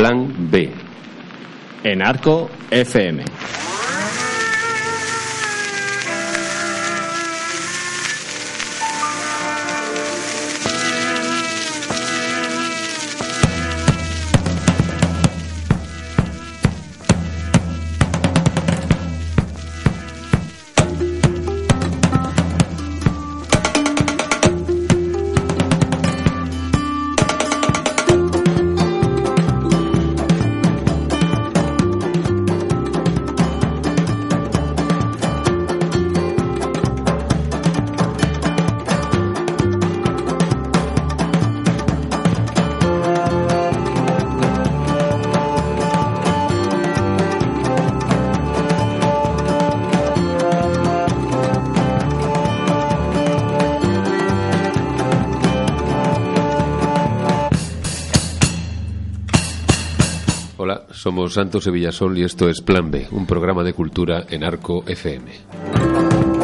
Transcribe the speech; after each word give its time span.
Plan 0.00 0.50
B. 0.50 0.70
En 1.84 2.00
Arco 2.00 2.48
FM. 2.70 3.22
Somos 61.10 61.34
Santos 61.34 61.64
Sevillasol 61.64 62.16
y 62.18 62.22
esto 62.22 62.48
es 62.48 62.60
Plan 62.60 62.88
B, 62.88 63.08
un 63.10 63.26
programa 63.26 63.64
de 63.64 63.72
cultura 63.72 64.26
en 64.30 64.44
Arco 64.44 64.84
FM. 64.86 66.40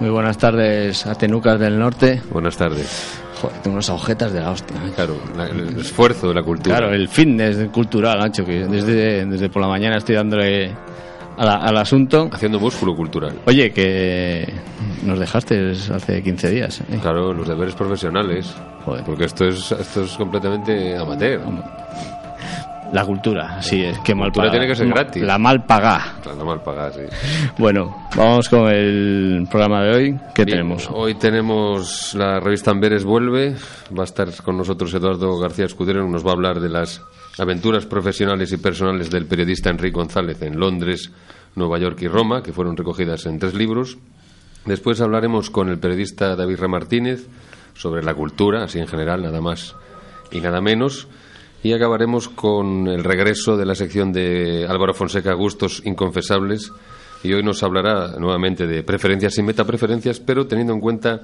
Muy 0.00 0.08
buenas 0.10 0.38
tardes 0.38 1.06
a 1.06 1.14
Tenucas 1.14 1.60
del 1.60 1.78
Norte. 1.78 2.22
Buenas 2.30 2.56
tardes. 2.56 3.18
Joder, 3.40 3.58
tengo 3.62 3.74
unas 3.74 3.90
agujetas 3.90 4.32
de 4.32 4.40
la 4.40 4.50
hostia. 4.50 4.76
¿eh? 4.76 4.92
Claro, 4.94 5.16
la- 5.36 5.46
el 5.48 5.78
esfuerzo 5.78 6.28
de 6.28 6.34
la 6.34 6.42
cultura. 6.42 6.76
Claro, 6.78 6.92
el 6.94 7.08
fitness 7.08 7.68
cultural, 7.70 8.18
macho, 8.18 8.44
que 8.44 8.66
desde, 8.66 9.26
desde 9.26 9.48
por 9.50 9.60
la 9.62 9.68
mañana 9.68 9.98
estoy 9.98 10.14
dándole 10.14 10.70
la- 11.44 11.56
al 11.56 11.76
asunto. 11.76 12.28
Haciendo 12.32 12.58
músculo 12.60 12.94
cultural. 12.94 13.34
Oye, 13.46 13.70
que 13.72 14.46
nos 15.04 15.18
dejaste 15.18 15.72
hace 15.94 16.22
15 16.22 16.50
días. 16.50 16.80
¿eh? 16.82 16.98
Claro, 17.00 17.32
los 17.32 17.46
deberes 17.48 17.74
profesionales. 17.74 18.54
Joder. 18.84 19.04
Porque 19.04 19.24
esto 19.24 19.46
es, 19.46 19.72
esto 19.72 20.04
es 20.04 20.12
completamente 20.16 20.96
amateur. 20.96 21.40
La 22.92 23.04
cultura, 23.04 23.62
sí, 23.62 23.84
es 23.84 23.96
que 24.00 24.16
mal 24.16 24.28
cultura 24.28 24.46
paga. 24.46 24.50
tiene 24.52 24.66
que 24.66 24.74
ser 24.74 24.88
gratis. 24.88 25.22
La 25.22 25.38
mal 25.38 25.64
paga. 25.64 26.14
Claro, 26.24 26.44
mal 26.44 26.60
pagada, 26.60 26.92
sí. 26.92 27.02
Bueno, 27.56 28.08
vamos 28.16 28.48
con 28.48 28.68
el 28.68 29.46
programa 29.48 29.82
de 29.84 29.90
hoy. 29.94 30.18
¿Qué 30.34 30.44
Bien, 30.44 30.58
tenemos? 30.58 30.88
Hoy 30.92 31.14
tenemos 31.14 32.16
la 32.16 32.40
revista 32.40 32.72
Amberes 32.72 33.04
vuelve. 33.04 33.54
Va 33.96 34.02
a 34.02 34.04
estar 34.06 34.28
con 34.42 34.56
nosotros 34.56 34.92
Eduardo 34.92 35.38
García 35.38 35.66
Escudero. 35.66 36.08
Nos 36.08 36.26
va 36.26 36.30
a 36.30 36.34
hablar 36.34 36.58
de 36.58 36.68
las 36.68 37.00
aventuras 37.38 37.86
profesionales 37.86 38.50
y 38.50 38.56
personales 38.56 39.08
del 39.08 39.26
periodista 39.26 39.70
Enrique 39.70 39.94
González 39.94 40.42
en 40.42 40.58
Londres, 40.58 41.12
Nueva 41.54 41.78
York 41.78 42.00
y 42.02 42.08
Roma, 42.08 42.42
que 42.42 42.52
fueron 42.52 42.76
recogidas 42.76 43.26
en 43.26 43.38
tres 43.38 43.54
libros. 43.54 43.98
Después 44.66 45.00
hablaremos 45.00 45.50
con 45.50 45.68
el 45.68 45.78
periodista 45.78 46.36
David 46.36 46.58
R. 46.58 46.68
Martínez 46.68 47.26
sobre 47.74 48.02
la 48.02 48.14
cultura, 48.14 48.64
así 48.64 48.78
en 48.78 48.86
general, 48.86 49.22
nada 49.22 49.40
más 49.40 49.74
y 50.30 50.40
nada 50.40 50.60
menos. 50.60 51.08
Y 51.62 51.72
acabaremos 51.72 52.28
con 52.28 52.88
el 52.88 53.04
regreso 53.04 53.56
de 53.56 53.66
la 53.66 53.74
sección 53.74 54.12
de 54.12 54.66
Álvaro 54.68 54.94
Fonseca, 54.94 55.34
Gustos 55.34 55.82
Inconfesables. 55.84 56.72
Y 57.22 57.34
hoy 57.34 57.42
nos 57.42 57.62
hablará 57.62 58.18
nuevamente 58.18 58.66
de 58.66 58.82
preferencias 58.82 59.36
y 59.36 59.42
metapreferencias, 59.42 60.20
pero 60.20 60.46
teniendo 60.46 60.72
en 60.72 60.80
cuenta 60.80 61.22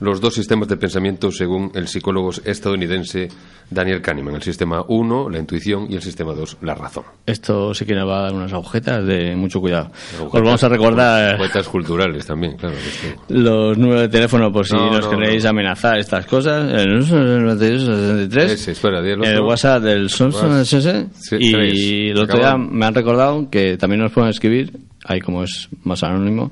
los 0.00 0.20
dos 0.20 0.34
sistemas 0.34 0.68
de 0.68 0.76
pensamiento 0.76 1.30
según 1.30 1.70
el 1.74 1.86
psicólogo 1.88 2.30
estadounidense 2.44 3.28
Daniel 3.70 4.02
Kahneman. 4.02 4.34
El 4.34 4.42
sistema 4.42 4.84
1, 4.88 5.30
la 5.30 5.38
intuición, 5.38 5.86
y 5.88 5.94
el 5.94 6.02
sistema 6.02 6.32
2, 6.34 6.56
la 6.62 6.74
razón. 6.74 7.04
Esto 7.26 7.72
sí 7.74 7.84
que 7.84 7.94
nos 7.94 8.08
va 8.08 8.18
a 8.18 8.22
dar 8.22 8.32
unas 8.34 8.52
agujetas 8.52 9.06
de 9.06 9.36
mucho 9.36 9.60
cuidado. 9.60 9.92
Os 10.20 10.32
vamos 10.32 10.62
a 10.64 10.68
recordar 10.68 11.36
Poetas 11.38 11.68
culturales 11.68 12.26
también, 12.26 12.56
claro. 12.56 12.74
que 12.74 13.34
los 13.34 13.78
números 13.78 14.02
de 14.02 14.08
teléfono 14.08 14.50
por 14.52 14.66
si 14.66 14.74
No, 14.74 14.90
nos 14.90 15.04
no, 15.04 15.10
queréis 15.10 15.44
no. 15.44 15.50
amenazar 15.50 15.98
estas 15.98 16.26
cosas. 16.26 16.72
El 16.72 16.98
9863. 16.98 18.52
Ese, 18.52 18.72
espera, 18.72 19.00
di 19.02 19.10
el 19.10 19.20
otro. 19.20 19.30
El 19.32 19.40
WhatsApp 19.40 19.82
del 19.82 20.08
Sonson. 20.10 20.64
Sí, 20.64 21.36
y 21.38 22.08
el 22.10 22.18
otro 22.18 22.38
día 22.38 22.56
me 22.56 22.86
han 22.86 22.94
recordado 22.94 23.48
que 23.50 23.76
también 23.76 24.00
nos 24.02 24.10
pueden 24.12 24.30
escribir, 24.30 24.72
ahí 25.04 25.20
como 25.20 25.44
es 25.44 25.68
más 25.84 26.02
anónimo, 26.02 26.50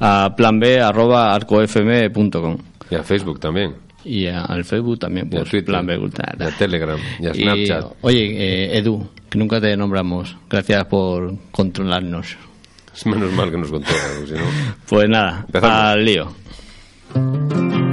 a 0.00 0.34
planb.arcofm.com. 0.36 2.58
Y 2.94 3.00
a 3.00 3.02
Facebook 3.02 3.40
también. 3.40 3.74
Y 4.04 4.26
a- 4.26 4.44
al 4.44 4.64
Facebook 4.64 4.98
también, 4.98 5.26
Y 5.30 5.36
a 5.36 5.38
pues 5.40 5.50
Twitter. 5.50 5.66
plan 5.66 5.86
B 5.86 5.98
Cultura. 5.98 6.34
Y 6.38 6.42
a 6.42 6.50
Telegram. 6.50 6.98
Y 7.20 7.26
a 7.26 7.30
Y, 7.30 7.42
Snapchat. 7.42 7.92
oye, 8.02 8.24
eh, 8.74 8.78
Edu, 8.78 9.08
que 9.30 9.38
nunca 9.38 9.60
te 9.60 9.76
nombramos. 9.76 10.36
Gracias 10.50 10.84
por 10.86 11.34
controlarnos. 11.50 12.36
Es 12.94 13.06
menos 13.06 13.32
mal 13.32 13.50
que 13.50 13.58
nos 13.58 13.70
porque 13.70 13.86
si 14.26 14.32
no... 14.34 14.40
Pues 14.88 15.08
nada, 15.08 15.40
Empezamos. 15.46 15.76
al 15.78 16.04
lío. 16.04 17.83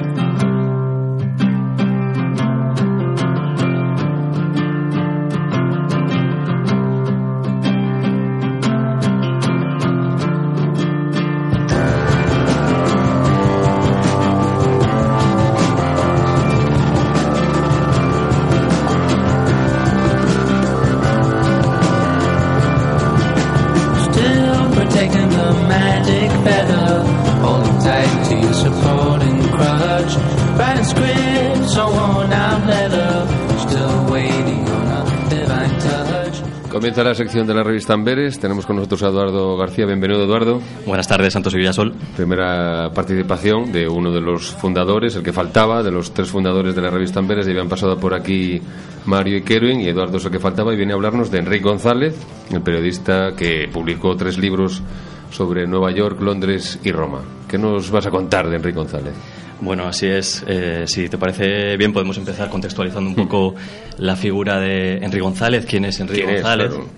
Comienza 36.92 37.10
la 37.10 37.16
sección 37.16 37.48
de 37.48 37.54
la 37.54 37.64
revista 37.64 37.94
Amberes. 37.94 38.38
Tenemos 38.38 38.66
con 38.66 38.76
nosotros 38.76 39.02
a 39.04 39.08
Eduardo 39.08 39.56
García. 39.56 39.86
Bienvenido, 39.86 40.26
Eduardo. 40.26 40.60
Buenas 40.86 41.08
tardes, 41.08 41.32
Santos 41.32 41.54
Villasol. 41.54 41.94
Primera 42.18 42.92
participación 42.94 43.72
de 43.72 43.88
uno 43.88 44.12
de 44.12 44.20
los 44.20 44.52
fundadores, 44.52 45.16
el 45.16 45.24
que 45.24 45.32
faltaba, 45.32 45.84
de 45.84 45.92
los 45.92 46.14
tres 46.14 46.30
fundadores 46.30 46.76
de 46.76 46.82
la 46.82 46.90
revista 46.90 47.20
Amberes. 47.20 47.48
Y 47.48 47.52
habían 47.52 47.70
pasado 47.70 47.98
por 47.98 48.14
aquí 48.14 48.62
Mario 49.06 49.38
y 49.38 49.42
Kerwin, 49.42 49.80
y 49.80 49.88
Eduardo 49.88 50.18
es 50.18 50.26
el 50.26 50.32
que 50.32 50.40
faltaba. 50.40 50.74
Y 50.74 50.76
viene 50.76 50.92
a 50.92 50.96
hablarnos 50.98 51.32
de 51.32 51.40
Enrique 51.40 51.64
González, 51.64 52.14
el 52.52 52.62
periodista 52.62 53.38
que 53.38 53.70
publicó 53.72 54.18
tres 54.18 54.38
libros 54.38 54.84
sobre 55.30 55.66
Nueva 55.68 55.92
York, 55.92 56.20
Londres 56.20 56.78
y 56.84 56.92
Roma. 56.92 57.22
¿Qué 57.48 57.58
nos 57.58 57.90
vas 57.90 58.06
a 58.06 58.12
contar 58.12 58.50
de 58.50 58.58
Enrique 58.58 58.76
González? 58.76 59.14
Bueno, 59.62 59.88
así 59.88 60.08
es. 60.08 60.44
Eh, 60.48 60.86
si 60.88 61.08
te 61.08 61.18
parece 61.18 61.78
bien, 61.78 61.94
podemos 61.94 62.18
empezar 62.18 62.50
contextualizando 62.50 63.10
un 63.10 63.16
poco 63.16 63.56
la 63.98 64.16
figura 64.16 64.60
de 64.60 64.98
Enrique 64.98 65.22
González. 65.22 65.66
¿Quién 65.68 65.86
es 65.86 66.00
Enrique 66.00 66.24
¿Quién 66.24 66.36
es? 66.36 66.42
González? 66.42 66.70
Claro. 66.70 66.90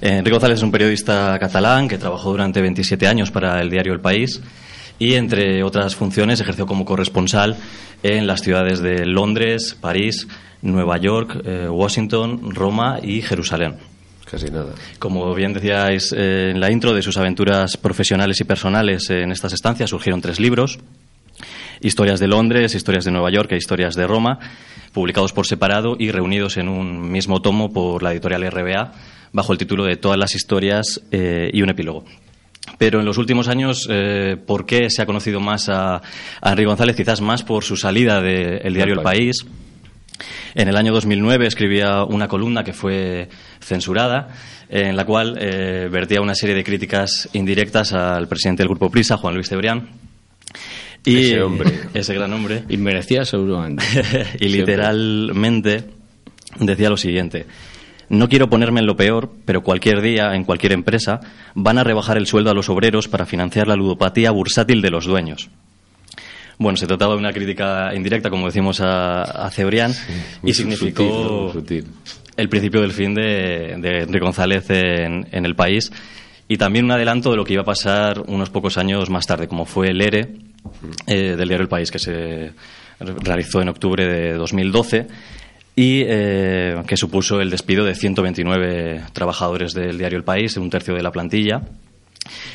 Eh, 0.00 0.16
Enrique 0.18 0.32
González 0.32 0.58
es 0.58 0.62
un 0.62 0.72
periodista 0.72 1.38
catalán 1.38 1.86
que 1.86 1.98
trabajó 1.98 2.30
durante 2.30 2.62
27 2.62 3.06
años 3.06 3.30
para 3.30 3.60
el 3.60 3.70
diario 3.70 3.92
El 3.92 4.00
País 4.00 4.40
y, 4.98 5.14
entre 5.14 5.62
otras 5.62 5.94
funciones, 5.94 6.40
ejerció 6.40 6.66
como 6.66 6.86
corresponsal 6.86 7.56
en 8.02 8.26
las 8.26 8.40
ciudades 8.40 8.80
de 8.80 9.04
Londres, 9.04 9.76
París, 9.78 10.26
Nueva 10.62 10.96
York, 10.96 11.42
eh, 11.44 11.68
Washington, 11.68 12.54
Roma 12.54 13.00
y 13.02 13.20
Jerusalén. 13.20 13.76
Casi 14.30 14.50
nada. 14.50 14.72
Como 14.98 15.34
bien 15.34 15.52
decíais 15.52 16.12
eh, 16.16 16.50
en 16.50 16.60
la 16.60 16.70
intro, 16.70 16.94
de 16.94 17.02
sus 17.02 17.16
aventuras 17.16 17.76
profesionales 17.76 18.40
y 18.40 18.44
personales 18.44 19.10
en 19.10 19.30
estas 19.30 19.52
estancias 19.52 19.90
surgieron 19.90 20.20
tres 20.20 20.40
libros. 20.40 20.78
Historias 21.80 22.20
de 22.20 22.28
Londres, 22.28 22.74
Historias 22.74 23.04
de 23.04 23.10
Nueva 23.10 23.30
York 23.30 23.52
e 23.52 23.56
Historias 23.56 23.94
de 23.94 24.06
Roma, 24.06 24.38
publicados 24.92 25.32
por 25.32 25.46
separado 25.46 25.96
y 25.98 26.10
reunidos 26.10 26.56
en 26.56 26.68
un 26.68 27.10
mismo 27.10 27.42
tomo 27.42 27.72
por 27.72 28.02
la 28.02 28.12
editorial 28.12 28.50
RBA 28.50 28.92
bajo 29.32 29.52
el 29.52 29.58
título 29.58 29.84
de 29.84 29.96
Todas 29.96 30.18
las 30.18 30.34
historias 30.34 31.02
eh, 31.10 31.50
y 31.52 31.62
un 31.62 31.68
epílogo. 31.68 32.04
Pero 32.78 33.00
en 33.00 33.06
los 33.06 33.18
últimos 33.18 33.48
años, 33.48 33.86
eh, 33.90 34.36
¿por 34.44 34.66
qué 34.66 34.90
se 34.90 35.02
ha 35.02 35.06
conocido 35.06 35.40
más 35.40 35.68
a, 35.68 35.96
a 35.96 36.50
Henry 36.50 36.64
González? 36.64 36.96
Quizás 36.96 37.20
más 37.20 37.42
por 37.42 37.64
su 37.64 37.76
salida 37.76 38.20
del 38.20 38.74
diario 38.74 38.94
El 38.94 39.02
País. 39.02 39.46
En 40.54 40.68
el 40.68 40.76
año 40.76 40.92
2009 40.92 41.46
escribía 41.46 42.04
una 42.04 42.28
columna 42.28 42.64
que 42.64 42.72
fue 42.72 43.28
censurada, 43.60 44.28
en 44.68 44.96
la 44.96 45.04
cual 45.04 45.36
eh, 45.38 45.88
vertía 45.90 46.20
una 46.20 46.34
serie 46.34 46.54
de 46.54 46.64
críticas 46.64 47.28
indirectas 47.34 47.92
al 47.92 48.26
presidente 48.26 48.62
del 48.62 48.68
Grupo 48.68 48.90
Prisa, 48.90 49.16
Juan 49.16 49.34
Luis 49.34 49.48
Cebrián. 49.48 49.88
Y, 51.06 51.18
Ese 51.20 51.40
hombre. 51.40 51.72
Ese 51.94 52.14
gran 52.14 52.32
hombre. 52.32 52.64
Y 52.68 52.76
merecía 52.76 53.24
seguramente. 53.24 53.84
y 54.40 54.48
literalmente 54.48 55.84
decía 56.60 56.90
lo 56.90 56.96
siguiente. 56.96 57.46
No 58.08 58.28
quiero 58.28 58.50
ponerme 58.50 58.80
en 58.80 58.86
lo 58.86 58.96
peor, 58.96 59.30
pero 59.44 59.62
cualquier 59.62 60.00
día, 60.00 60.34
en 60.34 60.44
cualquier 60.44 60.72
empresa, 60.72 61.20
van 61.54 61.78
a 61.78 61.84
rebajar 61.84 62.16
el 62.18 62.26
sueldo 62.26 62.50
a 62.50 62.54
los 62.54 62.68
obreros 62.68 63.08
para 63.08 63.24
financiar 63.24 63.66
la 63.66 63.76
ludopatía 63.76 64.30
bursátil 64.30 64.82
de 64.82 64.90
los 64.90 65.06
dueños. 65.06 65.48
Bueno, 66.58 66.76
se 66.76 66.86
trataba 66.86 67.14
de 67.14 67.20
una 67.20 67.32
crítica 67.32 67.94
indirecta, 67.94 68.30
como 68.30 68.46
decimos 68.46 68.80
a, 68.80 69.22
a 69.22 69.50
Cebrián, 69.50 69.92
y 70.42 70.54
significó 70.54 71.52
el 72.36 72.48
principio 72.48 72.80
del 72.80 72.92
fin 72.92 73.14
de, 73.14 73.76
de 73.78 74.02
Enrique 74.02 74.24
González 74.24 74.70
en, 74.70 75.26
en 75.30 75.44
el 75.44 75.54
país 75.54 75.92
y 76.48 76.56
también 76.56 76.84
un 76.84 76.92
adelanto 76.92 77.30
de 77.30 77.36
lo 77.36 77.44
que 77.44 77.54
iba 77.54 77.62
a 77.62 77.66
pasar 77.66 78.22
unos 78.26 78.50
pocos 78.50 78.78
años 78.78 79.10
más 79.10 79.26
tarde, 79.26 79.48
como 79.48 79.64
fue 79.64 79.88
el 79.88 80.00
ERE 80.00 80.45
eh, 81.06 81.36
del 81.36 81.48
diario 81.48 81.62
El 81.62 81.68
País, 81.68 81.90
que 81.90 81.98
se 81.98 82.52
realizó 82.98 83.60
en 83.60 83.68
octubre 83.68 84.06
de 84.06 84.34
2012 84.34 85.06
y 85.74 86.02
eh, 86.06 86.82
que 86.86 86.96
supuso 86.96 87.40
el 87.40 87.50
despido 87.50 87.84
de 87.84 87.94
129 87.94 89.02
trabajadores 89.12 89.74
del 89.74 89.98
diario 89.98 90.16
El 90.16 90.24
País, 90.24 90.56
un 90.56 90.70
tercio 90.70 90.94
de 90.94 91.02
la 91.02 91.12
plantilla. 91.12 91.62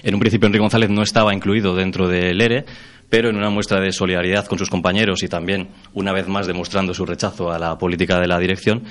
En 0.02 0.16
un 0.16 0.20
principio 0.20 0.48
Enrique 0.48 0.62
González 0.62 0.90
no 0.90 1.04
estaba 1.04 1.34
incluido 1.34 1.76
dentro 1.76 2.08
del 2.08 2.42
ERE, 2.42 2.66
pero 3.10 3.30
en 3.30 3.36
una 3.36 3.50
muestra 3.50 3.80
de 3.80 3.92
solidaridad 3.92 4.48
con 4.48 4.58
sus 4.58 4.70
compañeros 4.70 5.22
y 5.22 5.28
también, 5.28 5.70
una 5.94 6.14
vez 6.14 6.28
más, 6.28 6.48
demostrando 6.48 6.94
su 6.94 7.06
rechazo 7.06 7.52
a 7.52 7.60
la 7.60 7.78
política 7.78 8.20
de 8.20 8.28
la 8.28 8.40
dirección, 8.40 8.84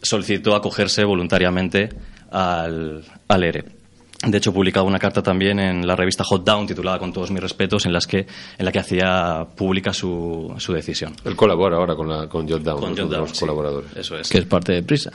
solicitó 0.00 0.54
acogerse 0.54 1.04
voluntariamente 1.04 1.88
al, 2.30 3.04
al 3.28 3.44
ERE. 3.44 3.81
De 4.24 4.38
hecho, 4.38 4.52
publicaba 4.52 4.86
una 4.86 4.98
carta 4.98 5.22
también 5.22 5.58
en 5.58 5.86
la 5.86 5.96
revista 5.96 6.22
Hot 6.24 6.44
Down, 6.44 6.66
titulada 6.66 6.98
Con 6.98 7.12
todos 7.12 7.30
mis 7.30 7.42
respetos, 7.42 7.86
en, 7.86 7.92
las 7.92 8.06
que, 8.06 8.26
en 8.58 8.64
la 8.64 8.70
que 8.70 8.78
hacía 8.78 9.46
pública 9.56 9.92
su, 9.92 10.54
su 10.58 10.72
decisión. 10.72 11.14
Él 11.24 11.34
colabora 11.34 11.76
ahora 11.76 11.96
con, 11.96 12.08
la, 12.08 12.28
con 12.28 12.48
John 12.48 12.62
Down, 12.62 12.94
Con 12.94 13.10
los 13.10 13.30
sí. 13.30 13.40
colaboradores. 13.40 13.96
Eso 13.96 14.16
es. 14.16 14.28
que 14.28 14.38
es 14.38 14.44
parte 14.44 14.72
de 14.72 14.82
prisa. 14.82 15.10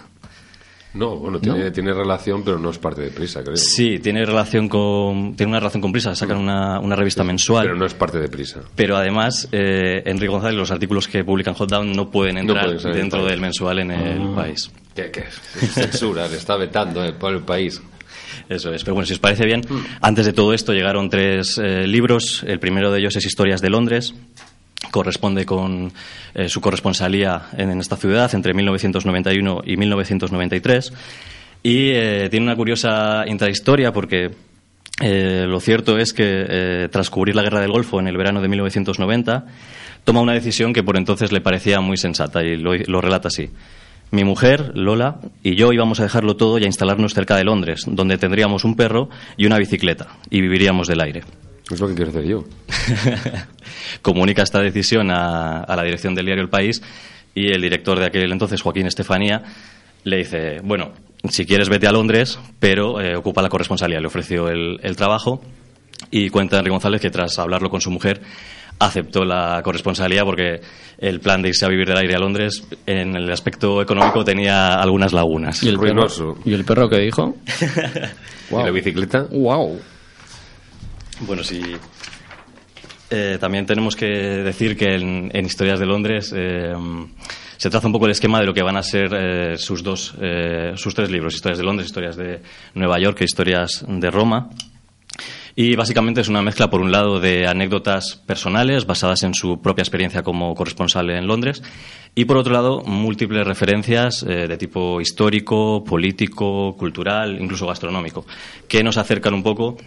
No, 0.93 1.15
bueno, 1.17 1.39
tiene, 1.39 1.69
tiene 1.69 1.93
relación, 1.93 2.43
pero 2.43 2.57
no 2.57 2.71
es 2.71 2.79
parte 2.79 3.01
de 3.01 3.11
Prisa, 3.11 3.43
creo. 3.43 3.55
Sí, 3.55 3.99
tiene 3.99 4.25
relación 4.25 4.67
con 4.67 5.35
tiene 5.35 5.51
una 5.51 5.59
relación 5.59 5.81
con 5.81 5.91
Prisa, 5.91 6.15
sacan 6.15 6.37
una, 6.37 6.79
una 6.79 6.95
revista 6.95 7.23
mensual. 7.23 7.65
Pero 7.65 7.75
no 7.75 7.85
es 7.85 7.93
parte 7.93 8.19
de 8.19 8.27
Prisa. 8.29 8.61
Pero 8.75 8.97
además, 8.97 9.47
eh, 9.51 10.01
Enrique 10.05 10.31
González, 10.31 10.57
los 10.57 10.71
artículos 10.71 11.07
que 11.07 11.23
publican 11.23 11.53
Hot 11.53 11.69
Down 11.69 11.91
no 11.91 12.09
pueden 12.09 12.39
entrar 12.39 12.65
pueden 12.65 12.93
dentro 12.93 13.23
del 13.25 13.39
mensual 13.39 13.79
en 13.79 13.91
el 13.91 14.33
país. 14.33 14.71
¿Qué, 14.95 15.11
qué? 15.11 15.25
Censura, 15.67 16.27
le 16.27 16.37
está 16.37 16.57
vetando 16.57 17.03
eh, 17.03 17.13
por 17.13 17.31
el 17.33 17.43
país. 17.43 17.79
Eso 18.49 18.73
es. 18.73 18.83
Pero 18.83 18.95
bueno, 18.95 19.05
si 19.05 19.13
os 19.13 19.19
parece 19.19 19.45
bien, 19.45 19.61
antes 20.01 20.25
de 20.25 20.33
todo 20.33 20.53
esto 20.53 20.73
llegaron 20.73 21.09
tres 21.09 21.57
eh, 21.57 21.87
libros. 21.87 22.43
El 22.47 22.59
primero 22.59 22.91
de 22.91 22.99
ellos 22.99 23.15
es 23.15 23.25
Historias 23.25 23.61
de 23.61 23.69
Londres. 23.69 24.13
Corresponde 24.91 25.45
con 25.45 25.91
eh, 26.35 26.49
su 26.49 26.61
corresponsalía 26.61 27.49
en, 27.57 27.79
esta 27.79 27.97
ciudad 27.97 28.33
entre 28.35 28.53
1991 28.53 29.61
y 29.65 29.75
1993. 29.75 30.93
Y 31.63 31.89
eh, 31.89 32.27
tiene 32.29 32.45
una 32.45 32.55
curiosa 32.55 33.23
intrahistoria 33.27 33.91
porque 33.91 34.31
eh, 35.01 35.45
lo 35.47 35.59
cierto 35.59 35.97
es 35.97 36.13
que 36.13 36.87
tras 36.91 37.09
cubrir 37.09 37.35
la 37.35 37.41
guerra 37.41 37.59
del 37.59 37.71
Golfo 37.71 37.99
en 37.99 38.07
el 38.07 38.17
verano 38.17 38.41
de 38.41 38.47
1990, 38.47 39.45
toma 40.03 40.21
una 40.21 40.33
decisión 40.33 40.73
que 40.73 40.83
por 40.83 40.95
entonces 40.95 41.31
le 41.31 41.41
parecía 41.41 41.81
muy 41.81 41.97
sensata 41.97 42.43
y 42.43 42.57
lo 42.57 43.01
relata 43.01 43.29
así. 43.29 43.49
Mi 44.11 44.23
mujer, 44.23 44.71
Lola, 44.75 45.19
y 45.43 45.55
yo 45.55 45.73
íbamos 45.73 45.99
a 45.99 46.03
dejarlo 46.03 46.37
todo 46.37 46.57
y 46.59 46.63
a 46.63 46.67
instalarnos 46.67 47.13
cerca 47.13 47.35
de 47.35 47.43
Londres, 47.43 47.83
donde 47.87 48.17
tendríamos 48.17 48.63
un 48.63 48.75
perro 48.75 49.09
y 49.35 49.45
una 49.45 49.57
bicicleta, 49.57 50.17
y 50.29 50.41
viviríamos 50.41 50.87
del 50.87 51.01
aire. 51.01 51.23
Es 51.69 51.81
lo 51.81 51.89
que 51.89 51.95
quiero 51.95 52.11
hacer 52.11 52.25
yo. 52.25 52.45
Comunica 54.01 54.43
esta 54.43 54.61
decisión 54.61 55.11
a, 55.11 55.61
a 55.63 55.75
la 55.75 55.83
dirección 55.83 56.15
del 56.15 56.25
diario 56.25 56.43
El 56.43 56.49
País 56.49 56.81
y 57.35 57.51
el 57.51 57.61
director 57.61 57.99
de 57.99 58.05
aquel 58.05 58.31
entonces, 58.31 58.61
Joaquín 58.61 58.87
Estefanía, 58.87 59.43
le 60.05 60.17
dice, 60.17 60.61
bueno, 60.63 60.93
si 61.29 61.45
quieres 61.45 61.67
vete 61.67 61.87
a 61.87 61.91
Londres, 61.91 62.39
pero 62.59 63.01
eh, 63.01 63.15
ocupa 63.17 63.41
la 63.41 63.49
corresponsalía. 63.49 63.99
Le 63.99 64.07
ofreció 64.07 64.47
el, 64.47 64.79
el 64.81 64.95
trabajo 64.95 65.41
y 66.09 66.29
cuenta 66.29 66.57
Enrique 66.57 66.71
González 66.71 67.01
que 67.01 67.09
tras 67.09 67.37
hablarlo 67.39 67.69
con 67.69 67.81
su 67.81 67.91
mujer 67.91 68.21
aceptó 68.79 69.25
la 69.25 69.61
corresponsalía 69.63 70.23
porque 70.23 70.61
el 70.97 71.19
plan 71.19 71.41
de 71.41 71.49
irse 71.49 71.65
a 71.65 71.69
vivir 71.69 71.87
del 71.87 71.97
aire 71.97 72.15
a 72.15 72.19
Londres 72.19 72.63
en 72.85 73.15
el 73.15 73.31
aspecto 73.31 73.81
económico 73.81 74.23
tenía 74.23 74.75
algunas 74.75 75.13
lagunas. 75.13 75.63
¿Y 75.63 75.69
el, 75.69 75.77
perro, 75.77 75.93
Ruinoso. 75.93 76.37
¿Y 76.45 76.53
el 76.53 76.65
perro 76.65 76.89
que 76.89 76.99
dijo? 76.99 77.35
¿Y 78.51 78.53
la 78.53 78.71
bicicleta? 78.71 79.27
¡Wow! 79.31 79.79
Bueno, 81.21 81.43
sí. 81.43 81.61
Eh, 83.09 83.37
también 83.39 83.65
tenemos 83.65 83.95
que 83.95 84.05
decir 84.05 84.77
que 84.77 84.95
en, 84.95 85.31
en 85.33 85.45
Historias 85.45 85.79
de 85.79 85.85
Londres 85.85 86.33
eh, 86.35 86.73
se 87.57 87.69
traza 87.71 87.87
un 87.87 87.93
poco 87.93 88.05
el 88.05 88.11
esquema 88.11 88.39
de 88.39 88.45
lo 88.45 88.53
que 88.53 88.61
van 88.61 88.77
a 88.77 88.83
ser 88.83 89.09
eh, 89.13 89.57
sus 89.57 89.81
dos, 89.81 90.13
eh, 90.21 90.73
sus 90.75 90.93
tres 90.93 91.09
libros: 91.09 91.33
Historias 91.33 91.57
de 91.57 91.63
Londres, 91.63 91.87
Historias 91.87 92.15
de 92.15 92.41
Nueva 92.75 92.99
York 92.99 93.21
e 93.21 93.25
Historias 93.25 93.83
de 93.87 94.11
Roma. 94.11 94.49
Y 95.59 95.75
básicamente 95.75 96.21
es 96.21 96.27
una 96.27 96.43
mezcla, 96.43 96.69
por 96.69 96.81
un 96.81 96.91
lado, 96.91 97.19
de 97.19 97.47
anécdotas 97.47 98.15
personales 98.27 98.85
basadas 98.85 99.23
en 99.23 99.33
su 99.33 99.59
propia 99.59 99.81
experiencia 99.81 100.21
como 100.21 100.53
corresponsal 100.53 101.09
en 101.09 101.25
Londres, 101.25 101.63
y 102.13 102.25
por 102.25 102.37
otro 102.37 102.53
lado, 102.53 102.83
múltiples 102.85 103.43
referencias 103.43 104.21
eh, 104.21 104.47
de 104.47 104.55
tipo 104.57 105.01
histórico, 105.01 105.83
político, 105.83 106.75
cultural, 106.77 107.41
incluso 107.41 107.65
gastronómico, 107.65 108.23
que 108.67 108.83
nos 108.83 108.97
acercan 108.97 109.33
un 109.33 109.41
poco 109.41 109.77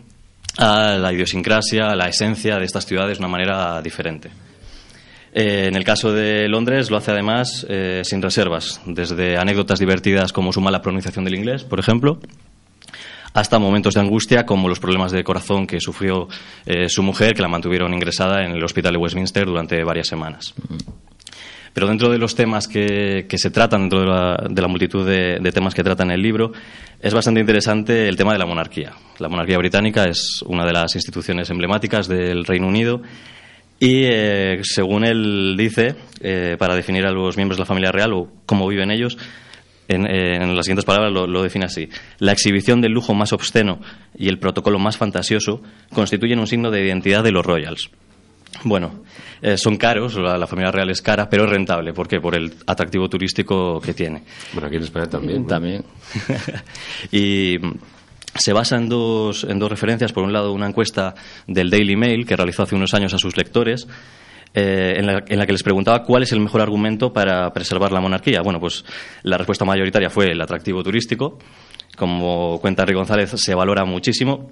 a 0.59 0.97
la 0.99 1.13
idiosincrasia, 1.13 1.93
a 1.93 1.95
la 1.95 2.09
esencia 2.09 2.59
de 2.59 2.65
estas 2.65 2.85
ciudades 2.85 3.19
de 3.19 3.25
una 3.25 3.31
manera 3.31 3.81
diferente. 3.81 4.29
Eh, 5.33 5.67
en 5.69 5.77
el 5.77 5.85
caso 5.85 6.13
de 6.13 6.49
Londres 6.49 6.91
lo 6.91 6.97
hace 6.97 7.13
además 7.13 7.65
eh, 7.69 8.01
sin 8.03 8.21
reservas, 8.21 8.81
desde 8.87 9.37
anécdotas 9.37 9.79
divertidas 9.79 10.33
como 10.33 10.53
su 10.53 10.61
mala 10.61 10.83
pronunciación 10.83 11.25
del 11.25 11.37
inglés, 11.37 11.63
por 11.63 11.79
ejemplo, 11.79 12.19
hasta 13.33 13.59
momentos 13.59 13.95
de 13.95 14.01
angustia 14.01 14.45
como 14.45 14.69
los 14.69 14.81
problemas 14.81 15.13
de 15.13 15.25
corazón 15.25 15.67
que 15.67 15.81
sufrió 15.81 16.29
eh, 16.67 16.89
su 16.89 17.03
mujer, 17.03 17.35
que 17.35 17.43
la 17.43 17.49
mantuvieron 17.49 17.93
ingresada 17.95 18.45
en 18.45 18.53
el 18.53 18.65
hospital 18.65 18.95
de 18.95 18.99
Westminster 18.99 19.47
durante 19.47 19.83
varias 19.85 20.09
semanas. 20.09 20.55
Pero 21.73 21.87
dentro 21.87 22.11
de 22.11 22.19
los 22.19 22.35
temas 22.35 22.67
que, 22.67 23.27
que 23.29 23.39
se 23.39 23.51
tratan, 23.51 23.83
dentro 23.83 24.01
de 24.01 24.07
la, 24.07 24.37
de 24.49 24.61
la 24.61 24.69
multitud 24.69 25.07
de, 25.07 25.39
temas 25.53 25.75
que 25.75 25.85
trata 25.85 26.03
en 26.03 26.11
el 26.11 26.21
libro, 26.21 26.53
es 27.01 27.15
bastante 27.15 27.41
interesante 27.41 28.09
el 28.09 28.17
tema 28.17 28.33
de 28.33 28.39
la 28.39 28.47
monarquía. 28.47 28.93
La 29.19 29.29
monarquía 29.29 29.59
británica 29.59 30.05
es 30.05 30.43
una 30.47 30.67
de 30.67 30.73
las 30.73 30.95
instituciones 30.97 31.49
emblemáticas 31.51 32.09
del 32.09 32.45
Reino 32.45 32.67
Unido 32.67 33.03
y, 33.79 34.05
eh, 34.05 34.61
según 34.63 35.05
él 35.05 35.55
dice, 35.57 35.95
eh, 36.21 36.57
para 36.59 36.75
definir 36.75 37.07
a 37.07 37.13
los 37.13 37.37
miembros 37.37 37.57
de 37.57 37.63
la 37.63 37.67
familia 37.67 37.93
real 37.93 38.13
o 38.15 38.29
cómo 38.47 38.67
viven 38.67 38.91
ellos, 38.91 39.17
en, 39.91 40.07
en 40.07 40.57
las 40.57 40.67
siguientes 40.67 40.85
palabras 40.85 41.13
lo, 41.13 41.27
lo 41.27 41.43
define 41.43 41.65
así. 41.65 41.89
La 42.19 42.33
exhibición 42.33 42.81
del 42.81 42.93
lujo 42.93 43.15
más 43.15 43.33
obsceno 43.33 43.81
y 44.17 44.29
el 44.29 44.39
protocolo 44.39 44.79
más 44.79 44.97
fantasioso 44.97 45.63
constituyen 45.93 46.39
un 46.39 46.47
signo 46.47 46.71
de 46.71 46.85
identidad 46.85 47.25
de 47.25 47.33
los 47.33 47.45
royals. 47.45 47.91
Bueno, 48.65 49.05
eh, 49.41 49.57
son 49.57 49.77
caros, 49.77 50.17
la, 50.17 50.37
la 50.37 50.47
familia 50.47 50.71
real 50.71 50.91
es 50.91 51.01
cara, 51.01 51.29
pero 51.29 51.45
es 51.45 51.51
rentable. 51.51 51.93
¿Por 51.93 52.09
qué? 52.09 52.21
Por 52.21 52.37
el 52.37 52.53
atractivo 52.67 53.09
turístico 53.09 53.81
que 53.81 53.95
tiene. 53.95 54.23
Bueno, 54.53 54.67
aquí 54.69 54.77
en 54.77 54.83
España 54.83 55.07
también. 55.07 55.43
¿no? 55.43 55.49
También. 55.49 55.85
y 57.13 57.57
mm, 57.61 57.73
se 58.35 58.53
basa 58.53 58.77
en 58.77 58.89
dos, 58.89 59.45
en 59.45 59.59
dos 59.59 59.71
referencias. 59.71 60.13
Por 60.13 60.25
un 60.25 60.33
lado, 60.33 60.53
una 60.53 60.67
encuesta 60.67 61.15
del 61.47 61.71
Daily 61.71 61.97
Mail 61.97 62.27
que 62.27 62.37
realizó 62.37 62.65
hace 62.65 62.75
unos 62.75 62.93
años 62.93 63.15
a 63.15 63.19
sus 63.19 63.37
lectores. 63.37 63.89
Eh, 64.53 64.95
en, 64.97 65.07
la, 65.07 65.25
en 65.27 65.39
la 65.39 65.47
que 65.47 65.53
les 65.53 65.63
preguntaba 65.63 66.03
cuál 66.03 66.23
es 66.25 66.33
el 66.33 66.41
mejor 66.41 66.61
argumento 66.61 67.13
para 67.13 67.53
preservar 67.53 67.93
la 67.93 68.01
monarquía. 68.01 68.43
Bueno, 68.43 68.59
pues 68.59 68.85
la 69.23 69.37
respuesta 69.37 69.65
mayoritaria 69.65 70.11
fue 70.11 70.33
el 70.33 70.41
atractivo 70.41 70.83
turístico. 70.83 71.39
Como 71.97 72.59
cuenta 72.61 72.83
Enrique 72.83 72.97
González, 72.97 73.31
se 73.37 73.55
valora 73.55 73.85
muchísimo, 73.85 74.51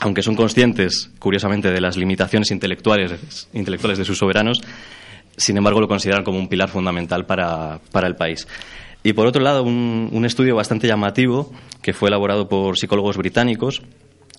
aunque 0.00 0.22
son 0.22 0.34
conscientes, 0.34 1.10
curiosamente, 1.18 1.70
de 1.70 1.80
las 1.80 1.96
limitaciones 1.96 2.50
intelectuales, 2.50 3.48
intelectuales 3.52 3.98
de 3.98 4.04
sus 4.04 4.18
soberanos, 4.18 4.60
sin 5.36 5.56
embargo 5.56 5.80
lo 5.80 5.88
consideran 5.88 6.24
como 6.24 6.38
un 6.38 6.48
pilar 6.48 6.68
fundamental 6.68 7.26
para, 7.26 7.80
para 7.92 8.08
el 8.08 8.16
país. 8.16 8.48
Y 9.02 9.12
por 9.12 9.26
otro 9.26 9.42
lado, 9.42 9.62
un, 9.62 10.08
un 10.10 10.24
estudio 10.24 10.56
bastante 10.56 10.88
llamativo 10.88 11.52
que 11.82 11.92
fue 11.92 12.08
elaborado 12.08 12.48
por 12.48 12.76
psicólogos 12.78 13.16
británicos 13.16 13.82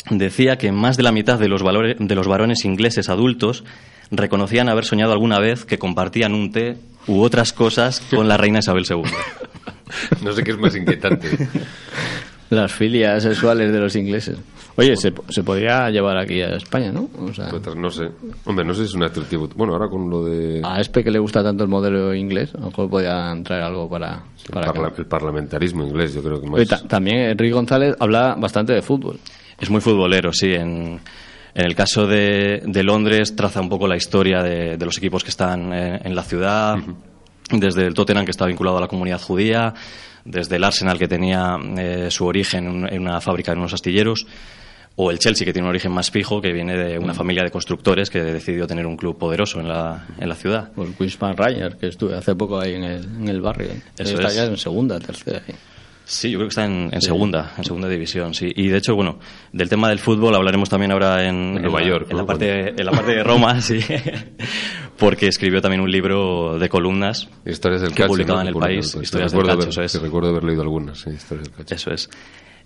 decía 0.09 0.57
que 0.57 0.71
más 0.71 0.97
de 0.97 1.03
la 1.03 1.11
mitad 1.11 1.39
de 1.39 1.47
los, 1.47 1.63
valores, 1.63 1.97
de 1.99 2.15
los 2.15 2.27
varones 2.27 2.65
ingleses 2.65 3.09
adultos 3.09 3.63
reconocían 4.11 4.69
haber 4.69 4.85
soñado 4.85 5.11
alguna 5.13 5.39
vez 5.39 5.65
que 5.65 5.77
compartían 5.77 6.33
un 6.33 6.51
té 6.51 6.77
u 7.07 7.21
otras 7.21 7.53
cosas 7.53 8.01
con 8.13 8.27
la 8.27 8.37
reina 8.37 8.59
Isabel 8.59 8.85
II. 8.89 9.01
No 10.21 10.33
sé 10.33 10.43
qué 10.43 10.51
es 10.51 10.57
más 10.57 10.75
inquietante. 10.75 11.29
Las 12.49 12.73
filias 12.73 13.23
sexuales 13.23 13.71
de 13.71 13.79
los 13.79 13.95
ingleses. 13.95 14.37
Oye, 14.75 14.95
se, 14.97 15.13
se 15.29 15.43
podría 15.43 15.89
llevar 15.89 16.17
aquí 16.17 16.41
a 16.41 16.55
España, 16.57 16.91
¿no? 16.91 17.09
O 17.19 17.33
sea, 17.33 17.49
No 17.75 17.89
sé. 17.89 18.09
Hombre, 18.45 18.63
no 18.65 18.73
sé 18.73 18.81
si 18.81 18.89
es 18.89 18.93
un 18.95 19.03
atractivo. 19.03 19.47
Bueno, 19.55 19.73
ahora 19.73 19.87
con 19.89 20.09
lo 20.09 20.25
de 20.25 20.61
a 20.63 20.79
Espe 20.81 21.03
que 21.05 21.09
le 21.11 21.19
gusta 21.19 21.41
tanto 21.41 21.63
el 21.63 21.69
modelo 21.69 22.13
inglés, 22.13 22.53
a 22.55 22.59
lo 22.59 22.65
mejor 22.67 22.89
podían 22.89 23.43
traer 23.43 23.63
algo 23.63 23.89
para... 23.89 24.23
el, 24.45 24.51
para 24.53 24.67
parla- 24.73 24.87
acá. 24.89 24.95
el 24.99 25.05
parlamentarismo 25.07 25.83
inglés, 25.85 26.13
yo 26.13 26.21
creo 26.21 26.39
que 26.41 26.47
Oye, 26.49 26.65
más. 26.65 26.81
ta- 26.81 26.87
también 26.87 27.17
Enrique 27.31 27.53
González 27.53 27.95
habla 27.99 28.35
bastante 28.37 28.73
de 28.73 28.81
fútbol. 28.81 29.19
Es 29.59 29.69
muy 29.69 29.81
futbolero, 29.81 30.31
sí. 30.33 30.53
En, 30.53 30.99
en 31.57 31.65
el 31.65 31.73
caso 31.73 32.05
de, 32.05 32.61
de 32.63 32.83
Londres 32.83 33.35
traza 33.35 33.59
un 33.59 33.67
poco 33.67 33.87
la 33.87 33.97
historia 33.97 34.43
de, 34.43 34.77
de 34.77 34.85
los 34.85 34.95
equipos 34.99 35.23
que 35.23 35.31
están 35.31 35.73
en, 35.73 36.05
en 36.05 36.15
la 36.15 36.21
ciudad, 36.21 36.77
desde 37.51 37.87
el 37.87 37.95
Tottenham 37.95 38.25
que 38.25 38.31
está 38.31 38.45
vinculado 38.45 38.77
a 38.77 38.81
la 38.81 38.87
comunidad 38.87 39.19
judía, 39.19 39.73
desde 40.23 40.57
el 40.57 40.63
Arsenal 40.63 40.99
que 40.99 41.07
tenía 41.07 41.57
eh, 41.77 42.09
su 42.11 42.27
origen 42.27 42.87
en, 42.87 43.01
una 43.01 43.19
fábrica 43.21 43.53
en 43.53 43.57
unos 43.57 43.73
astilleros, 43.73 44.27
o 44.97 45.09
el 45.09 45.17
Chelsea 45.17 45.45
que 45.45 45.51
tiene 45.51 45.65
un 45.65 45.71
origen 45.71 45.91
más 45.91 46.11
fijo 46.11 46.39
que 46.39 46.53
viene 46.53 46.77
de 46.77 46.99
una 46.99 47.15
familia 47.15 47.43
de 47.43 47.49
constructores 47.49 48.11
que 48.11 48.21
decidió 48.21 48.67
tener 48.67 48.85
un 48.85 48.95
club 48.95 49.17
poderoso 49.17 49.59
en 49.59 49.67
la, 49.67 50.05
en 50.19 50.29
la 50.29 50.35
ciudad. 50.35 50.71
Por 50.73 50.93
Queenspan 50.93 51.35
Rangers, 51.35 51.75
que 51.77 51.87
estuve 51.87 52.15
hace 52.15 52.35
poco 52.35 52.59
ahí 52.59 52.75
en 52.75 52.83
el, 52.83 53.03
en 53.03 53.29
el 53.29 53.41
barrio. 53.41 53.69
Eso 53.97 54.13
está 54.13 54.27
es. 54.27 54.35
ya 54.35 54.45
en 54.45 54.57
segunda, 54.57 54.99
tercera. 54.99 55.41
ahí. 55.47 55.55
Sí, 56.09 56.31
yo 56.31 56.37
creo 56.37 56.47
que 56.47 56.51
está 56.51 56.63
en, 56.63 56.89
en 56.93 57.01
segunda, 57.01 57.51
en 57.57 57.65
segunda 57.65 57.89
división, 57.89 58.33
sí. 58.33 58.49
Y 58.55 58.69
de 58.69 58.77
hecho, 58.77 58.95
bueno, 58.95 59.19
del 59.51 59.67
tema 59.67 59.89
del 59.89 59.99
fútbol 59.99 60.33
hablaremos 60.35 60.69
también 60.69 60.93
ahora 60.93 61.27
en, 61.27 61.57
En 61.57 61.61
Nueva 61.63 61.81
la- 61.81 61.87
York, 61.87 62.07
en 62.09 62.15
la 62.17 62.25
parte, 62.25 62.69
en 62.69 62.85
la 62.85 62.91
parte 62.93 63.11
de 63.13 63.23
Roma, 63.25 63.59
sí, 63.61 63.79
porque 64.97 65.27
escribió 65.27 65.61
también 65.61 65.81
un 65.81 65.91
libro 65.91 66.57
de 66.57 66.69
columnas 66.69 67.27
Historias 67.45 67.81
del 67.81 67.91
que 67.91 67.97
cacho. 68.03 68.07
publicaba 68.09 68.43
¿no? 68.43 68.49
en 68.49 68.55
el 68.55 68.59
país, 68.61 68.95
el 68.95 69.03
historias 69.03 69.31
del 69.31 69.41
haber- 69.41 69.57
cacho, 69.65 69.69
eso 69.69 69.81
es. 69.97 70.01
recuerdo 70.01 70.29
haber 70.29 70.43
leído 70.43 70.61
algunas, 70.61 70.99
sí, 70.99 71.09
historias 71.11 71.47
del 71.49 71.55
cacho. 71.57 71.75
Eso 71.75 71.91
es. 71.91 72.09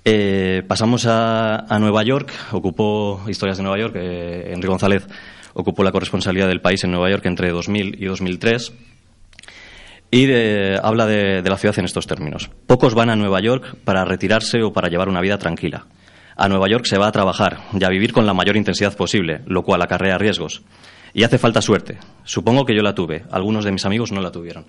Eh, 0.05 0.63
pasamos 0.67 1.05
a, 1.05 1.65
a 1.67 1.79
Nueva 1.79 2.03
York, 2.03 2.31
ocupó 2.51 3.23
Historias 3.27 3.57
de 3.57 3.63
Nueva 3.63 3.79
York, 3.79 3.95
eh, 3.97 4.49
Enrique 4.49 4.67
González 4.67 5.05
ocupó 5.53 5.83
la 5.83 5.91
corresponsalía 5.91 6.47
del 6.47 6.61
país 6.61 6.83
en 6.85 6.91
Nueva 6.91 7.09
York 7.09 7.25
entre 7.25 7.49
2000 7.51 8.01
y 8.01 8.05
2003 8.05 8.71
y 10.11 10.25
de- 10.25 10.79
habla 10.83 11.07
de, 11.07 11.41
la 11.41 11.57
ciudad 11.57 11.79
en 11.79 11.85
estos 11.85 12.05
términos. 12.05 12.49
Pocos 12.67 12.93
van 12.93 13.09
a 13.09 13.15
Nueva 13.15 13.39
York 13.41 13.77
para 13.83 14.05
retirarse 14.05 14.61
o 14.61 14.71
para 14.73 14.89
llevar 14.89 15.09
una 15.09 15.21
vida 15.21 15.37
tranquila. 15.37 15.87
A 16.35 16.47
Nueva 16.49 16.67
York 16.69 16.85
se 16.85 16.97
va 16.97 17.07
a 17.07 17.11
trabajar 17.11 17.59
y 17.79 17.83
a 17.83 17.89
vivir 17.89 18.13
con 18.13 18.25
la 18.25 18.33
mayor 18.33 18.57
intensidad 18.57 18.95
posible, 18.95 19.41
lo 19.47 19.63
cual 19.63 19.81
acarrea 19.81 20.17
riesgos. 20.17 20.61
Y 21.13 21.23
hace 21.23 21.37
falta 21.37 21.61
suerte. 21.61 21.97
Supongo 22.23 22.65
que 22.65 22.75
yo 22.75 22.81
la 22.81 22.95
tuve. 22.95 23.23
Algunos 23.31 23.65
de 23.65 23.71
mis 23.71 23.85
amigos 23.85 24.11
no 24.11 24.21
la 24.21 24.31
tuvieron. 24.31 24.65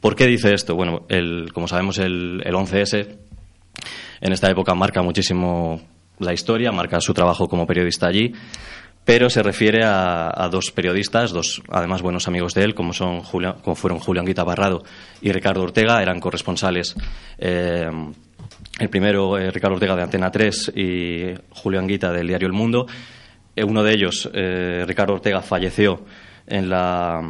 ¿Por 0.00 0.16
qué 0.16 0.26
dice 0.26 0.54
esto? 0.54 0.74
Bueno, 0.74 1.04
el, 1.08 1.50
como 1.52 1.68
sabemos, 1.68 1.98
el, 1.98 2.42
el 2.44 2.54
11S 2.54 3.16
en 4.20 4.32
esta 4.32 4.50
época 4.50 4.74
marca 4.74 5.02
muchísimo 5.02 5.80
la 6.18 6.32
historia, 6.32 6.72
marca 6.72 7.00
su 7.00 7.12
trabajo 7.14 7.48
como 7.48 7.66
periodista 7.66 8.06
allí, 8.06 8.32
pero 9.04 9.28
se 9.30 9.42
refiere 9.42 9.82
a, 9.84 10.48
dos 10.50 10.70
periodistas, 10.70 11.32
dos 11.32 11.60
además 11.70 12.02
buenos 12.02 12.28
amigos 12.28 12.54
de 12.54 12.62
él, 12.64 12.74
como, 12.74 12.92
son 12.92 13.20
Julia- 13.22 13.56
como 13.62 13.74
fueron 13.74 13.98
Julián 13.98 14.24
Guita 14.24 14.44
Barrado 14.44 14.84
y 15.20 15.32
Ricardo 15.32 15.62
Ortega, 15.62 16.00
eran 16.02 16.20
corresponsales. 16.20 16.94
eh, 17.38 17.90
el 18.78 18.88
primero, 18.88 19.36
eh, 19.38 19.50
Ricardo 19.50 19.74
Ortega 19.74 19.94
de 19.96 20.02
Antena 20.02 20.30
3 20.30 20.72
y 20.74 21.34
Julián 21.50 21.86
Guita 21.86 22.10
del 22.10 22.26
diario 22.28 22.46
El 22.46 22.54
Mundo. 22.54 22.86
Eh, 23.54 23.64
uno 23.64 23.82
de 23.82 23.92
ellos, 23.92 24.30
Ricardo 24.32 25.12
Ortega, 25.14 25.42
falleció 25.42 26.04
en 26.46 26.70
la, 26.70 27.20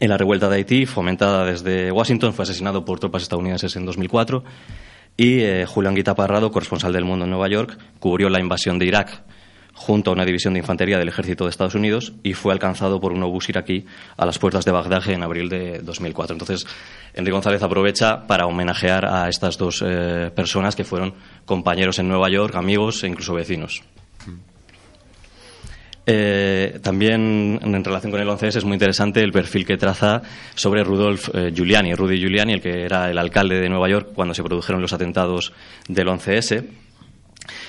en 0.00 0.08
la 0.08 0.16
revuelta 0.16 0.48
de 0.48 0.56
Haití, 0.56 0.86
fomentada 0.86 1.44
desde 1.44 1.92
Washington, 1.92 2.32
fue 2.32 2.44
asesinado 2.44 2.84
por 2.84 2.98
tropas 2.98 3.22
estadounidenses 3.22 3.76
en 3.76 3.84
2004. 3.84 4.42
Y 5.18 5.42
Julián 5.66 5.94
Guita 5.94 6.14
Parrado, 6.14 6.50
corresponsal 6.50 6.92
del 6.92 7.04
Mundo 7.04 7.24
en 7.26 7.30
Nueva 7.30 7.48
York, 7.48 7.76
cubrió 7.98 8.28
la 8.30 8.40
invasión 8.40 8.78
de 8.78 8.86
Irak 8.86 9.22
junto 9.78 10.10
a 10.10 10.12
una 10.12 10.24
división 10.24 10.54
de 10.54 10.58
infantería 10.58 10.98
del 10.98 11.08
ejército 11.08 11.44
de 11.44 11.50
Estados 11.50 11.76
Unidos 11.76 12.12
y 12.24 12.34
fue 12.34 12.52
alcanzado 12.52 13.00
por 13.00 13.12
un 13.12 13.22
obús 13.22 13.48
iraquí 13.48 13.86
a 14.16 14.26
las 14.26 14.38
puertas 14.38 14.64
de 14.64 14.72
Bagdad 14.72 15.08
en 15.08 15.22
abril 15.22 15.48
de 15.48 15.78
2004. 15.78 16.34
Entonces, 16.34 16.66
Enrique 17.14 17.32
González 17.32 17.62
aprovecha 17.62 18.26
para 18.26 18.46
homenajear 18.46 19.06
a 19.06 19.28
estas 19.28 19.56
dos 19.56 19.82
eh, 19.86 20.32
personas 20.34 20.74
que 20.74 20.82
fueron 20.82 21.14
compañeros 21.44 22.00
en 22.00 22.08
Nueva 22.08 22.28
York, 22.28 22.56
amigos 22.56 23.04
e 23.04 23.06
incluso 23.06 23.34
vecinos. 23.34 23.82
Eh, 26.10 26.80
también 26.82 27.60
en 27.62 27.84
relación 27.84 28.10
con 28.10 28.20
el 28.20 28.26
11S 28.26 28.56
es 28.56 28.64
muy 28.64 28.72
interesante 28.72 29.22
el 29.22 29.30
perfil 29.30 29.64
que 29.64 29.76
traza 29.76 30.22
sobre 30.54 30.82
Rudolf 30.82 31.28
eh, 31.34 31.52
Giuliani, 31.54 31.94
Rudy 31.94 32.18
Giuliani, 32.18 32.54
el 32.54 32.62
que 32.62 32.82
era 32.82 33.10
el 33.10 33.18
alcalde 33.18 33.60
de 33.60 33.68
Nueva 33.68 33.90
York 33.90 34.08
cuando 34.14 34.32
se 34.32 34.42
produjeron 34.42 34.80
los 34.80 34.92
atentados 34.92 35.52
del 35.86 36.08
11S. 36.08 36.64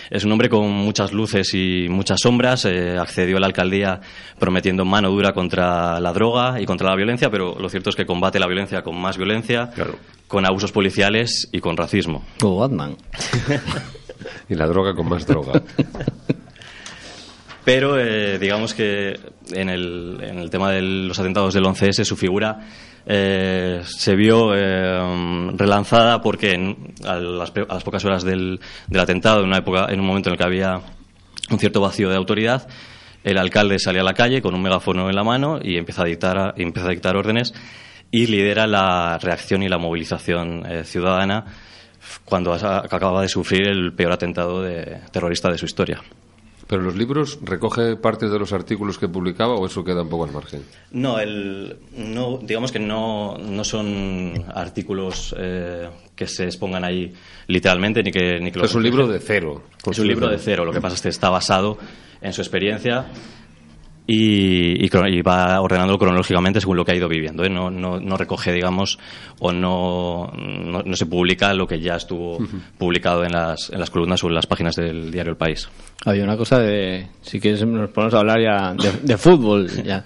Es 0.09 0.23
un 0.25 0.31
hombre 0.31 0.49
con 0.49 0.69
muchas 0.71 1.13
luces 1.13 1.53
y 1.53 1.87
muchas 1.89 2.19
sombras. 2.21 2.65
eh, 2.65 2.97
accedió 2.97 3.37
a 3.37 3.39
la 3.39 3.47
alcaldía 3.47 4.01
prometiendo 4.39 4.85
mano 4.85 5.09
dura 5.09 5.33
contra 5.33 5.99
la 5.99 6.11
droga 6.13 6.59
y 6.61 6.65
contra 6.65 6.89
la 6.89 6.95
violencia, 6.95 7.29
pero 7.29 7.57
lo 7.59 7.69
cierto 7.69 7.89
es 7.91 7.95
que 7.95 8.05
combate 8.05 8.39
la 8.39 8.47
violencia 8.47 8.81
con 8.81 8.99
más 8.99 9.17
violencia, 9.17 9.69
Claro. 9.73 9.95
con 10.27 10.45
abusos 10.45 10.71
policiales 10.71 11.47
y 11.51 11.59
con 11.59 11.77
racismo. 11.77 12.23
O 12.43 12.57
Batman. 12.59 12.95
Y 14.49 14.55
la 14.55 14.65
droga 14.67 14.93
con 14.95 15.07
más 15.07 15.25
droga. 15.25 15.61
Pero 17.63 17.99
eh, 17.99 18.39
digamos 18.39 18.73
que 18.73 19.19
en 19.51 19.69
el, 19.69 20.17
en 20.21 20.39
el 20.39 20.49
tema 20.49 20.71
de 20.71 20.81
los 20.81 21.19
atentados 21.19 21.53
del 21.53 21.63
11S 21.65 22.03
su 22.03 22.15
figura 22.17 22.59
eh, 23.11 23.81
se 23.85 24.15
vio 24.15 24.53
eh, 24.55 25.51
relanzada 25.55 26.21
porque 26.21 26.51
en- 26.53 26.93
a, 27.05 27.15
las, 27.15 27.51
a 27.67 27.73
las 27.73 27.83
pocas 27.83 28.05
horas 28.05 28.23
del, 28.23 28.59
del 28.87 29.01
atentado, 29.01 29.39
en 29.41 29.47
una 29.47 29.57
época, 29.57 29.87
en 29.89 29.99
un 29.99 30.05
momento 30.05 30.29
en 30.29 30.33
el 30.33 30.37
que 30.37 30.45
había 30.45 30.79
un 31.49 31.57
cierto 31.59 31.81
vacío 31.81 32.09
de 32.09 32.15
autoridad, 32.15 32.67
el 33.23 33.37
alcalde 33.39 33.79
sale 33.79 33.99
a 33.99 34.03
la 34.03 34.13
calle 34.13 34.41
con 34.43 34.53
un 34.53 34.61
megáfono 34.61 35.09
en 35.09 35.15
la 35.15 35.23
mano 35.23 35.59
y 35.61 35.77
empieza 35.77 36.03
a 36.03 36.05
dictar, 36.05 36.53
empieza 36.55 36.87
a 36.87 36.91
dictar 36.91 37.17
órdenes 37.17 37.53
y 38.11 38.27
lidera 38.27 38.67
la 38.67 39.17
reacción 39.17 39.63
y 39.63 39.69
la 39.69 39.77
movilización 39.79 40.63
eh, 40.65 40.83
ciudadana 40.83 41.45
cuando 42.25 42.53
acaba 42.53 43.21
de 43.23 43.27
sufrir 43.27 43.67
el 43.67 43.93
peor 43.93 44.11
atentado 44.13 44.61
de- 44.61 44.99
terrorista 45.11 45.49
de 45.51 45.57
su 45.57 45.65
historia. 45.65 46.01
¿Pero 46.69 46.83
los 46.83 46.95
libros 46.95 47.39
recoge 47.41 47.95
partes 47.95 48.29
de 48.29 48.37
los 48.37 48.53
artículos 48.53 48.99
que 48.99 49.07
publicaba 49.07 49.55
o 49.55 49.65
eso 49.65 49.83
queda 49.83 50.03
un 50.03 50.09
poco 50.09 50.25
al 50.25 50.31
margen? 50.31 50.61
No, 50.91 51.19
el, 51.19 51.75
no 51.97 52.37
digamos 52.37 52.71
que 52.71 52.77
no, 52.77 53.39
no 53.39 53.63
son 53.63 54.45
artículos 54.53 55.33
eh, 55.35 55.89
que 56.15 56.27
se 56.27 56.43
expongan 56.43 56.83
ahí 56.83 57.11
literalmente 57.47 58.03
ni 58.03 58.11
que 58.11 58.39
ni 58.39 58.51
que 58.51 58.59
es 58.59 58.75
un 58.75 58.83
libro 58.83 59.07
de 59.07 59.19
cero. 59.19 59.63
es 59.89 59.97
un 59.97 60.07
libro 60.07 60.29
de 60.29 60.37
cero. 60.37 60.63
Lo 60.63 60.71
que 60.71 60.79
pasa 60.79 60.93
es 60.93 61.01
que 61.01 61.09
está 61.09 61.31
basado 61.31 61.79
en 62.21 62.33
su 62.33 62.41
experiencia 62.41 63.07
y, 64.11 64.83
y 64.83 64.89
y 64.89 65.21
va 65.21 65.61
ordenándolo 65.61 65.99
cronológicamente 65.99 66.59
según 66.59 66.77
lo 66.77 66.83
que 66.83 66.93
ha 66.93 66.95
ido 66.95 67.07
viviendo. 67.07 67.43
¿eh? 67.43 67.49
No, 67.49 67.69
no, 67.69 67.99
no 67.99 68.17
recoge, 68.17 68.51
digamos, 68.51 68.97
o 69.37 69.51
no, 69.51 70.31
no, 70.35 70.81
no 70.81 70.95
se 70.95 71.05
publica 71.05 71.53
lo 71.53 71.67
que 71.67 71.79
ya 71.79 71.95
estuvo 71.95 72.39
publicado 72.79 73.23
en 73.23 73.33
las, 73.33 73.69
en 73.69 73.79
las 73.79 73.91
columnas 73.91 74.23
o 74.23 74.27
en 74.27 74.33
las 74.33 74.47
páginas 74.47 74.75
del 74.75 75.11
diario 75.11 75.33
El 75.33 75.37
País. 75.37 75.69
Había 76.05 76.23
una 76.23 76.37
cosa 76.37 76.57
de. 76.57 77.07
Si 77.21 77.39
quieres, 77.39 77.63
nos 77.67 77.91
ponemos 77.91 78.15
a 78.15 78.19
hablar 78.19 78.41
ya 78.41 78.73
de, 78.73 78.91
de 79.03 79.17
fútbol 79.17 79.67
ya 79.83 80.03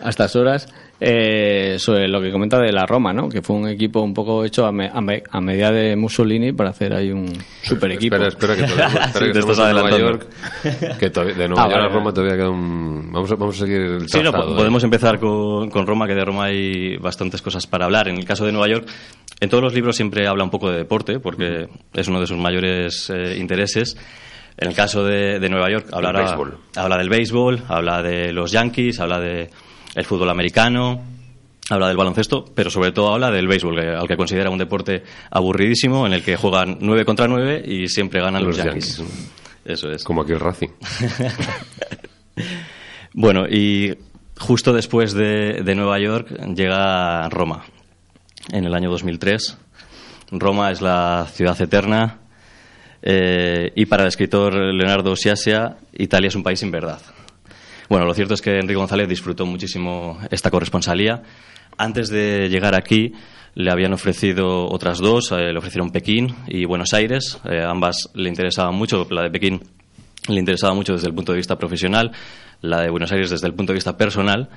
a 0.00 0.10
estas 0.10 0.36
horas. 0.36 0.72
Eh, 1.00 1.76
sobre 1.78 2.06
lo 2.08 2.20
que 2.20 2.30
comenta 2.30 2.58
de 2.60 2.72
la 2.72 2.84
Roma, 2.84 3.12
¿no? 3.12 3.28
Que 3.28 3.40
fue 3.40 3.56
un 3.56 3.68
equipo 3.68 4.00
un 4.02 4.12
poco 4.12 4.44
hecho 4.44 4.66
a, 4.66 4.72
me- 4.72 4.90
a 4.92 5.00
me- 5.00 5.22
a 5.30 5.40
medida 5.40 5.72
de 5.72 5.96
Mussolini 5.96 6.52
para 6.52 6.70
hacer 6.70 6.92
ahí 6.92 7.10
un 7.10 7.32
super 7.62 7.90
equipo. 7.92 8.16
Espera, 8.16 8.28
espera, 8.28 8.54
que 8.56 8.62
todavía, 8.72 9.04
espera 9.06 9.12
Sí, 9.12 9.18
que 9.26 9.32
te 9.32 9.38
estamos 9.38 9.58
estás 9.58 9.68
en 9.70 9.74
Nueva 9.74 9.88
adelantando. 9.88 10.26
York. 10.92 10.98
Que 10.98 11.10
todavía- 11.10 11.34
de 11.36 11.48
Nueva 11.48 11.62
Ah, 11.62 11.66
York 11.68 11.76
vale, 11.80 11.86
a 11.90 11.94
Roma 11.94 12.12
todavía 12.12 12.36
queda 12.36 12.50
un... 12.50 13.12
Vamos 13.12 13.32
a, 13.32 13.34
vamos 13.36 13.56
a 13.56 13.58
seguir 13.64 13.80
el 13.80 14.08
Sí, 14.08 14.18
no, 14.22 14.30
trazado, 14.30 14.52
¿eh? 14.52 14.56
podemos 14.56 14.84
empezar 14.84 15.18
con, 15.18 15.70
con 15.70 15.86
Roma, 15.86 16.06
que 16.06 16.14
de 16.14 16.24
Roma 16.24 16.44
hay 16.44 16.96
bastantes 16.98 17.40
cosas 17.42 17.66
para 17.66 17.86
hablar. 17.86 18.08
En 18.08 18.16
el 18.16 18.24
caso 18.24 18.44
de 18.44 18.52
Nueva 18.52 18.68
York, 18.68 18.86
en 19.40 19.48
todos 19.48 19.62
los 19.64 19.72
libros 19.72 19.96
siempre 19.96 20.28
habla 20.28 20.44
un 20.44 20.50
poco 20.50 20.70
de 20.70 20.76
deporte, 20.76 21.18
porque 21.18 21.66
es 21.94 22.08
uno 22.08 22.20
de 22.20 22.26
sus 22.26 22.36
mayores 22.36 23.10
eh, 23.10 23.36
intereses. 23.38 23.96
En 24.58 24.68
el 24.68 24.74
caso 24.74 25.02
de, 25.04 25.38
de 25.40 25.48
Nueva 25.48 25.70
York, 25.70 25.86
hablará, 25.92 26.36
habla 26.76 26.98
del 26.98 27.08
béisbol, 27.08 27.62
habla 27.68 28.02
de 28.02 28.30
los 28.32 28.52
Yankees, 28.52 29.00
habla 29.00 29.18
de 29.18 29.48
el 29.94 30.04
fútbol 30.04 30.30
americano, 30.30 31.00
habla 31.68 31.88
del 31.88 31.96
baloncesto, 31.96 32.44
pero 32.54 32.70
sobre 32.70 32.92
todo 32.92 33.12
habla 33.12 33.30
del 33.30 33.46
béisbol, 33.48 33.74
que- 33.80 33.88
al 33.88 34.08
que 34.08 34.16
considera 34.16 34.50
un 34.50 34.58
deporte 34.58 35.02
aburridísimo, 35.30 36.06
en 36.06 36.12
el 36.14 36.22
que 36.22 36.36
juegan 36.36 36.78
9 36.80 37.04
contra 37.04 37.28
9 37.28 37.62
y 37.66 37.88
siempre 37.88 38.20
ganan 38.20 38.44
los, 38.44 38.56
Los 38.56 38.64
Yankees. 38.66 38.98
Yankees. 38.98 39.30
Eso 39.64 39.90
es. 39.90 40.02
Como 40.04 40.22
aquí 40.22 40.32
el 40.32 40.40
Racing. 40.40 40.68
Bueno, 43.12 43.46
y 43.48 43.92
justo 44.38 44.72
después 44.72 45.12
de, 45.14 45.62
de 45.64 45.74
Nueva 45.74 45.98
York 45.98 46.28
llega 46.54 47.28
Roma, 47.28 47.64
en 48.52 48.64
el 48.64 48.74
año 48.74 48.90
2003. 48.90 49.58
Roma 50.32 50.70
es 50.70 50.80
la 50.80 51.26
ciudad 51.32 51.60
eterna 51.60 52.18
eh, 53.02 53.72
y 53.74 53.86
para 53.86 54.04
el 54.04 54.08
escritor 54.08 54.54
Leonardo 54.54 55.16
Siasia, 55.16 55.76
Italia 55.92 56.28
es 56.28 56.36
un 56.36 56.44
país 56.44 56.60
sin 56.60 56.70
verdad. 56.70 57.00
Bueno, 57.90 58.06
lo 58.06 58.14
cierto 58.14 58.34
es 58.34 58.40
que 58.40 58.52
Enrique 58.52 58.76
González 58.76 59.08
disfrutó 59.08 59.44
muchísimo 59.46 60.16
esta 60.30 60.48
corresponsalía. 60.48 61.24
Antes 61.76 62.08
de 62.08 62.48
llegar 62.48 62.76
aquí, 62.76 63.14
le 63.54 63.68
habían 63.72 63.92
ofrecido 63.92 64.68
otras 64.70 65.00
dos, 65.00 65.32
eh, 65.32 65.52
le 65.52 65.58
ofrecieron 65.58 65.90
Pekín 65.90 66.36
y 66.46 66.66
Buenos 66.66 66.94
Aires. 66.94 67.40
Eh, 67.50 67.60
ambas 67.60 68.08
le 68.14 68.28
interesaban 68.28 68.76
mucho, 68.76 69.08
la 69.10 69.24
de 69.24 69.30
Pekín 69.30 69.60
le 70.28 70.38
interesaba 70.38 70.72
mucho 70.72 70.92
desde 70.92 71.08
el 71.08 71.14
punto 71.14 71.32
de 71.32 71.38
vista 71.38 71.58
profesional, 71.58 72.12
la 72.60 72.80
de 72.80 72.90
Buenos 72.90 73.10
Aires 73.10 73.28
desde 73.28 73.48
el 73.48 73.54
punto 73.54 73.72
de 73.72 73.78
vista 73.78 73.96
personal. 73.96 74.50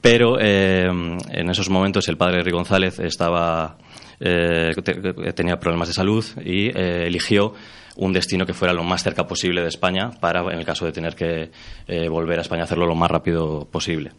Pero 0.00 0.38
eh, 0.40 0.86
en 0.86 1.50
esos 1.50 1.68
momentos 1.68 2.08
el 2.08 2.16
padre 2.16 2.38
Enrique 2.38 2.56
González 2.56 2.98
estaba 3.00 3.76
eh, 4.18 4.72
te- 4.82 5.32
tenía 5.34 5.58
problemas 5.60 5.88
de 5.88 5.94
salud 5.94 6.24
y 6.44 6.68
eh, 6.68 7.06
eligió 7.06 7.52
un 7.96 8.12
destino 8.12 8.46
que 8.46 8.54
fuera 8.54 8.72
lo 8.72 8.82
más 8.82 9.02
cerca 9.02 9.26
posible 9.26 9.60
de 9.60 9.68
España 9.68 10.10
para, 10.20 10.40
en 10.52 10.58
el 10.58 10.64
caso 10.64 10.86
de 10.86 10.92
tener 10.92 11.14
que 11.14 11.50
eh, 11.86 12.08
volver 12.08 12.38
a 12.38 12.42
España, 12.42 12.62
hacerlo 12.62 12.86
lo 12.86 12.94
más 12.94 13.10
rápido 13.10 13.66
posible. 13.70 14.12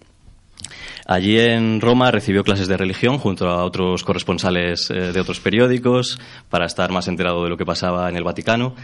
Allí 1.08 1.40
en 1.40 1.82
Roma 1.82 2.12
recibió 2.12 2.44
clases 2.44 2.68
de 2.68 2.78
religión 2.78 3.18
junto 3.18 3.50
a 3.50 3.64
otros 3.66 4.04
corresponsales 4.04 4.92
eh, 4.92 5.12
de 5.12 5.20
otros 5.20 5.40
periódicos 5.40 6.20
para 6.50 6.66
estar 6.68 6.92
más 6.92 7.08
enterado 7.08 7.44
de 7.44 7.50
lo 7.50 7.58
que 7.58 7.66
pasaba 7.66 8.08
en 8.08 8.16
el 8.18 8.24
Vaticano. 8.24 8.76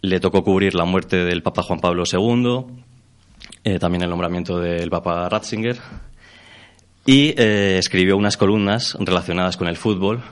Le 0.00 0.18
tocó 0.18 0.42
cubrir 0.42 0.74
la 0.74 0.84
muerte 0.84 1.24
del 1.24 1.42
Papa 1.42 1.62
Juan 1.62 1.78
Pablo 1.80 2.02
II, 2.10 2.64
eh, 3.62 3.78
también 3.78 4.02
el 4.02 4.10
nombramiento 4.10 4.58
del 4.58 4.90
Papa 4.90 5.28
Ratzinger 5.28 5.76
y 7.06 7.34
eh, 7.36 7.78
escribió 7.78 8.16
unas 8.16 8.36
columnas 8.36 8.96
relacionadas 8.98 9.56
con 9.56 9.68
el 9.68 9.76
fútbol 9.76 10.22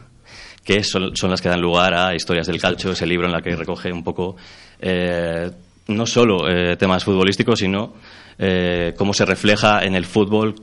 que 0.64 0.84
son, 0.84 1.12
las 1.22 1.40
que 1.40 1.48
dan 1.48 1.60
lugar 1.60 1.94
a 1.94 2.14
Historias 2.14 2.46
del 2.46 2.60
Calcio, 2.60 2.92
ese 2.92 3.06
libro 3.06 3.26
en 3.26 3.32
la 3.32 3.42
que 3.42 3.56
recoge 3.56 3.92
un 3.92 4.04
poco 4.04 4.36
eh, 4.80 5.50
no 5.88 6.06
solo 6.06 6.48
eh, 6.48 6.76
temas 6.76 7.04
futbolísticos, 7.04 7.58
sino 7.58 7.94
cómo 8.96 9.14
se 9.14 9.24
refleja 9.24 9.84
en 9.84 9.94
el 9.94 10.04
fútbol 10.04 10.54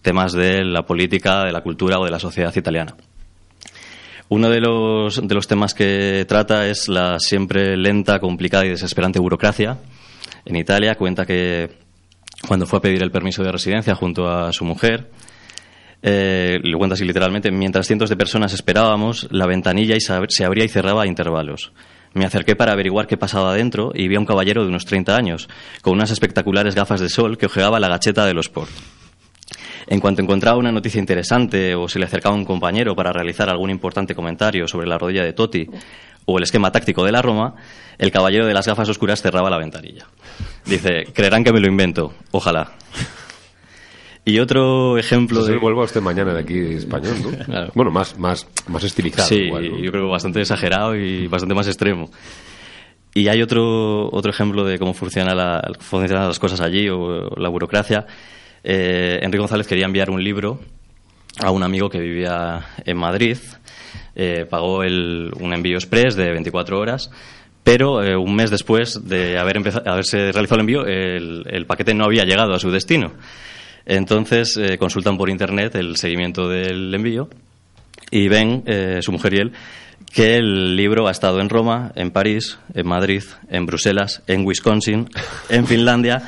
temas 0.00 0.32
de 0.32 0.64
la 0.64 0.86
política, 0.86 1.44
de 1.44 1.52
la 1.52 1.60
cultura 1.60 1.98
o 1.98 2.04
de 2.06 2.10
la 2.10 2.18
sociedad 2.18 2.54
italiana. 2.56 2.94
Uno 4.30 4.48
de 4.48 4.60
los, 4.60 5.26
de 5.28 5.34
los 5.34 5.46
temas 5.46 5.74
que 5.74 6.24
trata 6.26 6.66
es 6.66 6.88
la 6.88 7.18
siempre 7.18 7.76
lenta, 7.76 8.18
complicada 8.18 8.64
y 8.64 8.70
desesperante 8.70 9.18
burocracia. 9.18 9.76
En 10.46 10.56
Italia 10.56 10.94
cuenta 10.94 11.26
que 11.26 11.83
cuando 12.46 12.66
fue 12.66 12.78
a 12.78 12.82
pedir 12.82 13.02
el 13.02 13.10
permiso 13.10 13.42
de 13.42 13.52
residencia 13.52 13.94
junto 13.94 14.28
a 14.28 14.52
su 14.52 14.64
mujer, 14.64 15.10
eh, 16.02 16.58
lo 16.62 16.78
cuenta 16.78 16.94
así 16.94 17.04
literalmente, 17.04 17.50
mientras 17.50 17.86
cientos 17.86 18.10
de 18.10 18.16
personas 18.16 18.52
esperábamos, 18.52 19.28
la 19.30 19.46
ventanilla 19.46 19.96
se 19.98 20.44
abría 20.44 20.64
y 20.64 20.68
cerraba 20.68 21.04
a 21.04 21.06
intervalos. 21.06 21.72
Me 22.12 22.24
acerqué 22.24 22.54
para 22.54 22.72
averiguar 22.72 23.06
qué 23.06 23.16
pasaba 23.16 23.52
adentro 23.52 23.90
y 23.94 24.06
vi 24.06 24.16
a 24.16 24.20
un 24.20 24.26
caballero 24.26 24.62
de 24.62 24.68
unos 24.68 24.84
30 24.84 25.16
años, 25.16 25.48
con 25.82 25.94
unas 25.94 26.10
espectaculares 26.10 26.74
gafas 26.74 27.00
de 27.00 27.08
sol 27.08 27.38
que 27.38 27.46
ojeaba 27.46 27.80
la 27.80 27.88
gacheta 27.88 28.24
de 28.24 28.34
los 28.34 28.46
sport. 28.46 28.70
En 29.86 30.00
cuanto 30.00 30.22
encontraba 30.22 30.56
una 30.58 30.72
noticia 30.72 30.98
interesante 30.98 31.74
o 31.74 31.88
se 31.88 31.98
le 31.98 32.06
acercaba 32.06 32.34
un 32.34 32.44
compañero 32.44 32.94
para 32.96 33.12
realizar 33.12 33.48
algún 33.50 33.70
importante 33.70 34.14
comentario 34.14 34.66
sobre 34.66 34.86
la 34.86 34.96
rodilla 34.98 35.22
de 35.24 35.32
Totti 35.34 35.68
o 36.26 36.38
el 36.38 36.44
esquema 36.44 36.72
táctico 36.72 37.04
de 37.04 37.12
la 37.12 37.20
Roma, 37.20 37.54
el 37.98 38.10
caballero 38.10 38.46
de 38.46 38.54
las 38.54 38.66
gafas 38.66 38.88
oscuras 38.88 39.20
cerraba 39.20 39.50
la 39.50 39.58
ventanilla. 39.58 40.06
Dice, 40.64 41.04
creerán 41.12 41.44
que 41.44 41.52
me 41.52 41.60
lo 41.60 41.68
invento, 41.68 42.14
ojalá. 42.30 42.72
Y 44.24 44.38
otro 44.38 44.96
ejemplo 44.96 45.36
Entonces 45.40 45.56
de... 45.56 45.60
vuelvo 45.60 45.82
a 45.82 45.84
usted 45.84 46.00
mañana 46.00 46.32
de 46.32 46.40
aquí 46.40 46.58
español, 46.58 47.16
¿no? 47.22 47.30
Claro. 47.44 47.70
Bueno, 47.74 47.90
más, 47.90 48.18
más, 48.18 48.48
más 48.68 48.82
estilizado. 48.84 49.28
Sí, 49.28 49.34
igual, 49.44 49.70
¿no? 49.70 49.78
yo 49.78 49.90
creo 49.90 50.04
que 50.06 50.10
bastante 50.10 50.40
exagerado 50.40 50.96
y 50.96 51.26
bastante 51.26 51.54
más 51.54 51.66
extremo. 51.66 52.10
Y 53.12 53.28
hay 53.28 53.42
otro, 53.42 54.08
otro 54.10 54.30
ejemplo 54.32 54.64
de 54.64 54.78
cómo 54.78 54.94
funciona 54.94 55.34
la- 55.34 55.62
funcionan 55.78 56.26
las 56.28 56.38
cosas 56.38 56.62
allí 56.62 56.88
o 56.88 57.28
la 57.36 57.50
burocracia. 57.50 58.06
Eh, 58.64 59.18
Enrique 59.22 59.38
González 59.40 59.66
quería 59.66 59.84
enviar 59.84 60.10
un 60.10 60.24
libro 60.24 60.58
a 61.40 61.50
un 61.50 61.62
amigo 61.62 61.90
que 61.90 61.98
vivía 62.00 62.64
en 62.84 62.96
Madrid. 62.96 63.36
Eh, 64.16 64.46
pagó 64.48 64.82
el- 64.82 65.30
un 65.38 65.52
envío 65.52 65.76
express 65.76 66.14
de 66.16 66.30
24 66.30 66.78
horas, 66.78 67.10
pero 67.62 68.02
eh, 68.02 68.16
un 68.16 68.34
mes 68.34 68.50
después 68.50 69.06
de 69.08 69.38
haber 69.38 69.56
empezado, 69.58 69.90
haberse 69.90 70.32
realizado 70.32 70.54
el 70.56 70.60
envío, 70.60 70.86
el, 70.86 71.44
el 71.50 71.66
paquete 71.66 71.92
no 71.94 72.04
había 72.04 72.24
llegado 72.24 72.54
a 72.54 72.58
su 72.58 72.70
destino. 72.70 73.12
Entonces 73.86 74.56
eh, 74.56 74.78
consultan 74.78 75.18
por 75.18 75.28
internet 75.28 75.74
el 75.74 75.96
seguimiento 75.96 76.48
del 76.48 76.94
envío 76.94 77.28
y 78.10 78.28
ven, 78.28 78.64
su 79.00 79.12
mujer 79.12 79.34
y 79.34 79.38
él, 79.38 79.52
que 80.12 80.36
el 80.36 80.76
libro 80.76 81.08
ha 81.08 81.10
estado 81.10 81.40
en 81.40 81.48
Roma, 81.48 81.90
en 81.96 82.10
París, 82.12 82.58
en 82.74 82.86
Madrid, 82.86 83.22
en 83.50 83.66
Bruselas, 83.66 84.22
en 84.26 84.46
Wisconsin, 84.46 85.08
en 85.48 85.66
Finlandia 85.66 86.22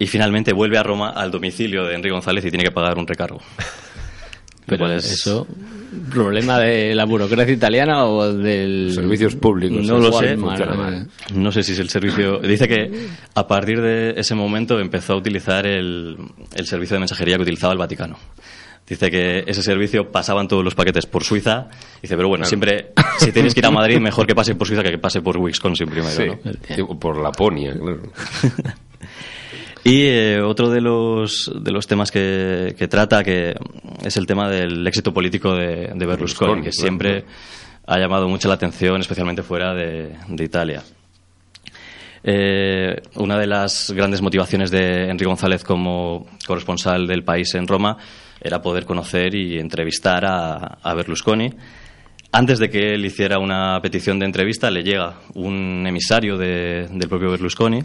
y 0.00 0.06
finalmente 0.08 0.52
vuelve 0.52 0.78
a 0.78 0.82
Roma 0.82 1.10
al 1.10 1.30
domicilio 1.30 1.84
de 1.84 1.94
Enrique 1.94 2.10
González 2.12 2.44
y 2.44 2.50
tiene 2.50 2.64
que 2.64 2.72
pagar 2.72 2.98
un 2.98 3.06
recargo. 3.06 3.38
Lo 4.66 4.76
Pero 4.78 4.92
es- 4.92 5.10
eso, 5.12 5.46
¿problema 6.12 6.58
de 6.60 6.94
la 6.94 7.04
burocracia 7.04 7.52
italiana 7.52 8.04
o 8.04 8.32
del... 8.32 8.92
Servicios 8.94 9.34
públicos. 9.34 9.84
No 9.84 9.98
lo 9.98 10.08
Igual, 10.08 11.08
sé. 11.28 11.34
No 11.34 11.50
sé 11.50 11.62
si 11.64 11.72
es 11.72 11.78
el 11.80 11.88
servicio. 11.88 12.38
Dice 12.38 12.68
que 12.68 13.08
a 13.34 13.46
partir 13.48 13.80
de 13.80 14.14
ese 14.16 14.34
momento 14.36 14.78
empezó 14.78 15.14
a 15.14 15.16
utilizar 15.16 15.66
el, 15.66 16.16
el 16.54 16.66
servicio 16.66 16.94
de 16.94 17.00
mensajería 17.00 17.36
que 17.36 17.42
utilizaba 17.42 17.72
el 17.72 17.78
Vaticano. 17.80 18.16
Dice 18.86 19.10
que 19.10 19.42
ese 19.46 19.62
servicio 19.62 20.12
pasaban 20.12 20.46
todos 20.46 20.62
los 20.62 20.74
paquetes 20.76 21.06
por 21.06 21.24
Suiza. 21.24 21.68
Dice, 22.00 22.14
pero 22.16 22.28
bueno, 22.28 22.44
siempre, 22.44 22.92
si 23.18 23.32
tienes 23.32 23.54
que 23.54 23.60
ir 23.60 23.66
a 23.66 23.70
Madrid, 23.72 23.98
mejor 23.98 24.26
que 24.26 24.34
pase 24.36 24.54
por 24.54 24.68
Suiza 24.68 24.84
que 24.84 24.90
que 24.92 24.98
pase 24.98 25.20
por 25.20 25.36
Wisconsin 25.36 25.88
primero, 25.88 26.10
Sí, 26.12 26.26
¿no? 26.26 26.38
sí, 26.76 26.82
por 27.00 27.20
Laponia, 27.20 27.72
claro. 27.72 28.02
Y 29.84 30.02
eh, 30.06 30.40
otro 30.42 30.68
de 30.68 30.80
los, 30.80 31.50
de 31.54 31.72
los 31.72 31.86
temas 31.86 32.10
que, 32.10 32.74
que 32.78 32.86
trata 32.88 33.24
que 33.24 33.54
es 34.04 34.16
el 34.16 34.26
tema 34.26 34.48
del 34.50 34.86
éxito 34.86 35.12
político 35.12 35.54
de, 35.54 35.90
de 35.94 36.06
Berlusconi, 36.06 36.62
que 36.62 36.72
siempre 36.72 37.24
ha 37.86 37.98
llamado 37.98 38.28
mucho 38.28 38.46
la 38.48 38.54
atención, 38.54 39.00
especialmente 39.00 39.42
fuera 39.42 39.72
de, 39.74 40.14
de 40.28 40.44
Italia. 40.44 40.82
Eh, 42.22 43.00
una 43.14 43.38
de 43.38 43.46
las 43.46 43.90
grandes 43.96 44.20
motivaciones 44.20 44.70
de 44.70 45.04
Enrique 45.08 45.24
González 45.24 45.64
como 45.64 46.26
corresponsal 46.46 47.06
del 47.06 47.24
país 47.24 47.54
en 47.54 47.66
Roma 47.66 47.96
era 48.42 48.60
poder 48.60 48.84
conocer 48.84 49.34
y 49.34 49.58
entrevistar 49.58 50.24
a, 50.26 50.78
a 50.82 50.94
Berlusconi. 50.94 51.50
Antes 52.32 52.58
de 52.58 52.68
que 52.68 52.92
él 52.94 53.04
hiciera 53.04 53.38
una 53.38 53.80
petición 53.80 54.18
de 54.18 54.26
entrevista, 54.26 54.70
le 54.70 54.82
llega 54.82 55.20
un 55.34 55.84
emisario 55.86 56.36
de- 56.36 56.86
del 56.90 57.08
propio 57.08 57.30
Berlusconi 57.30 57.80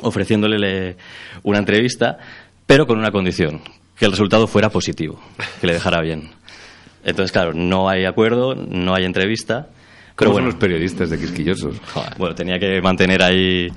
ofreciéndole 0.00 0.58
le- 0.58 0.96
una 1.42 1.58
entrevista, 1.58 2.18
pero 2.66 2.86
con 2.86 2.98
una 2.98 3.10
condición, 3.10 3.60
que 3.98 4.04
el 4.04 4.12
resultado 4.12 4.46
fuera 4.46 4.70
positivo, 4.70 5.20
que 5.60 5.66
le 5.66 5.74
dejara 5.74 6.00
bien. 6.02 6.30
Entonces, 7.04 7.32
claro, 7.32 7.52
no 7.54 7.88
hay 7.88 8.04
acuerdo, 8.04 8.54
no 8.54 8.94
hay 8.94 9.04
entrevista, 9.04 9.68
pero 10.16 10.32
bueno, 10.32 10.46
los 10.48 10.56
periodistas 10.56 11.10
de 11.10 11.18
quisquillosos. 11.18 11.76
bueno, 12.18 12.34
tenía 12.34 12.58
que 12.58 12.80
mantener 12.82 13.22
ahí 13.22 13.68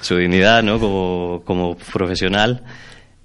su 0.00 0.16
dignidad, 0.16 0.62
¿no? 0.62 0.78
Como, 0.78 1.42
como 1.44 1.76
profesional. 1.76 2.62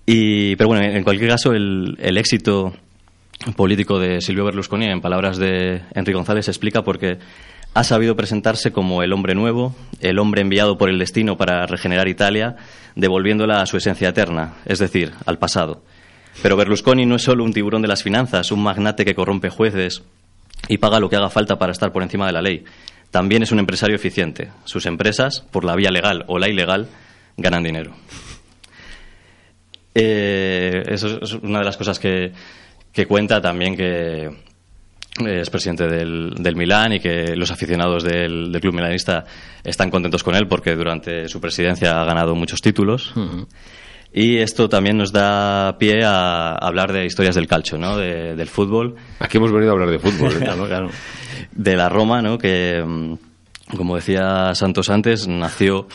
Y, 0.06 0.56
pero 0.56 0.70
bueno, 0.70 0.84
en 0.86 1.04
cualquier 1.04 1.30
caso, 1.30 1.52
el, 1.54 1.98
el 2.00 2.18
éxito 2.18 2.74
político 3.56 4.00
de 4.00 4.22
Silvio 4.22 4.46
Berlusconi, 4.46 4.86
en 4.86 5.02
palabras 5.02 5.38
de 5.38 5.82
Enrique 5.94 6.14
González, 6.16 6.46
se 6.46 6.52
explica 6.52 6.82
porque 6.84 7.18
ha 7.74 7.84
sabido 7.84 8.16
presentarse 8.16 8.72
como 8.72 9.02
el 9.02 9.14
hombre 9.14 9.36
nuevo, 9.36 9.76
el 10.02 10.20
hombre 10.20 10.42
enviado 10.42 10.78
por 10.78 10.90
el 10.90 11.00
destino 11.00 11.38
para 11.38 11.66
regenerar 11.66 12.08
Italia, 12.08 12.58
devolviéndola 12.96 13.62
a 13.62 13.66
su 13.66 13.78
esencia 13.78 14.10
eterna, 14.10 14.56
es 14.66 14.80
decir, 14.80 15.14
al 15.26 15.38
pasado. 15.38 15.84
Pero 16.42 16.58
Berlusconi 16.58 17.06
no 17.06 17.16
es 17.16 17.24
solo 17.24 17.44
un 17.44 17.54
tiburón 17.54 17.82
de 17.82 17.88
las 17.88 18.04
finanzas, 18.04 18.52
un 18.52 18.64
magnate 18.64 19.06
que 19.06 19.16
corrompe 19.16 19.50
jueces 19.50 20.04
y 20.68 20.78
paga 20.78 21.00
lo 21.00 21.10
que 21.10 21.16
haga 21.16 21.30
falta 21.30 21.58
para 21.58 21.72
estar 21.72 21.92
por 21.92 22.04
encima 22.04 22.28
de 22.28 22.34
la 22.34 22.42
ley. 22.42 22.64
También 23.10 23.44
es 23.44 23.52
un 23.52 23.60
empresario 23.60 23.96
eficiente. 23.96 24.50
Sus 24.64 24.86
empresas, 24.86 25.42
por 25.52 25.66
la 25.66 25.76
vía 25.76 25.92
legal 25.92 26.24
o 26.28 26.40
la 26.40 26.50
ilegal, 26.50 26.88
ganan 27.38 27.64
dinero. 27.64 27.94
Eh, 29.94 30.84
eso 30.88 31.20
es 31.22 31.34
una 31.34 31.60
de 31.60 31.66
las 31.66 31.76
cosas 31.76 32.00
que, 32.00 32.32
que 32.94 33.06
cuenta 33.06 33.42
también 33.42 33.76
que 33.76 34.30
es 35.26 35.50
presidente 35.50 35.88
del, 35.88 36.34
del 36.40 36.56
Milán 36.56 36.94
y 36.94 37.00
que 37.00 37.36
los 37.36 37.52
aficionados 37.52 38.04
del, 38.04 38.52
del 38.52 38.62
club 38.62 38.74
milanista 38.74 39.26
están 39.64 39.90
contentos 39.92 40.24
con 40.24 40.36
él 40.36 40.48
porque 40.48 40.76
durante 40.76 41.28
su 41.28 41.40
presidencia 41.42 42.02
ha 42.02 42.06
ganado 42.06 42.34
muchos 42.36 42.62
títulos. 42.62 43.14
Y 44.14 44.38
esto 44.38 44.68
también 44.68 44.98
nos 44.98 45.12
da 45.14 45.78
pie 45.78 46.04
a 46.04 46.52
hablar 46.56 46.92
de 46.92 47.06
historias 47.06 47.36
del 47.36 47.48
calcio, 47.48 47.78
¿no? 47.78 47.96
De- 47.98 48.36
del 48.36 48.48
fútbol 48.50 48.96
Aquí 49.20 49.38
hemos 49.38 49.52
venido 49.54 49.72
a 49.72 49.74
hablar 49.74 49.90
de 49.90 50.00
fútbol. 50.00 50.32
¿eh? 50.34 50.40
Claro, 50.44 50.66
claro. 50.68 50.90
de 51.54 51.76
la 51.78 51.88
Roma, 51.88 52.22
¿no? 52.22 52.38
que, 52.38 52.84
mm, 52.86 53.14
como 53.78 53.96
decía 53.96 54.54
Santos 54.54 54.90
antes, 54.90 55.28
nació 55.30 55.88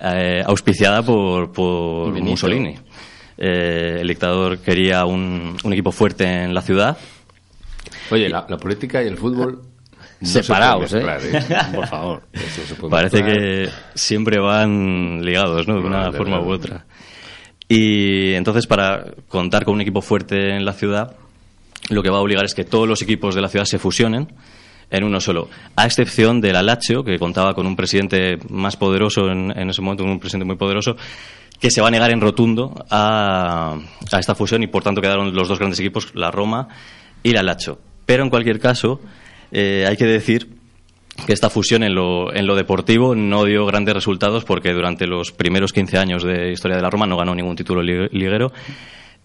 eh, 0.00 0.42
auspiciada 0.44 1.02
por, 1.02 1.52
por. 1.52 2.12
Mussolini. 2.20 2.74
Eh, 3.38 3.98
el 4.00 4.08
dictador 4.08 4.58
quería 4.58 5.04
un, 5.04 5.56
un 5.62 5.72
equipo 5.72 5.92
fuerte 5.92 6.24
en 6.24 6.52
la 6.54 6.62
ciudad. 6.62 6.96
Oye, 8.10 8.28
la, 8.28 8.46
la 8.48 8.56
política 8.56 9.02
y 9.02 9.06
el 9.06 9.16
fútbol 9.16 9.62
No 10.20 10.26
se 10.26 10.42
separados, 10.42 10.90
puede 10.90 11.02
¿eh? 11.02 11.06
mezclar, 11.06 11.70
¿eh? 11.70 11.76
Por 11.76 11.86
favor. 11.86 12.22
Eso 12.32 12.62
se 12.66 12.74
Parece 12.88 13.22
mezclar. 13.22 13.38
que 13.42 13.68
siempre 13.94 14.40
van 14.40 15.20
ligados, 15.24 15.66
¿no? 15.68 15.74
De 15.74 15.80
una 15.80 15.98
Vale, 16.06 16.16
forma 16.16 16.36
vale. 16.38 16.48
u 16.48 16.52
otra. 16.52 16.86
Y 17.68 18.32
entonces, 18.34 18.66
para 18.66 19.04
contar 19.28 19.64
con 19.64 19.74
un 19.74 19.80
equipo 19.80 20.02
fuerte 20.02 20.56
en 20.56 20.64
la 20.64 20.72
ciudad, 20.72 21.16
lo 21.88 22.02
que 22.02 22.10
va 22.10 22.18
a 22.18 22.20
obligar 22.20 22.44
es 22.44 22.54
que 22.54 22.64
todos 22.64 22.88
los 22.88 23.00
equipos 23.02 23.34
de 23.34 23.40
la 23.42 23.48
ciudad 23.48 23.64
se 23.64 23.78
fusionen 23.78 24.32
en 24.90 25.04
uno 25.04 25.20
solo, 25.20 25.48
a 25.76 25.86
excepción 25.86 26.40
del 26.40 26.56
Alacho, 26.56 27.04
que 27.04 27.16
contaba 27.16 27.54
con 27.54 27.64
un 27.68 27.76
presidente 27.76 28.38
más 28.48 28.76
poderoso 28.76 29.30
en, 29.30 29.56
en 29.56 29.70
ese 29.70 29.80
momento, 29.82 30.02
un 30.02 30.18
presidente 30.18 30.44
muy 30.46 30.56
poderoso, 30.56 30.96
que 31.60 31.70
se 31.70 31.80
va 31.80 31.86
a 31.86 31.90
negar 31.92 32.10
en 32.10 32.20
rotundo 32.20 32.74
a, 32.90 33.76
a 34.10 34.18
esta 34.18 34.34
fusión 34.34 34.64
y 34.64 34.66
por 34.66 34.82
tanto 34.82 35.00
quedaron 35.00 35.32
los 35.32 35.46
dos 35.48 35.60
grandes 35.60 35.78
equipos, 35.78 36.12
la 36.16 36.32
Roma 36.32 36.66
y 37.22 37.30
la 37.30 37.40
Alacho. 37.40 37.78
Pero 38.10 38.24
en 38.24 38.28
cualquier 38.30 38.58
caso, 38.58 39.00
eh, 39.52 39.84
hay 39.88 39.96
que 39.96 40.04
decir 40.04 40.48
que 41.28 41.32
esta 41.32 41.48
fusión 41.48 41.84
en 41.84 41.94
lo, 41.94 42.34
en 42.34 42.44
lo 42.44 42.56
deportivo 42.56 43.14
no 43.14 43.44
dio 43.44 43.64
grandes 43.66 43.94
resultados 43.94 44.44
porque 44.44 44.72
durante 44.72 45.06
los 45.06 45.30
primeros 45.30 45.72
15 45.72 45.96
años 45.96 46.24
de 46.24 46.50
historia 46.50 46.76
de 46.76 46.82
la 46.82 46.90
Roma 46.90 47.06
no 47.06 47.16
ganó 47.16 47.36
ningún 47.36 47.54
título 47.54 47.82
li- 47.84 48.08
liguero 48.10 48.50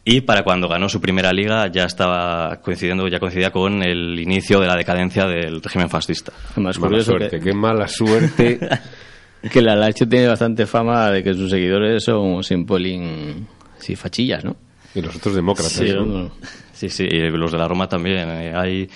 y 0.04 0.22
para 0.22 0.44
cuando 0.44 0.68
ganó 0.68 0.88
su 0.88 1.02
primera 1.02 1.34
liga 1.34 1.66
ya 1.72 1.86
estaba 1.86 2.62
coincidiendo 2.62 3.08
ya 3.08 3.20
coincidía 3.20 3.50
con 3.50 3.82
el 3.82 4.20
inicio 4.20 4.60
de 4.60 4.68
la 4.68 4.76
decadencia 4.76 5.26
del 5.26 5.64
régimen 5.64 5.90
fascista. 5.90 6.32
Más 6.58 6.78
Mala 6.78 7.02
suerte, 7.02 7.40
que, 7.40 7.44
qué 7.44 7.54
mala 7.56 7.88
suerte. 7.88 8.60
que 9.52 9.62
la 9.64 9.76
Lacho 9.76 10.08
tiene 10.08 10.28
bastante 10.28 10.68
fama 10.68 11.10
de 11.10 11.24
que 11.24 11.34
sus 11.34 11.50
seguidores 11.50 12.04
son 12.04 12.44
sin 12.44 12.68
polín, 12.68 13.48
sí, 13.80 13.96
fachillas, 13.96 14.46
¿no? 14.46 14.56
Y 14.96 15.02
los 15.02 15.16
otros 15.16 15.36
demócratas. 15.36 15.74
Sí, 15.74 15.92
¿no? 15.94 16.32
Sí, 16.74 16.90
sí, 16.90 17.04
y 17.04 17.30
los 17.30 17.52
de 17.52 17.58
la 17.58 17.68
Roma 17.68 17.88
también. 17.88 18.28
Eh, 18.30 18.54
Hay 18.56 18.90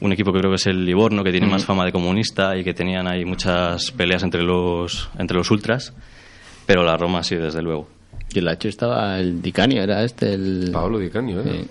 un 0.00 0.12
equipo 0.12 0.32
que 0.32 0.38
creo 0.38 0.50
que 0.50 0.56
es 0.56 0.66
el 0.66 0.84
Livorno 0.84 1.22
que 1.22 1.30
tiene 1.30 1.46
más 1.46 1.64
fama 1.64 1.84
de 1.84 1.92
comunista 1.92 2.56
y 2.56 2.64
que 2.64 2.72
tenían 2.74 3.06
ahí 3.06 3.24
muchas 3.24 3.90
peleas 3.90 4.22
entre 4.22 4.42
los 4.42 5.10
entre 5.18 5.36
los 5.36 5.50
ultras, 5.50 5.92
pero 6.66 6.82
la 6.84 6.96
Roma 6.96 7.22
sí, 7.22 7.36
desde 7.36 7.60
luego. 7.62 7.88
Y 8.32 8.38
el 8.38 8.44
Lacho 8.44 8.68
estaba 8.68 9.18
el 9.18 9.42
Dicanio, 9.42 9.82
era 9.82 10.04
este, 10.04 10.34
el... 10.34 10.70
Pablo 10.72 11.00
Di 11.00 11.10
Canio, 11.10 11.40
¿eh? 11.40 11.64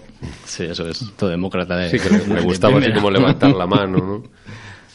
Sí, 0.43 0.63
Sí, 0.63 0.63
eso 0.65 0.89
es. 0.89 1.05
todo 1.15 1.29
demócrata 1.29 1.77
de... 1.77 1.89
Sí, 1.89 1.99
que 1.99 2.09
le, 2.09 2.27
le 2.27 2.35
de 2.35 2.41
gustaba 2.41 2.79
así 2.79 2.91
como 2.91 3.09
levantar 3.09 3.51
la 3.55 3.65
mano, 3.65 3.97
¿no? 3.97 4.23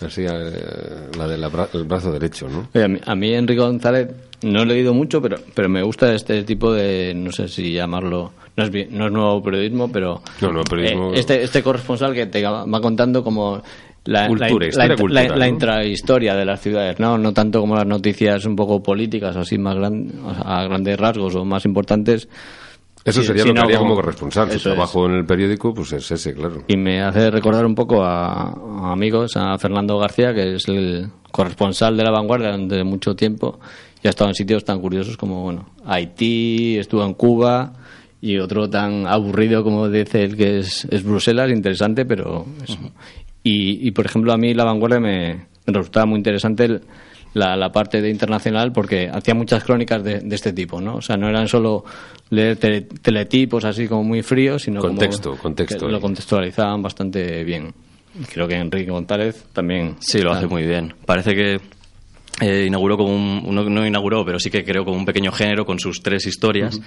Así, 0.07 0.23
eh, 0.23 1.09
la 1.17 1.27
del 1.27 1.45
brazo 1.85 2.13
derecho, 2.13 2.49
¿no? 2.49 2.69
Oye, 2.75 2.85
a, 2.85 2.89
mí, 2.89 2.99
a 3.05 3.15
mí 3.15 3.33
Enrique 3.35 3.61
González 3.61 4.09
no 4.43 4.63
he 4.63 4.67
leído 4.67 4.93
mucho, 4.95 5.21
pero, 5.23 5.37
pero 5.55 5.69
me 5.69 5.83
gusta 5.83 6.13
este 6.15 6.43
tipo 6.45 6.73
de, 6.73 7.13
no 7.15 7.33
sé 7.33 7.49
si 7.49 7.73
llamarlo, 7.73 8.33
no 8.57 8.65
es, 8.65 8.91
no 8.91 9.07
es 9.07 9.13
nuevo 9.13 9.43
periodismo, 9.43 9.91
pero 9.91 10.23
No, 10.41 10.49
nuevo 10.53 10.65
periodismo- 10.65 11.15
eh, 11.15 11.19
este, 11.21 11.43
este 11.43 11.63
corresponsal 11.63 12.13
que 12.15 12.27
te 12.27 12.43
va 12.43 12.81
contando 12.81 13.25
como 13.25 13.63
la, 14.07 14.29
Cultura, 14.29 14.69
la, 14.75 14.87
la- 14.89 14.97
cultural, 14.97 15.29
la- 15.29 15.37
la 15.37 15.47
¿no? 15.47 15.53
intrahistoria 15.53 16.35
de 16.35 16.45
las 16.45 16.61
ciudades, 16.61 17.01
¿no? 17.01 17.17
No 17.17 17.33
tanto 17.33 17.61
como 17.61 17.75
las 17.75 17.87
noticias 17.87 18.45
un 18.45 18.55
poco 18.55 18.83
políticas 18.83 19.35
así 19.37 19.57
más 19.57 19.77
gran- 19.77 20.13
a 20.45 20.65
grandes 20.65 20.99
rasgos 20.99 21.35
o 21.37 21.45
más 21.47 21.65
importantes. 21.65 22.29
Eso 23.05 23.23
sería 23.23 23.43
sí, 23.43 23.49
lo 23.49 23.55
que 23.55 23.61
haría 23.61 23.77
como- 23.79 23.91
como 23.91 24.01
corresponsal. 24.03 24.51
Su 24.51 24.57
es. 24.57 24.63
trabajo 24.63 25.07
en 25.07 25.13
el 25.17 25.27
periódico, 25.27 25.75
pues 25.75 25.93
es 25.93 26.11
ese, 26.11 26.33
claro. 26.35 26.65
Y 26.69 26.77
me 26.77 27.03
hace 27.03 27.31
recordar 27.31 27.67
un 27.67 27.75
poco 27.75 28.03
a, 28.03 28.49
a 28.51 28.93
amigos, 28.93 29.37
a 29.37 29.59
Fernando 29.59 29.99
García, 29.99 30.33
que 30.35 30.55
es 30.55 30.67
el 30.69 31.09
corresponsal 31.31 31.97
de 31.97 32.05
la 32.05 32.11
vanguardia 32.11 32.51
durante 32.53 32.83
mucho 32.85 33.15
tiempo 33.15 33.59
y 34.03 34.07
ha 34.07 34.11
estado 34.11 34.31
en 34.31 34.35
sitios 34.35 34.65
tan 34.65 34.81
curiosos 34.81 35.17
como 35.17 35.43
bueno 35.43 35.69
Haití, 35.85 36.77
estuvo 36.79 37.05
en 37.05 37.15
Cuba 37.15 37.73
y 38.21 38.39
otro 38.39 38.71
tan 38.71 39.07
aburrido 39.07 39.63
como 39.65 39.89
dice 39.89 40.23
él 40.23 40.37
que 40.37 40.59
es, 40.61 40.87
es 40.91 41.03
Bruselas, 41.03 41.51
interesante, 41.51 42.05
pero 42.07 42.47
eso. 42.63 42.79
Y, 43.43 43.87
y, 43.87 43.91
por 43.91 44.07
ejemplo 44.07 44.33
a 44.33 44.37
mí 44.39 44.55
la 44.55 44.65
vanguardia 44.65 45.01
me, 45.01 45.47
me 45.67 45.73
resultaba 45.73 46.07
muy 46.07 46.17
interesante 46.19 46.65
el- 46.65 46.83
la, 47.35 47.57
la 47.57 47.71
parte 47.71 48.01
de 48.01 48.11
internacional 48.11 48.73
porque 48.73 49.09
hacía 49.13 49.35
muchas 49.35 49.63
crónicas 49.63 50.03
de, 50.03 50.21
de 50.21 50.35
este 50.35 50.53
tipo, 50.53 50.81
¿no? 50.81 50.97
O 50.97 51.03
sea, 51.03 51.17
no 51.17 51.29
eran 51.29 51.47
solo 51.47 51.85
leer 52.31 52.57
tele- 52.59 52.83
teletipos 53.03 53.65
así 53.65 53.87
como 53.87 54.03
muy 54.05 54.23
fríos, 54.23 54.63
sino 54.63 54.81
como 54.81 54.93
Contexto, 54.95 55.37
contexto 55.37 55.87
que 55.87 55.93
lo 55.93 56.01
contextualizaban 56.01 56.81
bastante 56.83 57.45
bien. 57.45 57.73
Creo 58.33 58.47
que 58.49 58.55
Enrique 58.55 58.91
González 58.91 59.45
también. 59.53 59.97
Sí, 60.01 60.21
lo 60.23 60.33
hace 60.33 60.47
muy 60.47 60.63
bien. 60.63 60.95
Parece 61.05 61.35
que 61.35 61.61
eh, 62.41 62.65
inauguró 62.67 62.97
como 62.97 63.13
un, 63.15 63.55
no, 63.55 63.65
no 63.69 63.85
inauguró, 63.87 64.25
pero 64.25 64.39
sí 64.39 64.51
que 64.51 64.65
creó 64.65 64.85
como 64.85 64.97
un 64.97 65.05
pequeño 65.05 65.33
género 65.33 65.67
con 65.67 65.79
sus 65.81 66.01
tres 66.03 66.25
historias. 66.27 66.81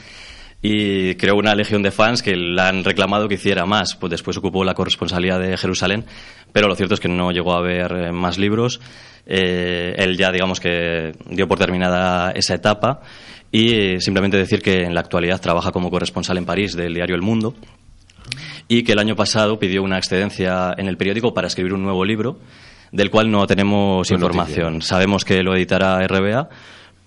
Y 0.62 1.14
creó 1.16 1.36
una 1.36 1.54
legión 1.54 1.84
de 1.84 1.92
fans 1.92 2.24
que 2.24 2.36
le 2.36 2.60
han 2.62 2.84
reclamado 2.84 3.28
que 3.28 3.36
hiciera 3.36 3.66
más. 3.66 3.96
Pues 3.96 4.10
después 4.10 4.38
ocupó 4.38 4.64
la 4.64 4.74
corresponsalía 4.74 5.38
de 5.38 5.56
Jerusalén, 5.58 6.06
pero 6.52 6.68
lo 6.68 6.76
cierto 6.76 6.96
es 6.96 7.00
que 7.00 7.10
no 7.10 7.32
llegó 7.32 7.54
a 7.54 7.62
ver 7.62 7.92
eh, 7.92 8.12
más 8.12 8.38
libros. 8.40 8.80
Eh, 9.28 9.94
él 9.98 10.18
ya, 10.18 10.32
digamos 10.32 10.60
que 10.60 11.12
dio 11.30 11.48
por 11.48 11.60
terminada 11.60 12.32
esa 12.32 12.56
etapa. 12.56 13.02
Y 13.52 14.00
simplemente 14.00 14.38
decir 14.38 14.62
que 14.62 14.84
en 14.84 14.94
la 14.94 15.02
actualidad 15.02 15.40
trabaja 15.40 15.72
como 15.72 15.90
corresponsal 15.90 16.38
en 16.38 16.46
París 16.46 16.76
del 16.76 16.94
diario 16.94 17.16
El 17.16 17.22
Mundo 17.22 17.56
y 18.68 18.84
que 18.84 18.92
el 18.92 19.00
año 19.00 19.16
pasado 19.16 19.58
pidió 19.58 19.84
una 19.84 19.98
excedencia 19.98 20.74
en 20.78 20.88
el 20.88 20.98
periódico 20.98 21.34
para 21.34 21.48
escribir 21.48 21.74
un 21.74 21.84
nuevo 21.84 22.04
libro, 22.04 22.40
del 22.92 23.10
cual 23.10 23.32
no 23.32 23.48
tenemos 23.48 24.10
Buena 24.10 24.26
información. 24.26 24.82
Sabemos 24.82 25.24
que 25.24 25.42
lo 25.44 25.56
editará 25.56 26.06
RBA, 26.06 26.50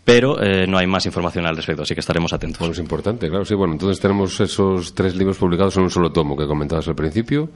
pero 0.04 0.42
eh, 0.42 0.66
no 0.66 0.78
hay 0.78 0.86
más 0.86 1.04
información 1.04 1.46
al 1.46 1.56
respecto, 1.56 1.82
así 1.82 1.94
que 1.94 2.00
estaremos 2.00 2.32
atentos. 2.32 2.58
Bueno, 2.58 2.72
es 2.72 2.78
importante, 2.78 3.28
claro. 3.28 3.44
Sí, 3.44 3.54
bueno, 3.54 3.74
entonces 3.74 4.00
tenemos 4.00 4.40
esos 4.40 4.94
tres 4.94 5.14
libros 5.14 5.36
publicados 5.36 5.76
en 5.76 5.82
un 5.84 5.90
solo 5.90 6.10
tomo 6.10 6.36
que 6.36 6.46
comentabas 6.46 6.88
al 6.88 6.94
principio 6.94 7.50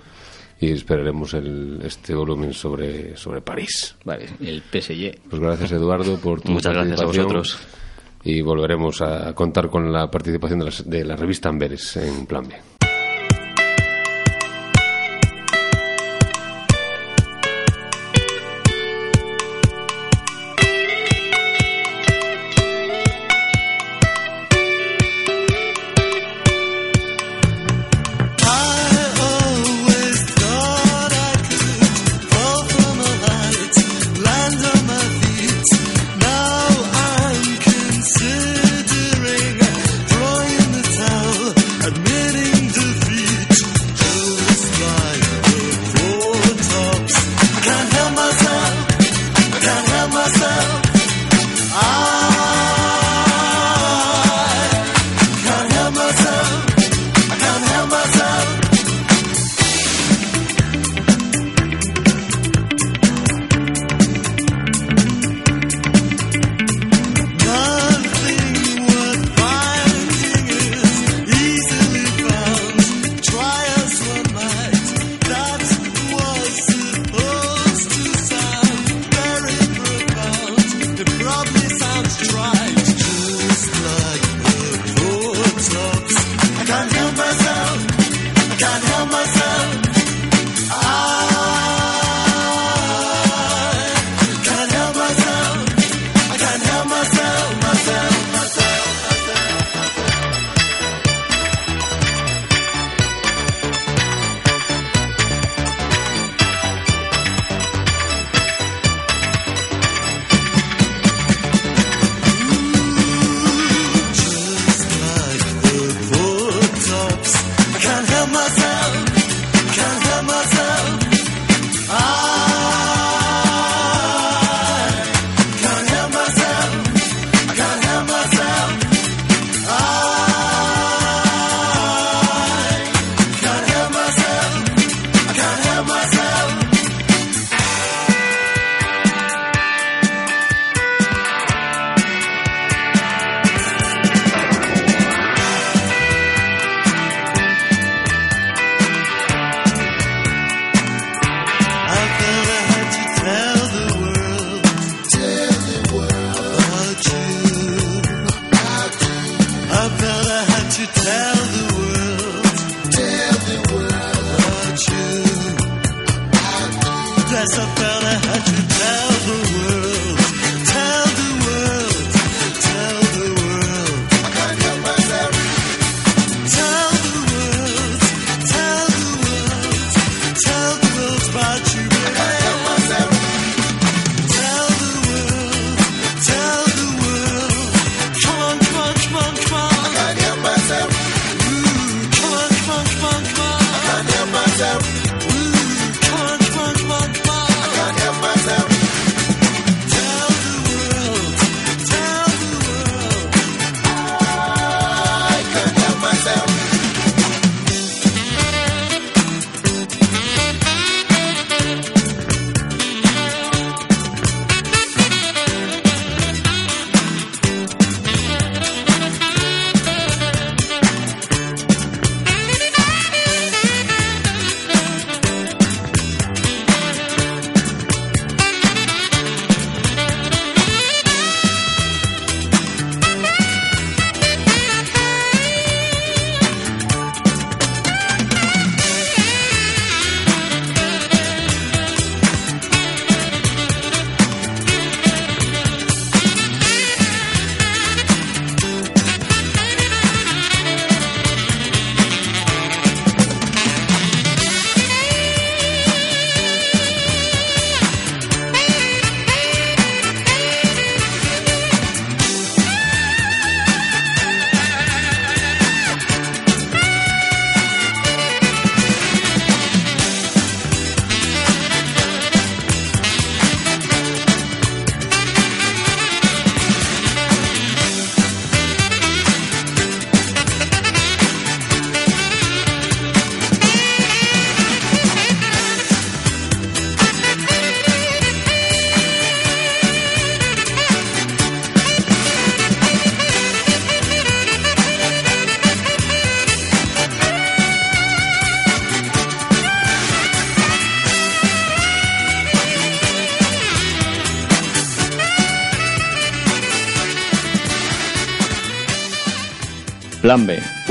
y 0.60 0.70
esperaremos 0.70 1.34
el, 1.34 1.80
este 1.84 2.14
volumen 2.14 2.52
sobre, 2.52 3.16
sobre 3.16 3.40
París. 3.40 3.96
Vale, 4.04 4.26
el 4.40 4.62
PSG. 4.62 5.28
Pues 5.28 5.40
gracias, 5.40 5.72
Eduardo, 5.72 6.16
por 6.18 6.40
tu 6.40 6.52
Muchas 6.52 6.72
gracias 6.72 7.00
a 7.00 7.04
vosotros. 7.04 7.58
Y 8.24 8.40
volveremos 8.40 9.02
a 9.02 9.34
contar 9.34 9.68
con 9.68 9.92
la 9.92 10.10
participación 10.10 10.60
de 10.60 10.64
la, 10.64 10.72
de 10.84 11.04
la 11.04 11.16
revista 11.16 11.50
Amberes 11.50 11.96
en 11.96 12.24
Plan 12.26 12.48
B. 12.48 12.73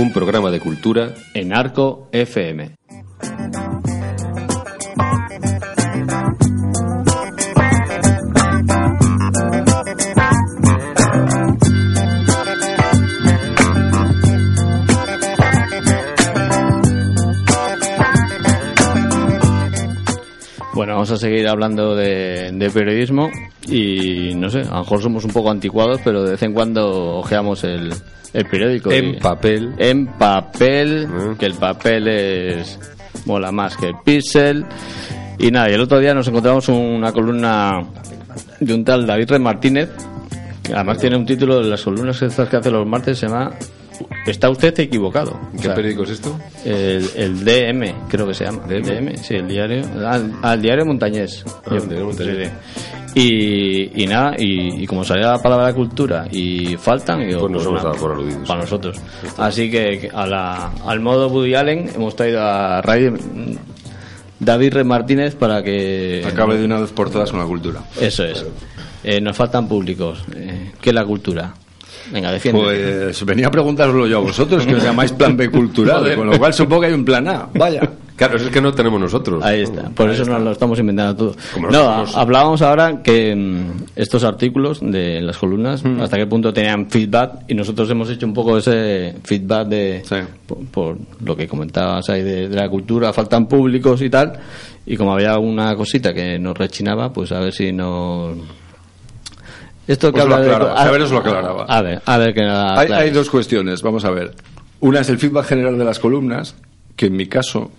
Un 0.03 0.11
programa 0.11 0.51
de 0.51 0.59
cultura 0.59 1.13
en 1.33 1.55
Arco 1.55 2.09
FM. 2.11 2.75
Bueno, 20.73 20.95
vamos 20.95 21.11
a 21.11 21.15
seguir 21.15 21.47
hablando 21.47 21.95
de, 21.95 22.51
de 22.51 22.69
periodismo 22.71 23.29
y 23.75 24.33
no 24.35 24.49
sé, 24.49 24.59
a 24.61 24.65
lo 24.75 24.79
mejor 24.79 25.01
somos 25.01 25.25
un 25.25 25.31
poco 25.31 25.49
anticuados, 25.51 25.99
pero 26.03 26.23
de 26.23 26.31
vez 26.31 26.43
en 26.43 26.53
cuando 26.53 27.17
ojeamos 27.17 27.63
el, 27.63 27.91
el 28.33 28.45
periódico. 28.45 28.91
en 28.91 29.15
y- 29.15 29.19
papel. 29.19 29.73
en 29.77 30.07
papel, 30.07 31.07
Mm. 31.07 31.35
que 31.37 31.45
el 31.45 31.53
papel 31.55 32.07
es 32.07 32.79
mola 33.25 33.51
más 33.51 33.75
que 33.77 33.87
el 33.87 33.95
pixel. 34.03 34.65
Y 35.39 35.49
nada, 35.51 35.69
y 35.69 35.73
el 35.73 35.81
otro 35.81 35.99
día 35.99 36.13
nos 36.13 36.27
encontramos 36.27 36.69
una 36.69 37.11
columna 37.11 37.81
de 38.59 38.73
un 38.73 38.85
tal 38.85 39.05
David 39.07 39.29
Red 39.31 39.39
Martínez, 39.39 39.89
que 40.63 40.73
además 40.73 40.97
tiene 40.99 41.17
un 41.17 41.25
título 41.25 41.61
de 41.61 41.69
las 41.69 41.81
columnas 41.81 42.19
que 42.19 42.55
hace 42.57 42.71
los 42.71 42.85
martes, 42.87 43.17
se 43.17 43.27
llama 43.27 43.51
Está 44.25 44.49
usted 44.49 44.77
equivocado. 44.79 45.31
O 45.31 45.57
¿Qué 45.57 45.63
sea, 45.63 45.75
periódico 45.75 46.03
es 46.03 46.11
esto? 46.11 46.37
El, 46.65 47.07
el 47.15 47.43
DM, 47.45 48.07
creo 48.07 48.27
que 48.27 48.33
se 48.33 48.45
llama. 48.45 48.63
DM. 48.67 49.17
sí, 49.17 49.35
el 49.35 49.47
diario. 49.47 49.83
Al, 50.07 50.33
al 50.41 50.61
diario 50.61 50.85
Montañés. 50.85 51.43
Ah, 51.65 51.75
el 51.75 51.87
diario 51.87 52.05
Montañés. 52.07 52.51
Y, 53.15 54.03
y 54.03 54.07
nada, 54.07 54.33
y, 54.39 54.83
y 54.83 54.87
como 54.87 55.03
salía 55.03 55.27
la 55.27 55.41
palabra 55.41 55.71
cultura 55.73 56.25
y 56.31 56.75
faltan, 56.77 57.21
y 57.21 57.25
digo, 57.27 57.41
Pues 57.41 57.51
nos 57.51 57.65
nada, 57.65 57.83
dado 57.83 57.95
por 57.97 58.11
aludidos. 58.13 58.47
Para 58.47 58.61
nosotros. 58.61 58.97
Así 59.37 59.69
que 59.69 60.09
a 60.11 60.25
la, 60.25 60.71
al 60.85 60.99
modo 60.99 61.27
Woody 61.27 61.53
Allen 61.53 61.89
hemos 61.95 62.15
traído 62.15 62.41
a 62.41 62.81
Ray- 62.81 63.13
David 64.39 64.73
Red 64.73 64.85
Martínez 64.85 65.35
para 65.35 65.61
que. 65.63 66.23
Acabe 66.25 66.57
de 66.57 66.65
una 66.65 66.79
vez 66.79 66.91
por 66.91 67.09
todas 67.09 67.29
con 67.31 67.39
la 67.39 67.45
cultura. 67.45 67.81
Eso 68.01 68.23
es. 68.25 68.43
Eh, 69.03 69.21
nos 69.21 69.37
faltan 69.37 69.67
públicos. 69.67 70.23
Eh, 70.35 70.71
¿Qué 70.81 70.89
es 70.89 70.95
la 70.95 71.05
cultura? 71.05 71.53
Venga, 72.11 72.31
defiende. 72.31 72.61
Pues 72.61 73.25
venía 73.25 73.47
a 73.47 73.51
preguntároslo 73.51 74.07
yo 74.07 74.17
a 74.17 74.21
vosotros, 74.21 74.65
que 74.65 74.75
os 74.75 74.83
llamáis 74.83 75.11
plan 75.13 75.35
B 75.37 75.49
cultural, 75.51 76.15
con 76.15 76.27
lo 76.29 76.37
cual 76.37 76.53
supongo 76.53 76.81
que 76.81 76.87
hay 76.87 76.93
un 76.93 77.05
plan 77.05 77.27
A. 77.27 77.47
Vaya. 77.53 77.81
Claro, 78.15 78.37
es 78.37 78.43
que 78.43 78.61
no 78.61 78.71
tenemos 78.71 79.01
nosotros. 79.01 79.43
Ahí 79.43 79.61
está, 79.61 79.89
por 79.89 80.07
eso 80.11 80.23
nos 80.25 80.39
lo 80.41 80.51
estamos 80.51 80.77
inventando 80.77 81.15
todo. 81.15 81.35
Como 81.51 81.71
No, 81.71 81.83
nosotros. 81.83 82.15
hablábamos 82.15 82.61
ahora 82.61 83.01
que 83.01 83.35
mm, 83.35 83.85
estos 83.95 84.23
artículos 84.23 84.79
de 84.81 85.19
las 85.19 85.35
columnas, 85.37 85.83
Mm. 85.83 85.99
hasta 85.99 86.17
qué 86.17 86.27
punto 86.27 86.53
tenían 86.53 86.87
feedback, 86.91 87.45
y 87.47 87.55
nosotros 87.55 87.89
hemos 87.89 88.09
hecho 88.11 88.27
un 88.27 88.33
poco 88.35 88.57
ese 88.59 89.15
feedback 89.23 89.67
de 89.67 90.01
Sí. 90.07 90.15
por, 90.45 90.57
por 90.67 90.97
lo 91.25 91.35
que 91.35 91.47
comentabas 91.47 92.07
ahí 92.11 92.21
de, 92.21 92.49
de 92.49 92.55
la 92.55 92.69
cultura, 92.69 93.11
faltan 93.13 93.47
públicos 93.47 93.99
y 94.03 94.11
tal, 94.11 94.33
y 94.85 94.95
como 94.95 95.13
había 95.15 95.31
alguna 95.33 95.75
cosita 95.75 96.13
que 96.13 96.37
nos 96.37 96.55
rechinaba, 96.55 97.11
pues 97.11 97.31
a 97.31 97.39
ver 97.39 97.51
si 97.51 97.71
nos... 97.71 98.37
Esto 99.87 100.11
que 100.13 100.19
lo 100.19 100.35
habla 100.35 100.39
de- 100.39 100.79
a 100.79 100.91
ver, 100.91 101.01
os 101.01 101.11
lo 101.11 101.17
aclaraba. 101.19 101.65
A 101.65 101.81
ver, 101.81 102.01
a 102.05 102.17
ver 102.17 102.33
que 102.33 102.41
la 102.41 102.79
Hay, 102.79 102.91
hay 102.91 103.09
dos 103.11 103.29
cuestiones, 103.29 103.81
vamos 103.81 104.05
a 104.05 104.11
ver. 104.11 104.33
Una 104.79 104.99
es 105.01 105.09
el 105.09 105.17
feedback 105.17 105.45
general 105.47 105.77
de 105.77 105.85
las 105.85 105.99
columnas, 105.99 106.55
que 106.95 107.07
en 107.07 107.15
mi 107.15 107.27
caso 107.27 107.71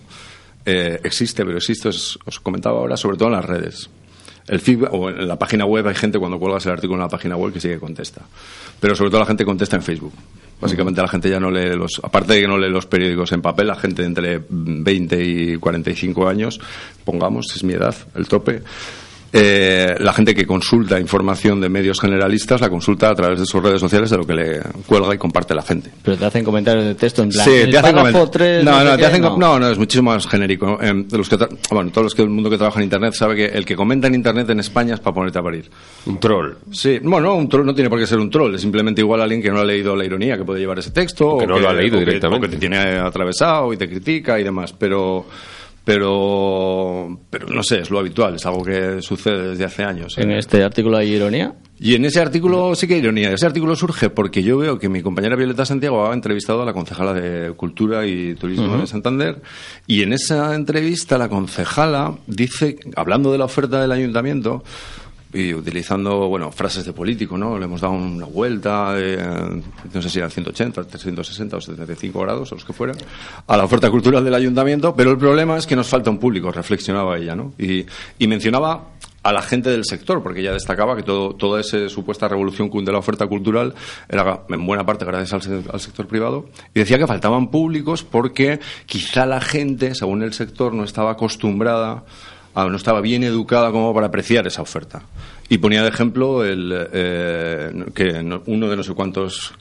eh, 0.66 1.00
existe, 1.04 1.44
pero 1.44 1.58
existe, 1.58 1.88
os, 1.88 2.18
os 2.24 2.40
comentaba 2.40 2.78
ahora, 2.78 2.96
sobre 2.96 3.16
todo 3.16 3.28
en 3.28 3.34
las 3.34 3.44
redes. 3.44 3.90
El 4.46 4.60
feedback, 4.60 4.92
o 4.92 5.08
en 5.10 5.26
la 5.26 5.38
página 5.38 5.64
web 5.64 5.86
hay 5.88 5.94
gente 5.94 6.18
cuando 6.18 6.38
cuelgas 6.38 6.66
el 6.66 6.72
artículo 6.72 6.96
en 6.96 7.02
la 7.02 7.08
página 7.08 7.36
web 7.36 7.52
que 7.52 7.60
sí 7.60 7.68
que 7.68 7.78
contesta. 7.78 8.22
Pero 8.80 8.94
sobre 8.94 9.10
todo 9.10 9.20
la 9.20 9.26
gente 9.26 9.44
contesta 9.44 9.76
en 9.76 9.82
Facebook. 9.82 10.12
Básicamente 10.60 11.00
la 11.02 11.08
gente 11.08 11.28
ya 11.30 11.40
no 11.40 11.50
lee 11.50 11.74
los, 11.76 12.00
aparte 12.02 12.34
de 12.34 12.40
que 12.42 12.48
no 12.48 12.56
lee 12.58 12.70
los 12.70 12.86
periódicos 12.86 13.32
en 13.32 13.42
papel, 13.42 13.66
la 13.66 13.74
gente 13.76 14.02
de 14.02 14.08
entre 14.08 14.42
20 14.48 15.22
y 15.24 15.56
45 15.56 16.28
años, 16.28 16.60
pongamos, 17.04 17.46
es 17.56 17.64
mi 17.64 17.72
edad, 17.74 17.94
el 18.14 18.28
tope, 18.28 18.62
eh, 19.36 19.96
la 19.98 20.12
gente 20.12 20.32
que 20.32 20.46
consulta 20.46 21.00
información 21.00 21.60
de 21.60 21.68
medios 21.68 22.00
generalistas 22.00 22.60
la 22.60 22.70
consulta 22.70 23.10
a 23.10 23.14
través 23.16 23.40
de 23.40 23.46
sus 23.46 23.60
redes 23.60 23.80
sociales 23.80 24.08
de 24.08 24.16
lo 24.16 24.24
que 24.24 24.32
le 24.32 24.60
cuelga 24.86 25.12
y 25.12 25.18
comparte 25.18 25.56
la 25.56 25.62
gente. 25.62 25.90
Pero 26.04 26.16
te 26.16 26.24
hacen 26.24 26.44
comentarios 26.44 26.84
de 26.84 26.94
texto 26.94 27.22
en 27.24 27.30
plan. 27.30 27.44
Sí, 27.44 27.50
el 27.50 27.70
te 27.72 27.78
hacen 27.78 27.96
párrafo 27.96 28.26
coment- 28.26 28.30
tres, 28.30 28.64
no, 28.64 28.84
no, 28.84 28.92
qué, 28.92 28.98
te 28.98 29.06
hacen 29.06 29.22
com- 29.22 29.38
no, 29.40 29.58
no, 29.58 29.68
es 29.68 29.76
muchísimo 29.76 30.12
más 30.12 30.26
genérico. 30.28 30.78
Eh, 30.80 30.92
de 31.06 31.18
los 31.18 31.28
que 31.28 31.36
tra- 31.36 31.48
bueno, 31.72 31.90
todos 31.90 32.04
los 32.04 32.14
que 32.14 32.22
el 32.22 32.28
mundo 32.30 32.48
que 32.48 32.56
trabaja 32.56 32.78
en 32.78 32.84
internet 32.84 33.12
sabe 33.14 33.34
que 33.34 33.46
el 33.46 33.64
que 33.64 33.74
comenta 33.74 34.06
en 34.06 34.14
internet 34.14 34.48
en 34.50 34.60
España 34.60 34.94
es 34.94 35.00
para 35.00 35.14
ponerte 35.14 35.38
a 35.40 35.42
parir. 35.42 35.68
Un 36.06 36.20
troll. 36.20 36.52
Sí, 36.70 37.00
bueno, 37.02 37.34
un 37.34 37.48
troll 37.48 37.66
no 37.66 37.74
tiene 37.74 37.90
por 37.90 37.98
qué 37.98 38.06
ser 38.06 38.20
un 38.20 38.30
troll, 38.30 38.54
es 38.54 38.60
simplemente 38.60 39.00
igual 39.00 39.20
alguien 39.20 39.42
que 39.42 39.50
no 39.50 39.58
ha 39.58 39.64
leído 39.64 39.96
la 39.96 40.04
ironía 40.04 40.36
que 40.38 40.44
puede 40.44 40.60
llevar 40.60 40.78
ese 40.78 40.92
texto, 40.92 41.30
O 41.30 41.38
que 41.38 41.46
no 41.48 41.58
lo 41.58 41.68
ha 41.68 41.72
leído 41.72 41.96
o 41.96 41.98
que- 42.00 42.04
directamente. 42.06 42.46
o 42.46 42.48
que 42.50 42.54
te 42.54 42.60
tiene 42.60 42.78
atravesado 42.78 43.72
y 43.72 43.76
te 43.76 43.88
critica 43.88 44.38
y 44.38 44.44
demás, 44.44 44.72
pero 44.72 45.26
pero 45.84 47.18
pero 47.30 47.48
no 47.48 47.62
sé, 47.62 47.80
es 47.80 47.90
lo 47.90 47.98
habitual, 47.98 48.34
es 48.34 48.46
algo 48.46 48.64
que 48.64 49.02
sucede 49.02 49.50
desde 49.50 49.64
hace 49.64 49.84
años. 49.84 50.16
¿eh? 50.18 50.22
En 50.22 50.32
este 50.32 50.62
artículo 50.62 50.96
hay 50.96 51.14
ironía. 51.14 51.54
Y 51.78 51.96
en 51.96 52.04
ese 52.04 52.20
artículo 52.20 52.74
sí 52.76 52.86
que 52.86 52.94
hay 52.94 53.00
ironía. 53.00 53.32
Ese 53.32 53.46
artículo 53.46 53.74
surge 53.74 54.08
porque 54.08 54.42
yo 54.42 54.56
veo 54.56 54.78
que 54.78 54.88
mi 54.88 55.02
compañera 55.02 55.36
Violeta 55.36 55.66
Santiago 55.66 56.08
ha 56.08 56.14
entrevistado 56.14 56.62
a 56.62 56.64
la 56.64 56.72
concejala 56.72 57.12
de 57.12 57.52
Cultura 57.52 58.06
y 58.06 58.34
Turismo 58.34 58.78
de 58.78 58.86
Santander 58.86 59.42
y 59.86 60.02
en 60.02 60.12
esa 60.12 60.54
entrevista 60.54 61.18
la 61.18 61.28
concejala 61.28 62.16
dice, 62.26 62.76
hablando 62.96 63.32
de 63.32 63.38
la 63.38 63.44
oferta 63.44 63.82
del 63.82 63.92
ayuntamiento 63.92 64.62
y 65.34 65.52
utilizando, 65.52 66.28
bueno, 66.28 66.52
frases 66.52 66.84
de 66.84 66.92
político, 66.92 67.36
¿no? 67.36 67.58
Le 67.58 67.64
hemos 67.64 67.80
dado 67.80 67.94
una 67.94 68.26
vuelta, 68.26 68.94
eh, 68.96 69.18
no 69.92 70.02
sé 70.02 70.08
si 70.08 70.18
eran 70.18 70.30
180, 70.30 70.84
360 70.84 71.56
o 71.56 71.60
75 71.60 72.20
grados, 72.20 72.52
o 72.52 72.54
los 72.54 72.64
que 72.64 72.72
fueran, 72.72 72.96
a 73.46 73.56
la 73.56 73.64
oferta 73.64 73.90
cultural 73.90 74.24
del 74.24 74.34
ayuntamiento, 74.34 74.94
pero 74.94 75.10
el 75.10 75.18
problema 75.18 75.56
es 75.58 75.66
que 75.66 75.74
nos 75.74 75.88
falta 75.88 76.08
un 76.08 76.18
público, 76.18 76.52
reflexionaba 76.52 77.18
ella, 77.18 77.34
¿no? 77.34 77.52
Y, 77.58 77.84
y 78.18 78.26
mencionaba 78.28 78.90
a 79.24 79.32
la 79.32 79.42
gente 79.42 79.70
del 79.70 79.84
sector, 79.84 80.22
porque 80.22 80.40
ella 80.40 80.52
destacaba 80.52 80.94
que 80.94 81.02
todo, 81.02 81.34
toda 81.34 81.60
esa 81.60 81.88
supuesta 81.88 82.28
revolución 82.28 82.70
de 82.84 82.92
la 82.92 82.98
oferta 82.98 83.26
cultural 83.26 83.74
era 84.08 84.42
en 84.48 84.66
buena 84.66 84.86
parte 84.86 85.04
gracias 85.04 85.46
al, 85.46 85.64
al 85.72 85.80
sector 85.80 86.06
privado, 86.06 86.46
y 86.74 86.78
decía 86.80 86.98
que 86.98 87.06
faltaban 87.06 87.50
públicos 87.50 88.04
porque 88.04 88.60
quizá 88.86 89.26
la 89.26 89.40
gente, 89.40 89.94
según 89.94 90.22
el 90.22 90.32
sector, 90.32 90.74
no 90.74 90.84
estaba 90.84 91.12
acostumbrada, 91.12 92.04
no 92.54 92.76
estaba 92.76 93.00
bien 93.00 93.24
educada 93.24 93.70
como 93.72 93.92
para 93.94 94.06
apreciar 94.06 94.46
esa 94.46 94.62
oferta. 94.62 95.02
Y 95.48 95.58
ponía 95.58 95.82
de 95.82 95.88
ejemplo 95.88 96.44
el, 96.44 96.72
eh, 96.92 97.84
que 97.94 98.22
no- 98.22 98.42
uno 98.46 98.68
de 98.68 98.76
no 98.76 98.82
sé 98.82 98.94
cuántos 98.94 99.52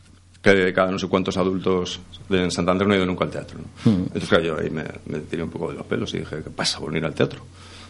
que 0.41 0.73
cada 0.73 0.91
no 0.91 0.99
sé 0.99 1.08
cuántos 1.08 1.38
adultos 1.38 2.01
de 2.27 2.43
en 2.43 2.51
Santander 2.51 2.86
no 2.86 2.93
ha 2.93 2.97
ido 2.97 3.06
nunca 3.06 3.23
al 3.23 3.32
teatro. 3.32 3.60
¿no? 3.86 3.91
Entonces, 3.91 4.27
claro, 4.27 4.43
yo 4.43 4.60
ahí 4.60 4.69
me, 4.69 4.84
me 5.06 5.19
tiré 5.19 5.41
un 5.41 5.49
poco 5.49 5.69
de 5.71 5.77
los 5.77 5.86
pelos 5.86 6.13
y 6.13 6.19
dije, 6.19 6.38
¿qué 6.43 6.49
pasa 6.49 6.79
por 6.79 6.91
no 6.91 6.97
ir 6.97 7.06
al 7.06 7.13
teatro? 7.13 7.41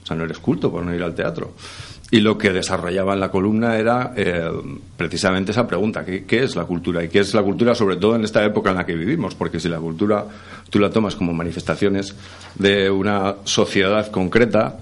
O 0.04 0.06
sea, 0.06 0.16
no 0.16 0.24
eres 0.24 0.38
culto 0.38 0.72
por 0.72 0.84
no 0.86 0.94
ir 0.94 1.02
al 1.02 1.16
teatro. 1.16 1.54
Y 2.12 2.20
lo 2.20 2.38
que 2.38 2.52
desarrollaba 2.54 3.13
en 3.16 3.22
la 3.22 3.32
columna 3.32 3.76
era 3.78 4.13
eh, 4.16 4.52
precisamente 4.98 5.52
esa 5.52 5.66
pregunta, 5.66 6.06
¿qué, 6.06 6.26
¿qué 6.26 6.44
es 6.44 6.56
la 6.56 6.66
cultura? 6.66 7.04
Y 7.04 7.10
qué 7.10 7.20
es 7.22 7.34
la 7.34 7.42
cultura 7.42 7.74
sobre 7.74 7.96
todo 7.96 8.16
en 8.16 8.24
esta 8.24 8.46
época 8.46 8.70
en 8.70 8.76
la 8.76 8.86
que 8.86 8.94
vivimos, 8.94 9.34
porque 9.34 9.60
si 9.60 9.68
la 9.68 9.80
cultura 9.80 10.24
tú 10.70 10.78
la 10.78 10.92
tomas 10.92 11.16
como 11.16 11.34
manifestaciones 11.34 12.13
de 12.54 12.92
una 12.92 13.36
sociedad 13.46 14.12
concreta, 14.12 14.78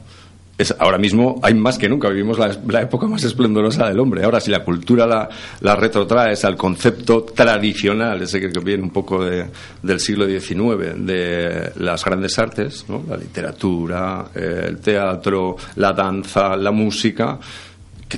ahora 0.79 0.97
mismo 0.97 1.39
hay 1.43 1.53
más 1.53 1.77
que 1.77 1.89
nunca, 1.89 2.09
vivimos 2.09 2.37
la, 2.37 2.81
época 2.81 3.07
más 3.07 3.23
esplendorosa 3.23 3.87
del 3.87 3.99
hombre. 3.99 4.23
Ahora, 4.23 4.39
si 4.39 4.51
la 4.51 4.63
cultura 4.63 5.05
la, 5.07 5.29
la 5.61 5.75
retrotraes 5.75 6.45
al 6.45 6.55
concepto 6.57 7.23
tradicional, 7.23 8.21
ese 8.21 8.39
que, 8.39 8.47
viene 8.59 8.83
un 8.83 8.91
poco 8.91 9.23
de- 9.23 9.47
del 9.81 9.99
siglo 9.99 10.25
XIX, 10.27 10.95
de 11.05 11.71
las 11.77 12.03
grandes 12.05 12.37
artes, 12.37 12.85
¿no? 12.87 13.03
la 13.09 13.17
literatura, 13.17 14.25
el 14.35 14.77
teatro, 14.79 15.55
la 15.75 15.93
danza, 15.93 16.55
la 16.55 16.71
música, 16.71 17.39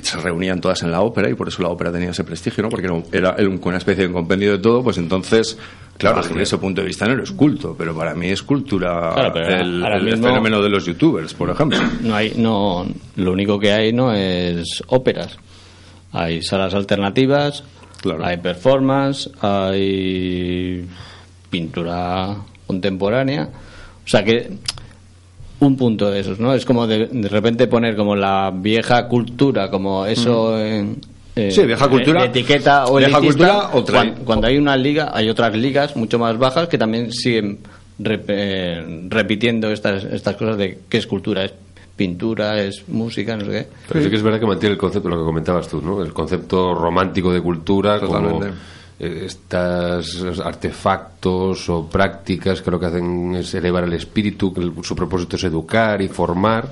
se 0.06 0.18
reunían 0.18 0.60
todas 0.60 0.82
en 0.82 0.90
la 0.90 1.02
ópera 1.02 1.30
y 1.30 1.34
por 1.34 1.46
eso 1.46 1.62
la 1.62 1.68
ópera 1.68 1.92
tenía 1.92 2.10
ese 2.10 2.24
prestigio, 2.24 2.62
¿no? 2.64 2.68
Porque 2.68 2.86
era, 3.12 3.34
era 3.38 3.48
un- 3.48 3.60
una 3.62 3.76
especie 3.78 4.08
de 4.08 4.12
compendio 4.12 4.50
de 4.52 4.58
todo, 4.58 4.82
pues 4.82 4.98
entonces, 4.98 5.56
claro, 5.96 6.20
desde 6.20 6.42
ese 6.42 6.58
punto 6.58 6.80
de 6.80 6.88
vista 6.88 7.06
no 7.06 7.12
eres 7.12 7.30
culto, 7.30 7.76
pero 7.78 7.94
para 7.96 8.12
mí 8.14 8.28
es 8.28 8.42
cultura 8.42 9.12
Claro, 9.14 9.36
el, 9.46 9.84
el 9.84 10.02
mismo- 10.02 10.26
fenómeno 10.26 10.60
de 10.60 10.68
los 10.68 10.84
youtubers, 10.84 11.32
por 11.34 11.48
ejemplo. 11.50 11.78
No 12.00 12.14
hay, 12.14 12.32
no, 12.36 12.84
lo 13.16 13.32
único 13.32 13.58
que 13.60 13.70
hay 13.72 13.92
no 13.92 14.12
es 14.12 14.82
óperas. 14.88 15.38
Hay 16.12 16.42
salas 16.42 16.74
alternativas, 16.74 17.62
Claro. 18.02 18.24
hay 18.26 18.36
performance, 18.38 19.30
hay 19.40 20.86
pintura 21.50 22.36
contemporánea. 22.66 23.48
O 24.04 24.08
sea 24.08 24.24
que 24.24 24.50
un 25.64 25.76
punto 25.76 26.10
de 26.10 26.20
esos, 26.20 26.38
¿no? 26.38 26.54
Es 26.54 26.64
como 26.64 26.86
de, 26.86 27.06
de 27.06 27.28
repente 27.28 27.66
poner 27.66 27.96
como 27.96 28.14
la 28.16 28.52
vieja 28.54 29.06
cultura, 29.08 29.70
como 29.70 30.06
eso 30.06 30.58
en, 30.58 30.98
eh, 31.36 31.50
Sí, 31.50 31.62
vieja 31.66 31.88
cultura. 31.88 32.24
en 32.24 32.30
etiqueta 32.30 32.86
o 32.86 32.96
Vieja 32.98 33.18
cultura 33.20 33.70
o 33.72 33.84
tra- 33.84 33.92
cuan- 33.92 34.14
cuando, 34.24 34.46
hay 34.46 34.56
una 34.58 34.76
liga, 34.76 35.10
hay 35.12 35.28
otras 35.28 35.54
ligas 35.56 35.96
mucho 35.96 36.18
más 36.18 36.38
bajas 36.38 36.68
que 36.68 36.78
también 36.78 37.10
siguen 37.12 37.58
rep- 38.00 38.24
eh, 38.28 39.06
repitiendo 39.08 39.70
estas, 39.72 40.04
estas 40.04 40.36
cosas 40.36 40.56
de 40.58 40.78
qué 40.88 40.98
es 40.98 41.06
cultura, 41.06 41.44
es 41.44 41.52
pintura, 41.96 42.60
es 42.60 42.82
música, 42.88 43.36
no 43.36 43.44
sé 43.44 43.50
qué. 43.50 43.66
Pero 43.88 44.02
sí 44.04 44.10
que 44.10 44.16
es 44.16 44.22
verdad 44.22 44.40
que 44.40 44.46
mantiene 44.46 44.72
el 44.72 44.78
concepto, 44.78 45.08
lo 45.08 45.18
que 45.18 45.24
comentabas 45.24 45.68
tú, 45.68 45.80
¿no? 45.80 46.02
El 46.02 46.12
concepto 46.12 46.74
romántico 46.74 47.32
de 47.32 47.40
cultura, 47.40 48.00
como 48.00 48.12
Totalmente. 48.14 48.48
eh, 48.48 48.60
estos 48.98 50.40
artefactos 50.40 51.68
o 51.68 51.86
prácticas 51.86 52.62
que 52.62 52.70
lo 52.70 52.78
que 52.78 52.86
hacen 52.86 53.34
es 53.36 53.54
elevar 53.54 53.84
el 53.84 53.92
espíritu, 53.94 54.52
que 54.52 54.60
el- 54.60 54.72
su 54.82 54.94
propósito 54.94 55.36
es 55.36 55.44
educar 55.44 56.00
y 56.02 56.08
formar. 56.08 56.68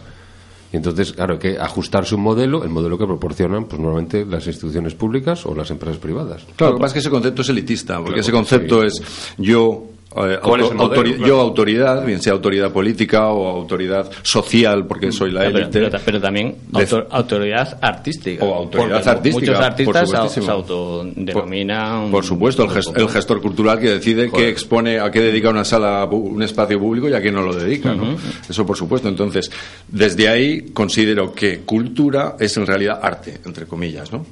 Y 0.73 0.77
entonces, 0.77 1.13
claro, 1.13 1.35
hay 1.35 1.39
que 1.39 1.59
ajustarse 1.59 2.15
un 2.15 2.23
modelo, 2.23 2.65
el 2.65 2.71
modelo 2.71 2.97
que 2.97 3.05
proporcionan, 3.07 3.65
pues 3.65 3.79
normalmente 3.81 4.25
las 4.25 4.47
instituciones 4.47 4.95
públicas 4.95 5.45
o 5.45 5.55
las 5.55 5.71
empresas 5.71 5.99
privadas. 5.99 6.45
Claro, 6.57 6.73
lo 6.73 6.79
que 6.79 6.83
pasa 6.83 6.89
es 6.91 6.93
que 6.95 6.99
ese 7.01 7.11
concepto 7.11 7.43
es 7.43 7.49
elitista, 7.51 7.97
porque 7.97 8.11
Claro, 8.13 8.21
ese 8.23 8.33
concepto 8.33 8.81
sí. 8.81 8.87
es 8.87 9.35
yo. 9.37 9.85
Eh, 10.17 10.39
¿Cuál 10.43 10.61
es 10.61 10.67
el 10.71 10.73
auto- 10.73 10.85
modelo? 10.89 11.03
autori- 11.03 11.13
Claro. 11.17 11.27
Yo 11.27 11.41
autoridad, 11.41 12.05
bien 12.07 12.21
sea 12.21 12.33
autoridad 12.33 12.71
política 12.73 13.29
o 13.29 13.49
autoridad 13.49 14.11
social, 14.23 14.87
porque 14.87 15.11
soy 15.13 15.31
la 15.33 15.47
élite. 15.47 15.69
pero- 15.81 15.99
pero 16.05 16.21
también 16.21 16.57
autor- 16.73 17.07
autoridad 17.11 17.79
artística. 17.81 18.45
O 18.45 18.55
autoridad 18.55 18.97
Porque 18.97 19.11
artística, 19.11 19.53
Muchos 19.53 19.65
artistas 19.65 20.33
se, 20.33 20.41
autodenominan. 20.51 22.11
Por 22.11 22.25
supuesto, 22.25 22.65
el, 22.65 22.71
ges- 22.71 22.93
el 22.97 23.09
gestor 23.09 23.41
cultural 23.41 23.79
que 23.79 23.91
decide 23.91 24.31
qué 24.31 24.49
expone, 24.49 24.99
a 25.01 25.11
qué 25.11 25.21
dedica 25.21 25.51
una 25.51 25.65
sala, 25.65 26.05
un 26.11 26.43
espacio 26.43 26.79
público 26.79 27.09
y 27.09 27.15
a 27.15 27.21
qué 27.21 27.31
no 27.33 27.43
lo 27.43 27.55
dedica, 27.55 27.95
¿no? 27.95 28.17
Eso 28.49 28.67
por 28.67 28.77
supuesto. 28.77 29.09
Entonces, 29.09 29.51
desde 29.89 30.29
ahí 30.29 30.71
considero 30.73 31.33
que 31.33 31.61
cultura 31.61 32.37
es 32.39 32.57
en 32.57 32.67
realidad 32.67 33.01
arte, 33.03 33.41
entre 33.45 33.67
comillas, 33.67 34.13
¿no? 34.13 34.25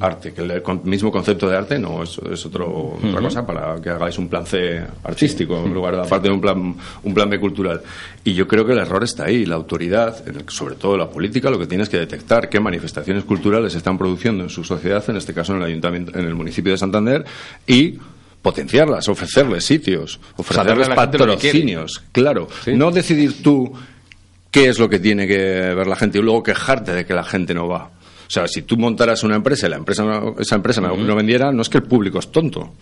Arte, 0.00 0.32
que 0.32 0.40
el 0.40 0.62
mismo 0.82 1.12
concepto 1.12 1.48
de 1.48 1.56
arte 1.56 1.78
no 1.78 2.02
es, 2.02 2.18
es 2.18 2.44
otro, 2.46 2.98
otra 3.00 3.20
cosa 3.20 3.46
para 3.46 3.80
que 3.80 3.90
hagáis 3.90 4.18
un 4.18 4.28
plan 4.28 4.44
C 4.44 4.84
artístico 5.04 5.62
en 5.64 5.72
lugar 5.72 5.94
de 5.94 6.02
aparte 6.02 6.26
de 6.26 6.34
un 6.34 6.40
plan, 6.40 6.74
un 7.04 7.14
plan 7.14 7.30
B 7.30 7.38
cultural. 7.38 7.80
Y 8.24 8.34
yo 8.34 8.48
creo 8.48 8.66
que 8.66 8.72
el 8.72 8.78
error 8.78 9.04
está 9.04 9.26
ahí. 9.26 9.46
La 9.46 9.54
autoridad, 9.54 10.24
sobre 10.48 10.74
todo 10.74 10.96
la 10.96 11.08
política, 11.08 11.48
lo 11.48 11.60
que 11.60 11.68
tiene 11.68 11.84
es 11.84 11.88
que 11.88 11.98
detectar 11.98 12.48
qué 12.48 12.58
manifestaciones 12.58 13.22
culturales 13.22 13.70
se 13.70 13.78
están 13.78 13.96
produciendo 13.96 14.42
en 14.42 14.50
su 14.50 14.64
sociedad, 14.64 15.04
en 15.08 15.16
este 15.16 15.32
caso 15.32 15.52
en 15.52 15.58
el 15.58 15.66
ayuntamiento, 15.66 16.18
en 16.18 16.26
el 16.26 16.34
municipio 16.34 16.72
de 16.72 16.78
Santander, 16.78 17.24
y 17.64 17.96
potenciarlas, 18.42 19.08
ofrecerles 19.08 19.64
sitios, 19.64 20.18
ofrecerles 20.36 20.88
patrocinios, 20.88 22.02
claro. 22.10 22.48
Sí. 22.64 22.72
No 22.74 22.90
decidir 22.90 23.42
tú 23.42 23.72
qué 24.50 24.68
es 24.68 24.78
lo 24.78 24.88
que 24.88 24.98
tiene 24.98 25.26
que 25.26 25.36
ver 25.36 25.86
la 25.86 25.96
gente 25.96 26.18
y 26.18 26.22
luego 26.22 26.42
quejarte 26.42 26.92
de 26.92 27.06
que 27.06 27.14
la 27.14 27.24
gente 27.24 27.54
no 27.54 27.68
va. 27.68 27.90
O 28.26 28.30
sea, 28.30 28.48
si 28.48 28.62
tú 28.62 28.76
montaras 28.76 29.22
una 29.22 29.36
empresa 29.36 29.66
y 29.66 29.70
la 29.70 29.76
empresa 29.76 30.04
no- 30.04 30.34
esa 30.38 30.56
empresa 30.56 30.80
no- 30.80 30.96
no 30.96 31.14
vendiera, 31.16 31.52
no 31.52 31.62
es 31.62 31.68
que 31.68 31.78
el 31.78 31.84
público 31.84 32.18
es 32.18 32.30
tonto, 32.32 32.72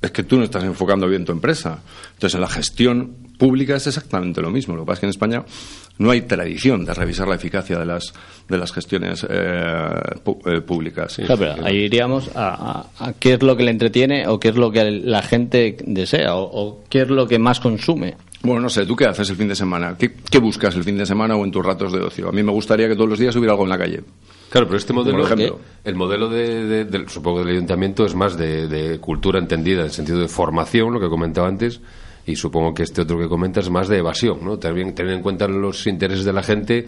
es 0.00 0.10
que 0.10 0.22
tú 0.24 0.36
no 0.38 0.44
estás 0.44 0.64
enfocando 0.64 1.06
bien 1.08 1.24
tu 1.24 1.32
empresa. 1.32 1.80
Entonces, 2.14 2.34
en 2.34 2.40
la 2.40 2.48
gestión 2.48 3.16
pública 3.38 3.76
es 3.76 3.86
exactamente 3.86 4.40
lo 4.40 4.50
mismo. 4.50 4.74
Lo 4.76 4.82
que 4.82 4.86
pasa 4.86 4.94
es 4.96 5.00
que 5.00 5.06
en 5.06 5.10
España 5.10 5.44
no 5.98 6.10
hay 6.10 6.22
tradición 6.22 6.84
de 6.84 6.94
revisar 6.94 7.28
la 7.28 7.34
eficacia 7.36 7.78
de 7.78 7.86
las, 7.86 8.12
de 8.48 8.58
las 8.58 8.72
gestiones 8.72 9.26
eh, 9.28 9.90
pu- 10.24 10.38
eh, 10.46 10.60
públicas. 10.60 11.16
Claro, 11.16 11.36
pero 11.38 11.66
ahí 11.66 11.76
iríamos 11.84 12.30
a, 12.34 12.86
a- 12.98 13.06
a 13.08 13.12
qué 13.14 13.34
es 13.34 13.42
lo 13.42 13.56
que 13.56 13.64
le 13.64 13.70
entretiene 13.72 14.26
o 14.28 14.38
qué 14.40 14.48
es 14.48 14.56
lo 14.56 14.70
que 14.72 14.90
la 14.90 15.22
gente 15.22 15.76
desea 15.84 16.34
o, 16.36 16.42
o 16.44 16.84
qué 16.88 17.02
es 17.02 17.08
lo 17.08 17.26
que 17.28 17.38
más 17.38 17.60
consume. 17.60 18.14
Bueno, 18.42 18.60
no 18.62 18.68
sé, 18.68 18.84
¿tú 18.86 18.96
qué 18.96 19.06
haces 19.06 19.30
el 19.30 19.36
fin 19.36 19.46
de 19.48 19.54
semana? 19.54 19.96
¿Qué, 19.96 20.12
qué 20.30 20.38
buscas 20.38 20.74
el 20.74 20.82
fin 20.82 20.96
de 20.98 21.06
semana 21.06 21.36
o 21.36 21.44
en 21.44 21.52
tus 21.52 21.64
ratos 21.64 21.92
de 21.92 22.00
ocio? 22.00 22.28
A 22.28 22.32
mí 22.32 22.42
me 22.42 22.50
gustaría 22.50 22.88
que 22.88 22.94
todos 22.96 23.08
los 23.08 23.18
días 23.18 23.36
hubiera 23.36 23.52
algo 23.52 23.62
en 23.64 23.70
la 23.70 23.78
calle. 23.78 24.00
Claro, 24.50 24.66
pero 24.66 24.78
este 24.78 24.92
modelo, 24.92 25.18
Por 25.18 25.26
ejemplo. 25.32 25.60
el 25.84 25.94
modelo 25.94 26.28
de, 26.28 26.64
de- 26.66 26.84
del- 26.84 27.08
supongo 27.08 27.38
del 27.38 27.48
ayuntamiento 27.54 28.04
es 28.04 28.14
más 28.16 28.36
de, 28.36 28.66
de 28.66 28.98
cultura 28.98 29.38
entendida, 29.38 29.80
en 29.80 29.86
el 29.86 29.92
sentido 29.92 30.18
de 30.18 30.28
formación, 30.28 30.92
lo 30.92 31.00
que 31.00 31.08
comentaba 31.08 31.46
antes, 31.48 31.80
y 32.26 32.36
supongo 32.36 32.74
que 32.74 32.82
este 32.82 33.00
otro 33.02 33.18
que 33.18 33.28
comenta 33.28 33.60
es 33.60 33.70
más 33.70 33.88
de 33.88 33.98
evasión, 33.98 34.44
¿no? 34.44 34.58
También 34.58 34.94
tener 34.94 35.14
en 35.14 35.22
cuenta 35.22 35.46
los 35.48 35.86
intereses 35.86 36.24
de 36.24 36.32
la 36.32 36.42
gente 36.42 36.84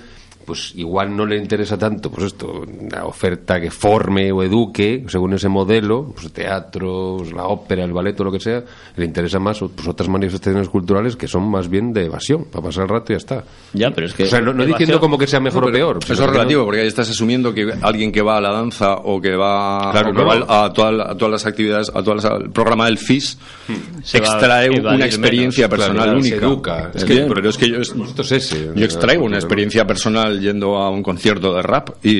pues 0.47 0.73
igual 0.77 1.17
no 1.17 1.27
le 1.27 1.37
interesa 1.37 1.77
tanto 1.79 2.11
pues 2.11 2.27
esto 2.27 2.63
una 2.81 3.05
oferta 3.05 3.61
que 3.61 3.71
forme 3.71 4.31
o 4.33 4.43
eduque 4.43 5.05
según 5.09 5.35
ese 5.35 5.49
modelo 5.49 6.13
pues 6.15 6.33
teatro 6.33 7.23
la 7.35 7.45
ópera 7.47 7.85
el 7.85 7.93
ballet 7.93 8.19
o 8.21 8.25
lo 8.25 8.33
que 8.33 8.41
sea 8.41 8.63
le 8.97 9.05
interesa 9.05 9.39
más 9.39 9.59
pues, 9.59 9.89
otras 9.89 10.09
manifestaciones 10.09 10.69
culturales 10.69 11.17
que 11.17 11.27
son 11.29 11.51
más 11.51 11.69
bien 11.69 11.93
de 11.93 12.07
evasión 12.07 12.45
para 12.45 12.65
pasar 12.67 12.85
el 12.85 12.89
rato 12.91 13.13
y 13.13 13.15
ya 13.15 13.19
está 13.19 13.45
Ya, 13.73 13.91
pero 13.91 14.07
es 14.07 14.15
que. 14.15 14.25
o 14.25 14.27
sea 14.27 14.41
no, 14.41 14.53
no 14.53 14.65
diciendo 14.65 15.01
como 15.01 15.19
que 15.19 15.27
sea 15.27 15.41
mejor 15.41 15.65
o 15.69 15.73
peor 15.73 15.99
Eso 16.03 16.13
es 16.13 16.21
que 16.21 16.27
no- 16.27 16.33
relativo, 16.33 16.65
porque 16.65 16.81
ahí 16.81 16.87
estás 16.87 17.11
asumiendo 17.11 17.53
que 17.55 17.73
alguien 17.83 18.13
que 18.13 18.23
va 18.23 18.37
a 18.39 18.41
la 18.41 18.53
danza 18.53 18.95
o 18.97 19.21
que 19.21 19.35
va, 19.37 19.91
Claro, 19.93 20.11
o 20.11 20.13
que 20.13 20.19
no. 20.23 20.27
va 20.47 20.65
a, 20.65 20.73
toda 20.73 20.93
la- 20.93 21.05
a 21.11 21.17
todas 21.17 21.33
las 21.33 21.47
actividades, 21.47 21.91
a 21.95 22.03
todo 22.03 22.15
el 22.15 22.51
programa 22.51 22.87
del 22.87 22.99
FIS, 22.99 23.39
Se 24.03 24.21
va 24.21 24.27
a 24.27 24.31
extrae 24.39 24.71
una 24.71 25.05
experiencia 25.07 25.69
menos, 25.69 25.79
personal 25.79 26.05
claro, 26.05 26.23
se 26.23 26.29
única. 26.33 26.47
educa. 26.47 26.91
Es 26.95 27.03
Es 27.03 27.05
que, 27.05 27.21
pero 27.29 27.49
es 27.49 27.59
que 27.59 27.69
yo, 27.71 27.79
es 27.81 27.95
ese 28.33 28.71
yo 28.75 28.85
extraigo 28.85 29.25
una 29.25 29.37
experiencia 29.37 29.87
personal 29.87 30.34
yendo 30.41 30.77
a 30.77 30.91
un 30.91 31.03
concierto 31.03 31.55
de 31.55 31.63
rap 31.63 31.91
y, 32.03 32.11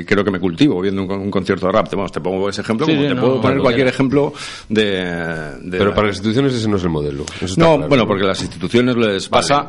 y 0.00 0.04
creo 0.04 0.24
que 0.24 0.30
me 0.30 0.40
cultivo 0.40 0.80
viendo 0.80 1.02
un, 1.02 1.10
un 1.10 1.30
concierto 1.30 1.66
de 1.66 1.72
rap. 1.72 1.88
Te, 1.88 1.96
vamos, 1.96 2.12
te 2.12 2.20
pongo 2.20 2.48
ese 2.48 2.60
ejemplo, 2.62 2.86
Sí, 2.86 2.92
como 2.92 3.02
sí, 3.02 3.08
te 3.08 3.14
no, 3.14 3.20
puedo 3.20 3.40
poner 3.40 3.58
cualquier 3.60 3.88
ejemplo 3.88 4.32
de. 4.68 5.04
de 5.60 5.78
pero 5.78 5.86
la- 5.90 5.94
para 5.94 6.06
las 6.08 6.16
instituciones 6.16 6.54
ese 6.54 6.68
no 6.68 6.76
es 6.76 6.82
el 6.84 6.90
modelo 6.90 7.24
Eso 7.40 7.54
no, 7.60 7.74
claro. 7.76 7.88
bueno, 7.88 8.06
porque 8.06 8.24
las 8.24 8.40
instituciones 8.42 8.96
les 8.96 9.28
pasa 9.28 9.66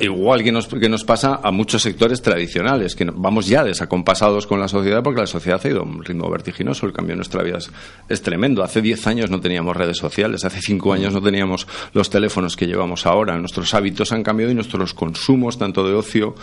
igual 0.00 0.42
que 0.42 0.52
nos, 0.52 0.66
que 0.68 0.88
nos 0.88 1.04
pasa 1.04 1.40
a 1.42 1.50
muchos 1.50 1.82
sectores 1.82 2.22
tradicionales, 2.22 2.94
que 2.94 3.04
vamos 3.12 3.46
ya 3.46 3.64
desacompasados 3.64 4.46
con 4.46 4.60
la 4.60 4.68
sociedad 4.68 5.02
porque 5.02 5.20
la 5.20 5.26
sociedad 5.26 5.60
ha 5.64 5.68
ido 5.68 5.80
a 5.80 5.84
un 5.84 6.04
ritmo 6.04 6.30
vertiginoso, 6.30 6.86
el 6.86 6.92
cambio 6.92 7.12
en 7.12 7.18
nuestra 7.18 7.42
vida 7.42 7.58
es, 7.58 7.70
es 8.08 8.22
tremendo. 8.22 8.62
Hace 8.62 8.80
10 8.82 9.06
años 9.06 9.30
no 9.30 9.40
teníamos 9.40 9.76
redes 9.76 9.96
sociales, 9.98 10.44
hace 10.44 10.60
5 10.60 10.92
años 10.92 11.12
no 11.12 11.22
teníamos 11.22 11.66
los 11.92 12.10
teléfonos 12.10 12.56
que 12.56 12.66
llevamos 12.66 13.06
ahora, 13.06 13.36
nuestros 13.38 13.72
hábitos 13.74 14.12
han 14.12 14.22
cambiado 14.22 14.52
y 14.52 14.54
nuestros 14.54 14.94
consumos, 14.94 15.58
tanto 15.58 15.86
de 15.86 15.94
ocio 15.94 16.34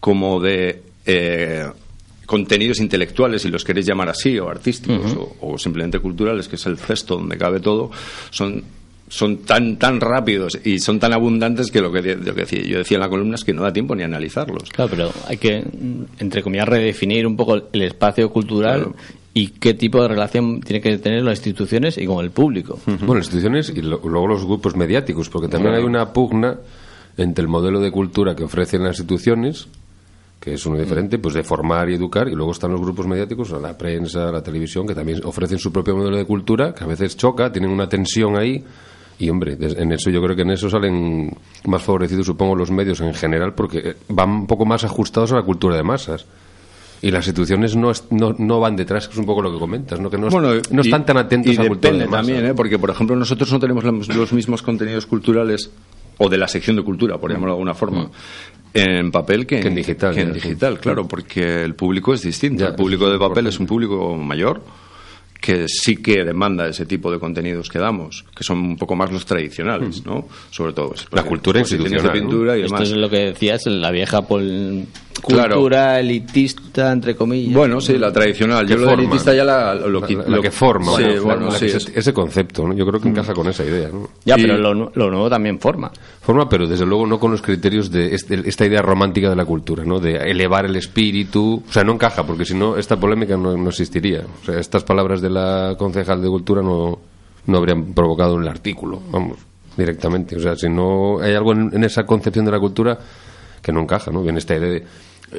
como 0.00 0.40
de... 0.40 0.82
eh, 1.06 1.64
contenidos 2.26 2.80
intelectuales, 2.80 3.40
si 3.40 3.48
los 3.48 3.64
queréis 3.64 3.86
llamar 3.86 4.10
así, 4.10 4.38
o 4.38 4.50
artísticos, 4.50 5.14
o, 5.16 5.36
o 5.40 5.56
simplemente 5.58 5.98
culturales, 5.98 6.46
que 6.46 6.56
es 6.56 6.66
el 6.66 6.76
cesto 6.76 7.16
donde 7.16 7.38
cabe 7.38 7.60
todo, 7.60 7.90
son 8.30 8.62
son 9.10 9.38
tan 9.38 9.78
tan 9.78 9.98
rápidos 10.02 10.58
y 10.62 10.78
son 10.80 11.00
tan 11.00 11.14
abundantes 11.14 11.70
que 11.70 11.80
lo 11.80 11.90
que, 11.90 12.02
de- 12.02 12.16
lo 12.16 12.34
que 12.34 12.42
decía- 12.42 12.60
yo 12.62 12.76
decía 12.76 12.96
en 12.96 13.00
la 13.00 13.08
columna 13.08 13.36
es 13.36 13.44
que 13.44 13.54
no 13.54 13.62
da 13.62 13.72
tiempo 13.72 13.94
ni 13.94 14.02
a 14.02 14.04
analizarlos. 14.04 14.64
Claro, 14.68 14.90
pero 14.90 15.10
hay 15.26 15.38
que, 15.38 15.60
mm, 15.62 16.02
entre 16.20 16.42
comillas, 16.42 16.68
redefinir 16.68 17.26
un 17.26 17.34
poco 17.34 17.56
el 17.72 17.80
espacio 17.82 18.28
cultural 18.30 18.80
Claro. 18.82 18.96
y 19.32 19.46
qué 19.58 19.72
tipo 19.72 20.02
de 20.02 20.08
relación 20.08 20.60
tiene 20.60 20.82
que 20.82 20.98
tener 20.98 21.22
las 21.22 21.38
instituciones 21.38 21.96
y 21.96 22.04
con 22.04 22.22
el 22.22 22.30
público. 22.30 22.78
Bueno, 22.84 23.14
las 23.14 23.28
instituciones 23.28 23.72
y 23.74 23.80
lo- 23.80 24.02
luego 24.04 24.26
los 24.26 24.44
grupos 24.44 24.76
mediáticos, 24.76 25.30
porque 25.30 25.48
también 25.48 25.74
hay 25.76 25.82
una 25.84 26.12
pugna 26.12 26.58
entre 27.16 27.40
el 27.40 27.48
modelo 27.48 27.80
de 27.80 27.90
cultura 27.90 28.36
que 28.36 28.44
ofrecen 28.44 28.82
las 28.84 28.98
instituciones, 28.98 29.68
que 30.48 30.54
es 30.54 30.66
uno 30.66 30.78
diferente, 30.78 31.18
pues 31.18 31.34
de 31.34 31.42
formar 31.42 31.88
y 31.90 31.94
educar, 31.94 32.28
y 32.28 32.34
luego 32.34 32.52
están 32.52 32.70
los 32.72 32.80
grupos 32.80 33.06
mediáticos, 33.06 33.50
la 33.50 33.76
prensa, 33.76 34.30
la 34.32 34.42
televisión, 34.42 34.86
que 34.86 34.94
también 34.94 35.20
ofrecen 35.24 35.58
su 35.58 35.72
propio 35.72 35.96
modelo 35.96 36.16
de 36.16 36.24
cultura, 36.24 36.74
que 36.74 36.84
a 36.84 36.86
veces 36.86 37.16
choca, 37.16 37.50
tienen 37.52 37.70
una 37.70 37.88
tensión 37.88 38.36
ahí, 38.36 38.64
y 39.18 39.28
hombre, 39.30 39.56
en 39.60 39.92
eso 39.92 40.10
yo 40.10 40.22
creo 40.22 40.36
que 40.36 40.42
en 40.42 40.50
eso 40.50 40.70
salen 40.70 41.36
más 41.66 41.82
favorecidos, 41.82 42.24
supongo, 42.26 42.54
los 42.54 42.70
medios 42.70 43.00
en 43.00 43.12
general, 43.14 43.52
porque 43.54 43.78
eh, 43.78 43.94
van 44.08 44.30
un 44.30 44.46
poco 44.46 44.64
más 44.64 44.84
ajustados 44.84 45.32
a 45.32 45.36
la 45.36 45.42
cultura 45.42 45.76
de 45.76 45.82
masas. 45.82 46.24
Y 47.00 47.10
las 47.12 47.26
instituciones 47.28 47.76
no, 47.76 47.90
es- 47.92 48.04
no, 48.10 48.34
no 48.38 48.58
van 48.60 48.74
detrás, 48.74 49.06
que 49.06 49.12
es 49.12 49.18
un 49.18 49.26
poco 49.26 49.40
lo 49.42 49.52
que 49.52 49.58
comentas, 49.58 50.00
¿no? 50.00 50.10
que 50.10 50.18
no, 50.18 50.26
es- 50.28 50.34
no 50.72 50.82
están 50.82 51.02
y- 51.02 51.04
tan 51.04 51.16
atentos 51.16 51.52
y 51.52 51.56
a 51.56 51.62
la 51.62 51.68
cultura 51.68 51.92
de 51.92 52.06
masas. 52.06 52.26
también, 52.26 52.46
¿eh? 52.50 52.54
porque 52.54 52.78
por 52.78 52.90
ejemplo 52.90 53.14
nosotros 53.16 53.52
no 53.52 53.58
tenemos 53.60 53.84
los, 53.84 54.08
los 54.08 54.32
mismos 54.32 54.62
contenidos 54.62 55.06
culturales 55.06 55.70
o 56.18 56.28
de 56.28 56.36
la 56.38 56.48
sección 56.48 56.74
de 56.74 56.82
cultura, 56.82 57.16
por 57.18 57.30
llamarlo 57.30 57.52
de 57.52 57.56
alguna 57.58 57.74
forma. 57.74 58.10
En 58.74 59.10
papel 59.10 59.46
que 59.46 59.56
en. 59.56 59.62
Que 59.62 59.68
en 59.68 59.74
digital, 59.74 60.14
que 60.14 60.20
en 60.20 60.32
digital, 60.32 60.78
claro, 60.80 61.08
porque 61.08 61.64
el 61.64 61.74
público 61.74 62.14
es 62.14 62.22
distinto. 62.22 62.62
Ya, 62.62 62.68
el 62.68 62.74
público 62.74 63.04
eso 63.04 63.12
de 63.12 63.18
papel 63.18 63.46
es 63.46 63.58
un 63.58 63.66
público 63.66 64.14
mayor 64.16 64.62
que 65.40 65.66
sí 65.68 65.96
que 65.96 66.24
demanda 66.24 66.66
ese 66.68 66.84
tipo 66.86 67.10
de 67.12 67.18
contenidos 67.18 67.68
que 67.68 67.78
damos, 67.78 68.24
que 68.36 68.42
son 68.44 68.58
un 68.58 68.76
poco 68.76 68.96
más 68.96 69.12
los 69.12 69.24
tradicionales, 69.24 70.04
¿no? 70.04 70.26
Sobre 70.50 70.72
todo. 70.72 70.88
pues, 70.88 71.06
Mm. 71.10 71.14
La 71.16 71.22
cultura 71.22 71.60
institucional, 71.60 72.02
de 72.02 72.08
¿no? 72.08 72.12
pintura 72.12 72.58
y 72.58 72.62
Esto 72.62 72.74
demás. 72.74 72.90
es 72.90 72.96
lo 72.96 73.08
que 73.08 73.16
decías, 73.18 73.66
la 73.66 73.90
vieja 73.90 74.22
pol- 74.22 74.84
Claro. 75.26 75.54
cultura 75.56 75.98
elitista, 75.98 76.92
entre 76.92 77.16
comillas. 77.16 77.52
Bueno, 77.52 77.80
sí, 77.80 77.98
la 77.98 78.12
tradicional. 78.12 78.66
Yo 78.68 78.76
lo 78.76 78.82
de 78.82 78.88
forma, 78.88 79.02
elitista 79.02 79.34
ya 79.34 79.42
la, 79.44 79.74
lo, 79.74 80.00
La- 80.00 80.06
qui- 80.06 80.16
la, 80.16 80.22
la 80.28 80.36
lo- 80.36 80.42
que 80.42 80.50
forma, 80.52 80.92
Sí, 80.96 81.02
bueno, 81.02 81.22
bueno, 81.24 81.44
la 81.46 81.50
sí, 81.58 81.66
que 81.66 81.76
es- 81.76 81.92
ese, 81.94 82.12
concepto, 82.12 82.66
¿no? 82.68 82.74
yo 82.74 82.86
creo 82.86 83.00
que 83.00 83.08
encaja 83.08 83.32
con 83.34 83.48
esa 83.48 83.64
idea. 83.64 83.88
¿no? 83.88 84.08
ya, 84.24 84.38
y- 84.38 84.42
pero 84.42 84.58
lo 84.58 85.10
nuevo 85.10 85.28
también 85.28 85.58
forma. 85.58 85.90
Forma, 86.20 86.48
pero 86.48 86.66
desde 86.68 86.86
luego 86.86 87.04
no 87.06 87.18
con 87.18 87.32
los 87.32 87.42
criterios 87.42 87.90
de 87.90 88.14
este- 88.14 88.48
esta 88.48 88.64
idea 88.66 88.80
romántica 88.82 89.28
de 89.30 89.34
la 89.36 89.44
cultura, 89.44 89.84
¿no? 89.84 89.98
de 89.98 90.16
elevar 90.16 90.66
el 90.66 90.76
espíritu. 90.76 91.62
O 91.68 91.72
sea, 91.72 91.82
no 91.82 91.92
encaja, 91.94 92.24
porque 92.24 92.44
si 92.44 92.54
no, 92.54 92.76
esta 92.76 92.96
polémica 92.98 93.36
no, 93.36 93.56
no 93.56 93.68
existiría. 93.70 94.22
O 94.42 94.44
sea, 94.44 94.58
estas 94.60 94.84
palabras 94.84 95.20
de 95.20 95.27
la 95.30 95.74
concejal 95.78 96.20
de 96.22 96.28
cultura 96.28 96.62
no, 96.62 96.98
no 97.46 97.58
habrían 97.58 97.92
provocado 97.94 98.38
el 98.38 98.48
artículo, 98.48 99.00
vamos, 99.10 99.38
directamente. 99.76 100.36
O 100.36 100.40
sea, 100.40 100.54
si 100.56 100.68
no 100.68 101.20
hay 101.20 101.34
algo 101.34 101.52
en, 101.52 101.82
esa 101.84 102.04
concepción 102.04 102.44
de 102.44 102.50
la 102.52 102.60
cultura 102.60 102.98
que 103.62 103.72
no 103.72 103.80
encaja, 103.80 104.10
¿no? 104.10 104.22
Viene 104.22 104.38
esta 104.38 104.56
idea 104.56 104.68
de 104.70 104.84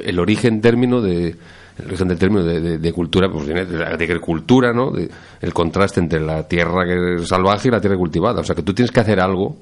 el 0.04 0.18
origen 0.20 0.60
término 0.60 1.00
de 1.00 1.34
el 1.78 1.86
origen 1.86 2.08
del 2.08 2.18
término 2.18 2.44
de, 2.44 2.60
de- 2.60 2.78
de 2.78 2.92
cultura 2.92 3.28
pues 3.30 3.46
viene 3.46 3.64
de 3.64 3.78
la 3.78 3.96
de 3.96 4.04
agricultura, 4.04 4.72
¿no? 4.72 4.90
De, 4.90 5.08
el 5.40 5.52
contraste 5.54 5.98
entre 6.00 6.20
la 6.20 6.46
tierra 6.46 6.84
que 6.84 7.16
es 7.22 7.28
salvaje 7.28 7.68
y 7.68 7.70
la 7.70 7.80
tierra 7.80 7.96
cultivada. 7.96 8.40
O 8.40 8.44
sea, 8.44 8.54
que 8.54 8.62
tú 8.62 8.74
tienes 8.74 8.90
que 8.92 9.00
hacer 9.00 9.18
algo 9.20 9.56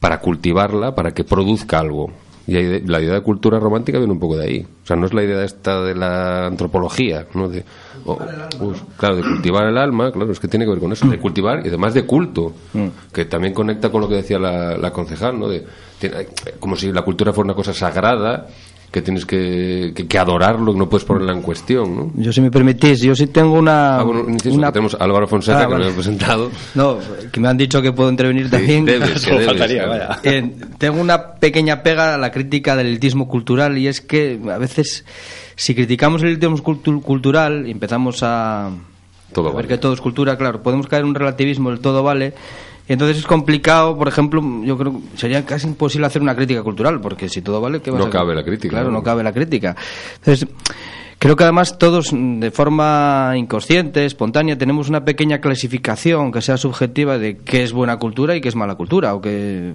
para 0.00 0.20
cultivarla, 0.20 0.94
para 0.94 1.12
que 1.12 1.24
produzca 1.24 1.78
algo. 1.78 2.10
Y 2.46 2.80
la 2.86 3.00
idea 3.00 3.14
de 3.14 3.20
cultura 3.20 3.58
romántica 3.60 3.98
viene 3.98 4.12
un 4.12 4.18
poco 4.18 4.36
de 4.36 4.44
ahí. 4.44 4.66
O 4.82 4.86
sea, 4.86 4.96
no 4.96 5.06
es 5.06 5.14
la 5.14 5.22
idea 5.22 5.44
esta 5.44 5.82
de 5.82 5.94
la 5.94 6.46
antropología, 6.46 7.26
¿no? 7.34 7.48
De, 7.48 7.64
pues, 8.58 8.82
claro, 8.96 9.16
de 9.16 9.22
cultivar 9.22 9.66
el 9.66 9.78
alma, 9.78 10.10
claro, 10.10 10.32
es 10.32 10.40
que 10.40 10.48
tiene 10.48 10.64
que 10.64 10.70
ver 10.72 10.80
con 10.80 10.90
eso, 10.92 11.06
de 11.06 11.18
cultivar 11.18 11.60
y 11.64 11.68
además 11.68 11.94
de 11.94 12.04
culto, 12.06 12.52
que 13.12 13.24
también 13.26 13.52
conecta 13.54 13.90
con 13.90 14.00
lo 14.00 14.08
que 14.08 14.16
decía 14.16 14.38
la, 14.38 14.76
la 14.76 14.90
concejal, 14.90 15.38
¿no? 15.38 15.48
De, 15.48 15.64
tiene- 15.98 16.26
como 16.58 16.76
si 16.76 16.90
la 16.90 17.02
cultura 17.02 17.32
fuera 17.32 17.46
una 17.48 17.54
cosa 17.54 17.72
sagrada, 17.74 18.46
que 18.90 19.02
tienes 19.02 19.24
que, 19.24 19.92
que, 19.94 20.08
que 20.08 20.18
adorarlo, 20.18 20.72
que 20.72 20.78
no 20.80 20.88
puedes 20.88 21.04
ponerla 21.04 21.32
en 21.32 21.42
cuestión, 21.42 21.94
¿no? 21.96 22.12
Yo, 22.16 22.32
si 22.32 22.40
me 22.40 22.50
permitís, 22.50 23.00
yo 23.00 23.14
sí 23.14 23.28
tengo 23.28 23.52
una... 23.52 23.98
Ah, 23.98 24.02
bueno, 24.02 24.26
una- 24.46 24.72
tenemos 24.72 24.94
a 24.94 25.04
Álvaro 25.04 25.28
Fonseca, 25.28 25.60
Ah, 25.60 25.66
que 25.66 25.72
vale. 25.74 25.84
me 25.86 25.90
ha 25.92 25.94
presentado. 25.94 26.50
No, 26.74 26.98
que 27.32 27.38
me 27.40 27.48
han 27.48 27.56
dicho 27.56 27.80
que 27.80 27.92
puedo 27.92 28.10
intervenir 28.10 28.50
también. 28.50 28.84
debes, 28.84 29.24
que 29.24 29.30
debes, 29.30 29.46
faltaría, 29.46 29.84
claro. 29.84 30.06
vaya. 30.08 30.20
Eh, 30.24 30.54
tengo 30.78 31.00
una 31.00 31.34
pequeña 31.34 31.82
pega 31.84 32.14
a 32.14 32.18
la 32.18 32.32
crítica 32.32 32.74
del 32.74 32.88
elitismo 32.88 33.28
cultural 33.28 33.78
y 33.78 33.86
es 33.86 34.00
que 34.00 34.40
a 34.52 34.58
veces 34.58 35.04
si 35.54 35.74
criticamos 35.74 36.22
el 36.22 36.28
elitismo 36.30 36.56
cultu- 36.56 37.00
cultural 37.00 37.68
y 37.68 37.70
empezamos 37.70 38.22
a, 38.24 38.70
Todo 39.32 39.44
a 39.46 39.48
ver 39.50 39.56
vale. 39.56 39.68
que 39.68 39.78
todo 39.78 39.92
es 39.92 40.00
cultura, 40.00 40.36
claro, 40.36 40.62
podemos 40.64 40.88
caer 40.88 41.02
en 41.02 41.10
un 41.10 41.14
relativismo 41.14 41.70
del 41.70 41.78
todo 41.78 42.02
vale. 42.02 42.34
Y 42.90 42.94
entonces 42.94 43.18
es 43.18 43.24
complicado, 43.24 43.96
por 43.96 44.08
ejemplo, 44.08 44.42
yo 44.64 44.76
creo 44.76 44.94
que 44.94 45.16
sería 45.16 45.46
casi 45.46 45.68
imposible 45.68 46.08
hacer 46.08 46.22
una 46.22 46.34
crítica 46.34 46.64
cultural, 46.64 47.00
porque 47.00 47.28
si 47.28 47.40
todo 47.40 47.60
vale, 47.60 47.80
¿qué 47.80 47.92
va 47.92 47.98
a 47.98 48.00
No 48.00 48.10
cabe 48.10 48.34
la 48.34 48.42
crítica, 48.42 48.70
Claro, 48.70 48.88
¿no? 48.90 48.94
no 48.98 49.02
cabe 49.04 49.22
la 49.22 49.32
crítica. 49.32 49.76
Entonces, 50.16 50.48
creo 51.16 51.36
que 51.36 51.44
además 51.44 51.78
todos, 51.78 52.10
de 52.12 52.50
forma 52.50 53.34
inconsciente, 53.36 54.04
espontánea, 54.04 54.58
tenemos 54.58 54.88
una 54.88 55.04
pequeña 55.04 55.40
clasificación 55.40 56.32
que 56.32 56.42
sea 56.42 56.56
subjetiva 56.56 57.16
de 57.16 57.36
qué 57.36 57.62
es 57.62 57.72
buena 57.72 57.96
cultura 57.96 58.34
y 58.34 58.40
qué 58.40 58.48
es 58.48 58.56
mala 58.56 58.74
cultura, 58.74 59.14
o 59.14 59.20
qué, 59.20 59.72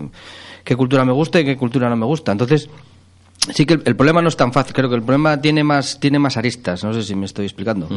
qué 0.65 0.75
cultura 0.75 1.05
me 1.05 1.13
gusta 1.13 1.39
y 1.39 1.45
qué 1.45 1.55
cultura 1.55 1.87
no 1.87 1.95
me 1.95 2.05
gusta. 2.05 2.33
Entonces, 2.33 2.69
sí 3.53 3.65
que 3.65 3.75
el, 3.75 3.81
el 3.85 3.95
problema 3.95 4.21
no 4.21 4.27
es 4.27 4.35
tan 4.35 4.51
fácil, 4.51 4.73
creo 4.73 4.89
que 4.89 4.95
el 4.95 5.03
problema 5.03 5.39
tiene 5.39 5.63
más, 5.63 6.01
tiene 6.01 6.19
más 6.19 6.35
aristas, 6.35 6.83
no 6.83 6.91
sé 6.93 7.01
si 7.01 7.15
me 7.15 7.27
estoy 7.27 7.45
explicando. 7.45 7.87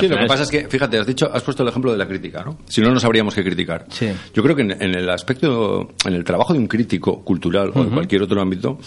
Sí, 0.00 0.08
lo 0.08 0.16
que 0.18 0.26
pasa 0.26 0.42
es 0.44 0.50
que, 0.50 0.68
fíjate, 0.68 0.98
has 0.98 1.06
dicho, 1.06 1.30
has 1.32 1.42
puesto 1.42 1.62
el 1.62 1.68
ejemplo 1.68 1.92
de 1.92 1.98
la 1.98 2.06
crítica, 2.06 2.42
¿no? 2.44 2.58
Si 2.66 2.80
no, 2.80 2.90
no 2.90 2.98
sabríamos 3.00 3.34
qué 3.34 3.42
criticar. 3.44 3.86
Sí. 3.90 4.08
Yo 4.34 4.42
creo 4.42 4.54
que 4.56 4.62
en, 4.62 4.70
en 4.72 4.94
el 4.94 5.08
aspecto, 5.10 5.90
en 6.04 6.14
el 6.14 6.24
trabajo 6.24 6.52
de 6.52 6.58
un 6.58 6.66
crítico 6.66 7.22
cultural 7.24 7.70
o 7.74 7.84
de 7.84 7.90
cualquier 7.90 8.22
otro 8.22 8.40
ámbito, 8.40 8.78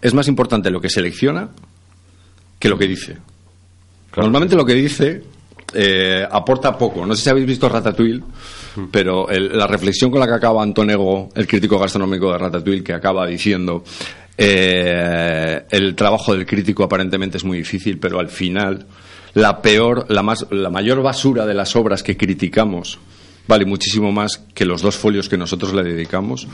es 0.00 0.14
más 0.14 0.28
importante 0.28 0.70
lo 0.70 0.80
que 0.80 0.88
selecciona 0.88 1.48
que 2.58 2.68
lo 2.68 2.76
que 2.78 2.86
dice. 2.86 3.16
Normalmente 4.16 4.56
lo 4.56 4.64
que 4.64 4.74
dice 4.74 5.22
eh, 5.72 6.26
aporta 6.30 6.76
poco. 6.76 7.06
No 7.06 7.14
sé 7.14 7.22
si 7.22 7.30
habéis 7.30 7.46
visto 7.46 7.68
Ratatouille, 7.68 8.22
pero 8.90 9.28
el- 9.28 9.56
la 9.56 9.66
reflexión 9.68 10.10
con 10.10 10.18
la 10.20 10.26
que 10.26 10.34
acaba 10.34 10.62
Antonego, 10.62 11.28
el 11.34 11.46
crítico 11.46 11.78
gastronómico 11.78 12.32
de 12.32 12.38
Ratatouille, 12.38 12.82
que 12.82 12.92
acaba 12.92 13.26
diciendo 13.26 13.84
eh, 14.64 15.62
el 15.70 15.94
trabajo 15.94 16.32
del 16.34 16.44
crítico 16.46 16.82
aparentemente 16.82 17.36
es 17.36 17.44
muy 17.44 17.58
difícil, 17.58 17.98
pero 17.98 18.18
al 18.18 18.28
final 18.28 18.86
la 19.34 19.62
peor, 19.62 20.06
la 20.08 20.22
más, 20.22 20.46
la 20.50 20.70
mayor 20.70 21.02
basura 21.02 21.46
de 21.46 21.54
las 21.54 21.76
obras 21.76 22.02
que 22.02 22.16
criticamos 22.16 22.98
vale 23.48 23.64
muchísimo 23.64 24.12
más 24.12 24.38
que 24.54 24.64
los 24.64 24.80
dos 24.82 24.96
folios 24.96 25.28
que 25.28 25.36
nosotros 25.36 25.72
le 25.74 25.82
dedicamos. 25.82 26.46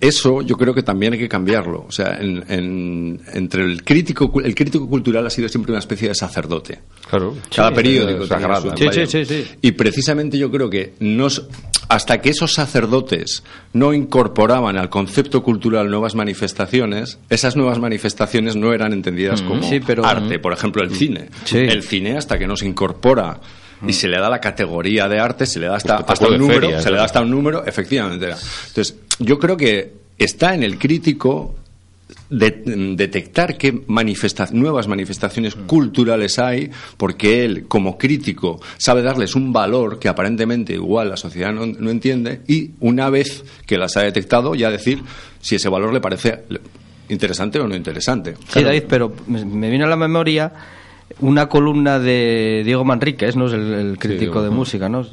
Eso 0.00 0.42
yo 0.42 0.56
creo 0.56 0.74
que 0.74 0.82
también 0.82 1.12
hay 1.14 1.18
que 1.18 1.28
cambiarlo. 1.28 1.84
O 1.88 1.92
sea, 1.92 2.18
en- 2.20 2.44
en- 2.48 3.20
entre 3.34 3.64
el 3.64 3.82
crítico, 3.84 4.32
el 4.42 4.54
crítico 4.54 4.88
cultural 4.88 5.26
ha 5.26 5.30
sido 5.30 5.48
siempre 5.48 5.72
una 5.72 5.80
especie 5.80 6.08
de 6.08 6.14
sacerdote. 6.14 6.80
Claro. 7.08 7.36
Cada 7.54 7.70
Sí, 7.70 7.74
periódico 7.74 8.26
sagrado. 8.26 8.74
Sí, 8.76 9.06
sí, 9.06 9.24
sí. 9.24 9.44
Y 9.62 9.72
precisamente 9.72 10.38
yo 10.38 10.50
creo 10.50 10.70
que 10.70 10.94
nos 11.00 11.46
hasta 11.88 12.20
que 12.20 12.30
esos 12.30 12.52
sacerdotes 12.52 13.42
no 13.72 13.92
incorporaban 13.92 14.76
al 14.76 14.88
concepto 14.90 15.42
cultural 15.42 15.90
nuevas 15.90 16.14
manifestaciones, 16.14 17.18
esas 17.30 17.56
nuevas 17.56 17.80
manifestaciones 17.80 18.54
no 18.54 18.72
eran 18.72 18.92
entendidas 18.92 19.42
como 19.42 19.64
Sí, 19.64 19.80
pero- 19.84 20.06
arte. 20.06 20.38
Por 20.38 20.52
ejemplo, 20.52 20.84
el 20.84 20.92
cine. 20.94 21.28
El 21.52 21.82
cine, 21.82 22.16
hasta 22.16 22.38
que 22.38 22.46
no 22.46 22.56
se 22.56 22.66
incorpora 22.66 23.40
y 23.86 23.92
se 23.92 24.08
le 24.08 24.18
da 24.18 24.28
la 24.28 24.40
categoría 24.40 25.08
de 25.08 25.18
arte, 25.18 25.46
se 25.46 25.58
le 25.60 25.66
da 25.66 25.76
hasta, 25.76 25.94
Espectáculo 25.96 26.28
hasta 26.28 26.34
un 26.34 26.38
número, 26.40 26.60
feria, 26.68 26.80
se 26.82 26.90
le 26.90 26.96
da 26.96 27.04
hasta 27.04 27.20
un 27.20 27.30
número, 27.30 27.64
efectivamente. 27.66 28.26
Entonces, 28.68 28.96
yo 29.18 29.38
creo 29.38 29.56
que 29.56 29.92
está 30.18 30.54
en 30.54 30.62
el 30.62 30.78
crítico 30.78 31.54
de- 32.28 32.62
detectar 32.96 33.56
qué 33.56 33.72
manifesta- 33.86 34.50
nuevas 34.52 34.86
manifestaciones 34.88 35.54
culturales 35.54 36.38
hay, 36.38 36.70
porque 36.96 37.44
él, 37.44 37.66
como 37.68 37.96
crítico, 37.98 38.60
sabe 38.78 39.02
darles 39.02 39.34
un 39.34 39.52
valor 39.52 39.98
que 39.98 40.08
aparentemente 40.08 40.74
igual 40.74 41.08
la 41.08 41.16
sociedad 41.16 41.52
no, 41.52 41.66
no 41.66 41.90
entiende, 41.90 42.40
y 42.46 42.70
una 42.80 43.10
vez 43.10 43.44
que 43.66 43.78
las 43.78 43.96
ha 43.96 44.02
detectado, 44.02 44.54
ya 44.54 44.70
decir 44.70 45.02
si 45.40 45.56
ese 45.56 45.68
valor 45.68 45.92
le 45.92 46.00
parece 46.00 46.40
interesante 47.08 47.58
o 47.58 47.66
no 47.66 47.74
interesante. 47.74 48.34
Sí, 48.52 48.62
David, 48.62 48.84
pero 48.88 49.12
me 49.26 49.44
me 49.44 49.68
viene 49.68 49.84
a 49.84 49.88
la 49.88 49.96
memoria 49.96 50.52
una 51.20 51.48
columna 51.48 51.98
de 51.98 52.62
Diego 52.64 52.84
Manríquez, 52.84 53.36
¿no? 53.36 53.46
Es 53.46 53.52
el, 53.52 53.72
el 53.72 53.98
crítico 53.98 54.42
de 54.42 54.50
música, 54.50 54.88
¿no? 54.88 55.06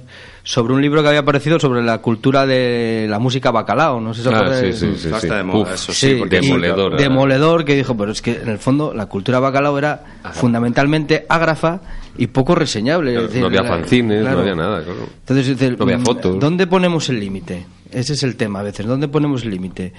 Sobre 0.44 0.74
un 0.74 0.82
libro 0.82 1.02
que 1.02 1.10
había 1.10 1.20
aparecido 1.20 1.60
sobre 1.60 1.84
la 1.84 1.98
cultura 1.98 2.46
de 2.46 3.06
la 3.10 3.20
música 3.20 3.52
bacalao, 3.52 4.00
no 4.00 4.14
sé 4.14 4.24
si 4.24 4.30
Ah, 4.32 4.54
sí, 4.54 4.72
sí, 4.72 4.94
sí, 4.96 5.08
Está 5.08 5.20
sí. 5.20 5.28
de 5.28 5.44
moda 5.44 5.60
Uf, 5.64 5.74
eso, 5.74 5.92
Sí, 5.92 6.16
porque 6.18 6.38
y- 6.38 6.42
demoledor, 6.42 6.92
¿verdad? 6.92 7.04
demoledor, 7.06 7.66
que 7.66 7.76
dijo, 7.76 7.98
pero 7.98 8.12
es 8.14 8.22
que 8.22 8.32
en 8.42 8.48
el 8.50 8.58
fondo 8.58 8.94
la 8.94 9.08
cultura 9.08 9.40
bacalao 9.40 9.78
era 9.78 10.04
fundamentalmente 10.34 11.26
ágrafa 11.28 11.82
y 12.18 12.28
poco 12.28 12.56
reseñable. 12.56 13.12
Claro, 13.12 13.26
Es 13.28 13.32
decir, 13.34 13.42
no 13.42 13.48
había 13.48 13.64
fanzines, 13.70 14.22
claro. 14.22 14.36
no 14.38 14.42
había 14.44 14.56
nada, 14.56 14.84
claro. 14.84 15.00
Entonces, 15.20 15.48
es 15.50 15.60
decir, 15.60 15.78
No 15.78 15.84
había 15.84 16.00
fotos. 16.00 16.40
¿dónde 16.40 16.66
ponemos 16.68 17.10
el 17.10 17.20
límite? 17.20 17.66
Ese 17.92 18.14
es 18.14 18.24
el 18.24 18.36
tema 18.38 18.62
a 18.62 18.64
veces. 18.64 18.86
¿Dónde 18.86 19.10
ponemos 19.10 19.44
el 19.44 19.50
límite? 19.52 19.92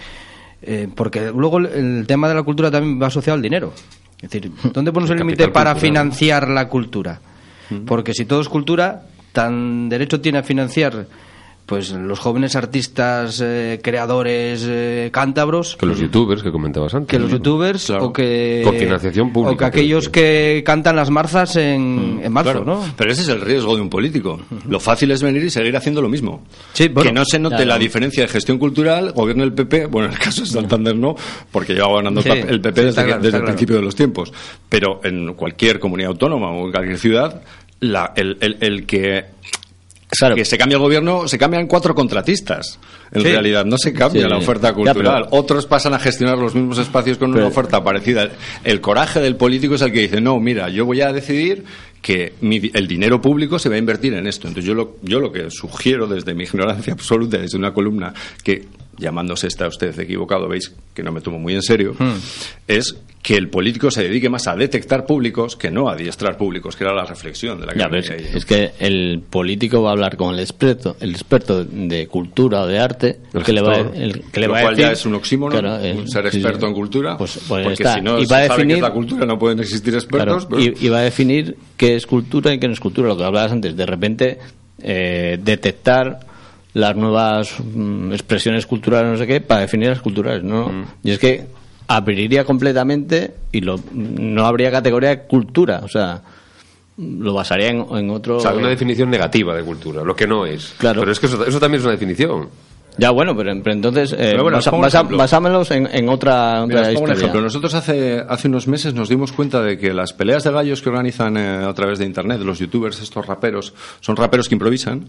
Eh, 0.62 0.88
porque 0.94 1.30
luego 1.34 1.58
el, 1.58 1.66
el 1.66 2.06
tema 2.06 2.26
de 2.28 2.34
la 2.34 2.42
cultura 2.42 2.70
también 2.70 3.00
va 3.00 3.08
asociado 3.08 3.34
al 3.36 3.42
dinero. 3.42 3.72
Es 4.20 4.30
decir, 4.30 4.50
¿dónde 4.72 4.92
ponemos 4.92 5.10
el 5.10 5.18
límite 5.18 5.48
para 5.48 5.72
cultural. 5.72 5.80
financiar 5.80 6.48
la 6.48 6.68
cultura? 6.68 7.20
Porque 7.86 8.14
si 8.14 8.24
todo 8.24 8.40
es 8.40 8.48
cultura, 8.48 9.02
tan 9.32 9.88
derecho 9.88 10.20
tiene 10.20 10.38
a 10.38 10.42
financiar 10.42 11.06
pues 11.68 11.90
los 11.90 12.18
jóvenes 12.18 12.56
artistas, 12.56 13.42
eh, 13.44 13.78
creadores, 13.82 14.64
eh, 14.66 15.10
cántabros, 15.12 15.76
Que 15.76 15.84
los 15.84 15.98
youtubers 16.00 16.42
que 16.42 16.50
comentabas 16.50 16.94
antes. 16.94 17.08
que 17.10 17.18
los 17.18 17.30
youtubers 17.30 17.84
Claro. 17.84 18.06
o 18.06 18.12
que 18.12 18.62
Con 18.64 18.74
financiación 18.76 19.30
pública, 19.34 19.52
o 19.54 19.58
que 19.58 19.64
aquellos 19.66 20.08
que 20.08 20.62
cantan 20.64 20.96
las 20.96 21.10
marzas 21.10 21.56
en, 21.56 22.20
en 22.24 22.32
marzo, 22.32 22.52
Claro, 22.52 22.64
¿no? 22.64 22.94
Pero 22.96 23.12
ese 23.12 23.20
es 23.20 23.28
el 23.28 23.42
riesgo 23.42 23.76
de 23.76 23.82
un 23.82 23.90
político. 23.90 24.40
Lo 24.66 24.80
fácil 24.80 25.10
es 25.10 25.22
venir 25.22 25.44
y 25.44 25.50
seguir 25.50 25.76
haciendo 25.76 26.00
lo 26.00 26.08
mismo. 26.08 26.42
Sí, 26.72 26.88
bueno, 26.88 27.10
que 27.10 27.14
no 27.14 27.24
se 27.26 27.38
note 27.38 27.56
claro. 27.56 27.68
la 27.68 27.78
diferencia 27.78 28.22
de 28.22 28.28
gestión 28.28 28.56
cultural, 28.58 29.12
gobierno 29.12 29.42
del 29.44 29.52
PP, 29.52 29.86
bueno, 29.88 30.08
en 30.08 30.14
el 30.14 30.18
caso 30.18 30.40
de 30.40 30.46
Santander 30.46 30.96
no, 30.96 31.16
porque 31.52 31.74
lleva 31.74 31.96
ganando 31.96 32.22
Sí, 32.22 32.30
el 32.30 32.62
PP 32.62 32.80
sí, 32.80 32.86
desde, 32.86 33.00
que- 33.02 33.06
claro, 33.08 33.22
desde 33.22 33.36
el 33.36 33.42
claro. 33.42 33.44
principio 33.44 33.76
de 33.76 33.82
los 33.82 33.94
tiempos. 33.94 34.32
Pero 34.70 35.00
en 35.04 35.34
cualquier 35.34 35.78
comunidad 35.78 36.12
autónoma 36.12 36.50
o 36.50 36.64
en 36.64 36.72
cualquier 36.72 36.96
ciudad, 36.98 37.42
la- 37.80 38.14
el, 38.16 38.38
el- 38.40 38.56
el 38.60 38.86
que 38.86 39.36
Claro. 40.10 40.34
que 40.36 40.44
se 40.44 40.56
cambia 40.56 40.76
el 40.76 40.82
gobierno, 40.82 41.28
se 41.28 41.36
cambian 41.38 41.66
cuatro 41.66 41.94
contratistas. 41.94 42.78
En 43.12 43.22
Sí. 43.22 43.28
realidad, 43.28 43.64
no 43.66 43.76
se 43.78 43.92
cambia 43.92 44.22
Sí. 44.22 44.28
la 44.28 44.38
oferta 44.38 44.68
Ya, 44.68 44.74
cultural. 44.74 45.24
pero- 45.26 45.36
Otros 45.40 45.66
pasan 45.66 45.92
a 45.94 45.98
gestionar 45.98 46.38
los 46.38 46.54
mismos 46.54 46.78
espacios 46.78 47.18
con 47.18 47.34
una 47.34 47.46
oferta 47.46 47.82
parecida. 47.84 48.30
El 48.64 48.80
coraje 48.80 49.20
del 49.20 49.36
político 49.36 49.74
es 49.74 49.82
el 49.82 49.92
que 49.92 50.00
dice, 50.00 50.20
no, 50.20 50.40
mira, 50.40 50.68
yo 50.70 50.86
voy 50.86 51.00
a 51.02 51.12
decidir 51.12 51.64
que 52.00 52.32
mi 52.40 52.70
el 52.74 52.86
dinero 52.86 53.20
público 53.20 53.58
se 53.58 53.68
va 53.68 53.74
a 53.74 53.78
invertir 53.78 54.14
en 54.14 54.26
esto. 54.26 54.48
Entonces 54.48 54.66
yo 54.68 54.74
lo, 54.74 54.96
yo 55.02 55.20
lo 55.20 55.30
que 55.32 55.50
sugiero 55.50 56.06
desde 56.06 56.32
mi 56.32 56.44
ignorancia 56.44 56.92
absoluta, 56.94 57.38
desde 57.38 57.58
una 57.58 57.74
columna 57.74 58.14
que, 58.42 58.64
llamándose 58.98 59.46
está 59.46 59.66
usted 59.68 59.98
equivocado, 60.00 60.48
veis 60.48 60.74
que 60.94 61.02
no 61.02 61.12
me 61.12 61.20
tomo 61.20 61.38
muy 61.38 61.54
en 61.54 61.62
serio, 61.62 61.94
Hmm. 61.98 62.16
es 62.66 62.96
que 63.22 63.36
el 63.36 63.48
político 63.48 63.90
se 63.90 64.04
dedique 64.04 64.30
más 64.30 64.46
a 64.46 64.54
detectar 64.56 65.04
públicos 65.04 65.54
que 65.56 65.70
no 65.70 65.88
a 65.88 65.92
adiestrar 65.94 66.36
públicos, 66.38 66.76
que 66.76 66.84
era 66.84 66.94
la 66.94 67.04
reflexión 67.04 67.60
de 67.60 67.66
la 67.66 67.72
que 67.74 67.78
Ya, 67.80 67.88
venía 67.88 68.14
es, 68.34 68.44
que 68.46 68.70
el 68.78 69.20
político 69.28 69.82
va 69.82 69.90
a 69.90 69.92
hablar 69.92 70.16
con 70.16 70.32
el 70.34 70.40
experto, 70.40 70.96
el 71.00 71.10
experto 71.10 71.64
de 71.64 72.06
cultura 72.06 72.62
o 72.62 72.66
de 72.66 72.78
arte, 72.78 73.18
El 73.34 73.42
que 73.42 73.52
le 73.52 73.60
va, 73.60 73.76
el, 73.76 74.22
que 74.32 74.40
le 74.40 74.46
Lo 74.46 74.52
va 74.52 74.60
a 74.60 74.62
cual 74.62 74.76
decir, 74.76 74.86
ya 74.88 74.92
es 74.92 75.04
un 75.04 75.14
oxímoron, 75.14 75.60
Claro, 75.60 75.82
eh, 75.84 75.96
ser 76.06 76.26
experto 76.26 76.60
sí. 76.60 76.66
en 76.66 76.72
cultura, 76.74 77.16
Pues, 77.18 77.40
pues 77.48 77.62
porque 77.64 77.82
está. 77.82 77.94
si 77.96 78.00
no 78.00 78.18
y 78.18 78.22
se 78.22 78.28
sabe 78.28 78.42
definir, 78.48 78.76
es 78.76 78.82
la 78.82 78.92
cultura 78.92 79.26
no 79.26 79.38
pueden 79.38 79.58
existir 79.60 79.94
expertos. 79.94 80.46
claro, 80.46 80.62
pero- 80.64 80.76
y, 80.80 80.86
y 80.86 80.88
va 80.88 80.98
a 80.98 81.02
definir 81.02 81.56
qué 81.76 81.96
es 81.96 82.06
cultura 82.06 82.54
y 82.54 82.58
qué 82.60 82.66
no 82.68 82.72
es 82.72 82.80
cultura, 82.80 83.08
lo 83.08 83.16
que 83.16 83.24
hablabas 83.24 83.52
antes. 83.52 83.76
De 83.76 83.84
repente, 83.84 84.38
eh, 84.80 85.38
detectar 85.42 86.20
las 86.74 86.96
nuevas 86.96 87.56
mm, 87.60 88.12
expresiones 88.12 88.66
culturales, 88.66 89.10
no 89.10 89.18
sé 89.18 89.26
qué, 89.26 89.40
para 89.40 89.62
definir 89.62 89.88
las 89.88 90.00
culturales, 90.00 90.42
¿no? 90.42 90.68
Mm. 90.68 90.84
Y 91.04 91.10
es 91.10 91.18
que 91.18 91.46
abriría 91.86 92.44
completamente 92.44 93.34
y 93.50 93.60
lo, 93.60 93.80
no 93.92 94.46
habría 94.46 94.70
categoría 94.70 95.10
de 95.10 95.22
cultura, 95.22 95.80
o 95.82 95.88
sea, 95.88 96.22
lo 96.98 97.32
basaría 97.32 97.68
en, 97.68 97.86
en 97.90 98.10
otro... 98.10 98.36
O 98.36 98.40
sea, 98.40 98.52
una 98.52 98.68
definición 98.68 99.08
negativa 99.08 99.56
de 99.56 99.62
cultura, 99.62 100.02
lo 100.02 100.14
que 100.14 100.26
no 100.26 100.44
es. 100.44 100.74
Claro. 100.78 101.00
Pero 101.00 101.12
es 101.12 101.20
que 101.20 101.26
eso, 101.26 101.44
eso 101.46 101.60
también 101.60 101.80
es 101.80 101.84
una 101.84 101.92
definición. 101.92 102.48
Ya, 102.98 103.10
bueno, 103.10 103.36
pero, 103.36 103.52
pero 103.62 103.74
entonces, 103.76 104.12
eh, 104.12 104.16
Pero 104.32 104.42
bueno, 104.42 104.58
basa- 104.58 104.72
basa- 104.72 105.02
basámelos 105.04 105.70
en, 105.70 105.86
en 105.86 106.08
otra, 106.08 106.66
Mira, 106.66 106.80
otra 106.80 106.92
pongo 106.94 107.04
un 107.04 107.10
historia. 107.10 107.14
ejemplo. 107.14 107.40
Nosotros 107.42 107.74
hace, 107.74 108.24
hace 108.28 108.48
unos 108.48 108.66
meses 108.66 108.92
nos 108.92 109.08
dimos 109.08 109.30
cuenta 109.32 109.62
de 109.62 109.78
que 109.78 109.94
las 109.94 110.12
peleas 110.12 110.42
de 110.42 110.50
gallos 110.50 110.82
que 110.82 110.88
organizan 110.88 111.36
eh, 111.36 111.64
a 111.64 111.72
través 111.74 112.00
de 112.00 112.06
Internet, 112.06 112.40
los 112.40 112.58
youtubers, 112.58 113.00
estos 113.00 113.24
raperos, 113.24 113.72
son 114.00 114.16
raperos 114.16 114.48
que 114.48 114.56
improvisan, 114.56 115.06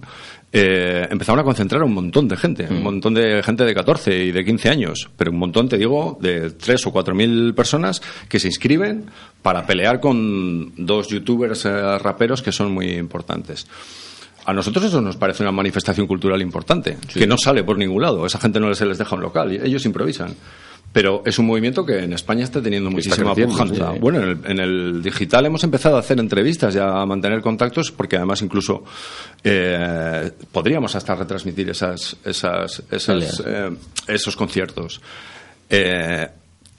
eh, 0.54 1.08
empezaron 1.10 1.40
a 1.40 1.44
concentrar 1.44 1.82
a 1.82 1.86
un 1.86 1.94
montón 1.94 2.28
de 2.28 2.38
gente, 2.38 2.68
Mm. 2.70 2.76
un 2.78 2.84
montón 2.84 3.14
de 3.16 3.42
gente 3.44 3.66
de 3.66 3.74
14 3.74 4.24
y 4.24 4.32
de 4.32 4.46
15 4.46 4.70
años, 4.70 5.10
pero 5.18 5.32
un 5.32 5.38
montón, 5.38 5.68
te 5.68 5.78
digo, 5.78 6.18
de 6.22 6.52
3 6.52 6.86
o 6.86 6.92
4 6.92 7.16
mil 7.16 7.54
personas 7.56 8.02
que 8.28 8.40
se 8.40 8.48
inscriben 8.48 9.06
para 9.42 9.66
pelear 9.66 10.00
con 10.00 10.74
dos 10.78 11.08
youtubers 11.08 11.66
eh, 11.66 11.98
raperos 11.98 12.44
que 12.44 12.52
son 12.52 12.72
muy 12.72 12.92
importantes. 12.92 13.66
A 14.50 14.54
nosotros 14.54 14.84
eso 14.86 15.00
nos 15.00 15.16
parece 15.16 15.44
una 15.44 15.52
manifestación 15.52 16.08
cultural 16.08 16.42
importante, 16.42 16.98
que 17.14 17.28
no 17.28 17.38
sale 17.38 17.64
por 17.64 17.78
ningún 17.78 18.02
lado. 18.02 18.26
Esa 18.26 18.40
gente 18.40 18.60
no 18.60 18.74
se 18.74 18.84
les 18.84 18.98
deja 18.98 19.16
un 19.16 19.22
local, 19.22 19.54
y 19.54 19.58
ellos 19.58 19.86
improvisan. 19.86 20.36
Pero 20.92 21.22
es 21.24 21.38
un 21.38 21.46
movimiento 21.46 21.86
que 21.86 22.00
en 22.00 22.14
España 22.14 22.46
está 22.46 22.60
teniendo 22.60 22.90
muchísima 22.90 23.36
pujanza. 23.36 23.94
sí. 23.94 24.00
Bueno, 24.00 24.24
en 24.24 24.30
el, 24.30 24.40
en 24.46 24.60
el 24.60 25.04
digital 25.04 25.46
hemos 25.46 25.64
empezado 25.64 25.98
a 25.98 26.00
hacer 26.00 26.20
entrevistas 26.20 26.74
y 26.74 26.80
a 26.80 27.06
mantener 27.06 27.42
contactos, 27.42 27.92
porque 27.92 28.16
además 28.16 28.42
incluso 28.42 28.84
eh, 29.44 30.32
podríamos 30.52 30.96
hasta 30.96 31.14
retransmitir 31.14 31.70
esas, 31.70 32.18
esas, 32.26 32.82
esas, 32.90 33.44
eh, 33.46 33.70
esos 34.08 34.36
conciertos. 34.36 35.00
Eh, 35.70 36.28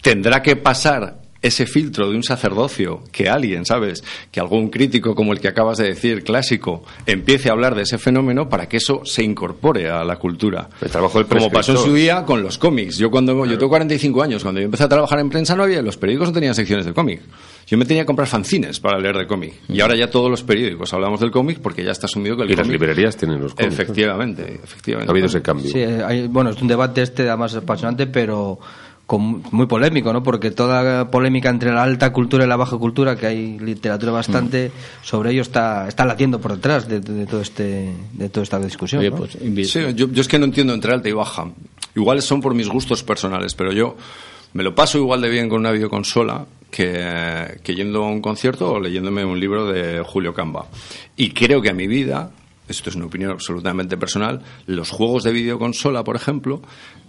tendrá 0.03 0.43
que 0.43 0.57
pasar 0.57 1.20
ese 1.43 1.67
filtro 1.67 2.11
de 2.11 2.17
un 2.17 2.23
sacerdocio, 2.23 3.03
que 3.13 3.29
alguien, 3.29 3.65
¿sabes? 3.65 4.05
Que 4.31 4.41
algún 4.41 4.69
crítico 4.69 5.15
como 5.15 5.33
el 5.33 5.41
que 5.41 5.49
acabas 5.49 5.79
de 5.79 5.85
decir, 5.89 6.23
clásico, 6.23 6.85
empiece 7.07 7.49
a 7.49 7.53
hablar 7.53 7.75
de 7.75 7.83
ese 7.83 7.99
fenómeno 7.99 8.49
para 8.49 8.69
que 8.69 8.77
eso 8.77 9.03
se 9.05 9.23
incorpore 9.23 9.89
a 9.91 10.05
la 10.05 10.17
cultura. 10.17 10.69
El 10.81 10.91
trabajo 10.91 11.19
del 11.19 11.27
Como 11.27 11.51
pasó 11.51 11.73
en 11.73 11.79
su 11.79 11.95
día 11.95 12.25
con 12.25 12.43
los 12.43 12.59
cómics. 12.59 12.99
Yo 12.99 13.11
cuando 13.11 13.45
yo 13.47 13.57
tengo 13.59 13.69
45 13.71 14.23
años, 14.23 14.43
cuando 14.43 14.61
yo 14.61 14.67
empecé 14.67 14.85
a 14.85 14.89
trabajar 14.89 15.19
en 15.21 15.31
prensa 15.31 15.55
no 15.57 15.63
había, 15.63 15.81
los 15.83 15.97
periódicos 15.97 16.29
no 16.29 16.35
tenían 16.35 16.55
secciones 16.55 16.85
de 16.85 16.93
cómic. 16.93 17.21
Yo 17.67 17.79
me 17.79 17.85
tenía 17.85 18.03
que 18.03 18.07
comprar 18.07 18.27
fanzines 18.27 18.81
para 18.81 18.99
leer 18.99 19.17
de 19.17 19.27
cómic. 19.27 19.55
Y 19.69 19.81
ahora 19.81 19.95
ya 19.97 20.11
todos 20.11 20.29
los 20.31 20.43
periódicos 20.43 20.93
hablamos 20.93 21.21
del 21.21 21.31
cómic 21.31 21.61
porque 21.61 21.85
ya 21.85 21.93
está 21.93 22.07
asumido 22.07 22.37
que 22.37 22.43
el 22.43 22.51
Y 22.51 22.57
las 22.57 22.67
librerías 22.67 23.17
tienen 23.17 23.41
los 23.41 23.55
cómics. 23.55 23.75
Efectivamente, 23.75 24.61
efectivamente. 24.63 25.09
Ha 25.11 25.13
habido 25.13 25.27
ese 25.27 25.41
cambio. 25.41 25.71
Sí, 25.71 25.79
hay- 25.81 26.27
bueno, 26.27 26.51
es 26.51 26.61
un 26.61 26.69
debate 26.69 27.03
este 27.03 27.29
además 27.29 27.55
apasionante, 27.55 28.07
pero 28.09 28.59
con- 29.11 29.43
muy 29.51 29.67
polémico, 29.67 30.13
¿no? 30.13 30.23
Porque 30.23 30.53
toda 30.53 31.11
polémica 31.11 31.49
entre 31.51 31.73
la 31.73 31.83
alta 31.83 32.13
cultura 32.13 32.45
y 32.45 32.47
la 32.47 32.55
baja 32.55 32.77
cultura, 32.77 33.17
que 33.17 33.27
hay 33.27 33.59
literatura 33.59 34.13
bastante 34.13 34.71
sobre 35.03 35.33
ello, 35.33 35.43
está, 35.43 35.89
está 35.89 36.05
latiendo 36.05 36.41
por 36.41 36.55
detrás 36.55 36.87
de, 36.87 37.01
de 37.01 37.27
todo 37.27 37.41
este, 37.41 37.93
de 38.13 38.29
toda 38.29 38.45
esta 38.45 38.61
discusión. 38.61 39.01
Oye, 39.01 39.11
¿no? 39.11 39.17
pues 39.17 39.37
invi- 39.41 39.65
Sí, 39.65 39.81
yo, 39.97 40.07
yo 40.13 40.21
es 40.21 40.29
que 40.29 40.39
no 40.39 40.45
entiendo 40.45 40.73
entre 40.75 40.93
alta 40.93 41.09
y 41.09 41.13
baja. 41.13 41.51
Igual 41.97 42.23
son 42.23 42.41
por 42.41 42.55
mis 42.55 42.69
gustos 42.69 43.03
personales, 43.03 43.57
pero 43.57 43.73
yo 43.73 43.97
me 44.53 44.63
lo 44.63 44.77
paso 44.77 44.99
igual 44.99 45.21
de 45.23 45.29
bien 45.29 45.49
con 45.49 45.59
una 45.59 45.73
videoconsola 45.73 46.47
que, 46.71 47.59
que 47.65 47.75
yendo 47.75 48.05
a 48.05 48.09
un 48.09 48.21
concierto 48.21 48.75
o 48.75 48.79
leyéndome 48.81 49.25
un 49.25 49.41
libro 49.41 49.67
de 49.73 50.05
Julio 50.07 50.33
Camba. 50.33 50.67
Y 51.17 51.31
creo 51.31 51.61
que 51.61 51.71
a 51.71 51.75
mi 51.75 51.89
vida, 51.89 52.31
esto 52.73 52.91
es 52.91 52.97
una 52.97 53.07
opinión 53.07 53.31
absolutamente 53.31 53.97
personal, 53.97 54.43
los 54.67 54.91
juegos 54.91 55.23
de 55.25 55.33
videoconsola, 55.33 56.05
por 56.05 56.17
ejemplo, 56.17 56.63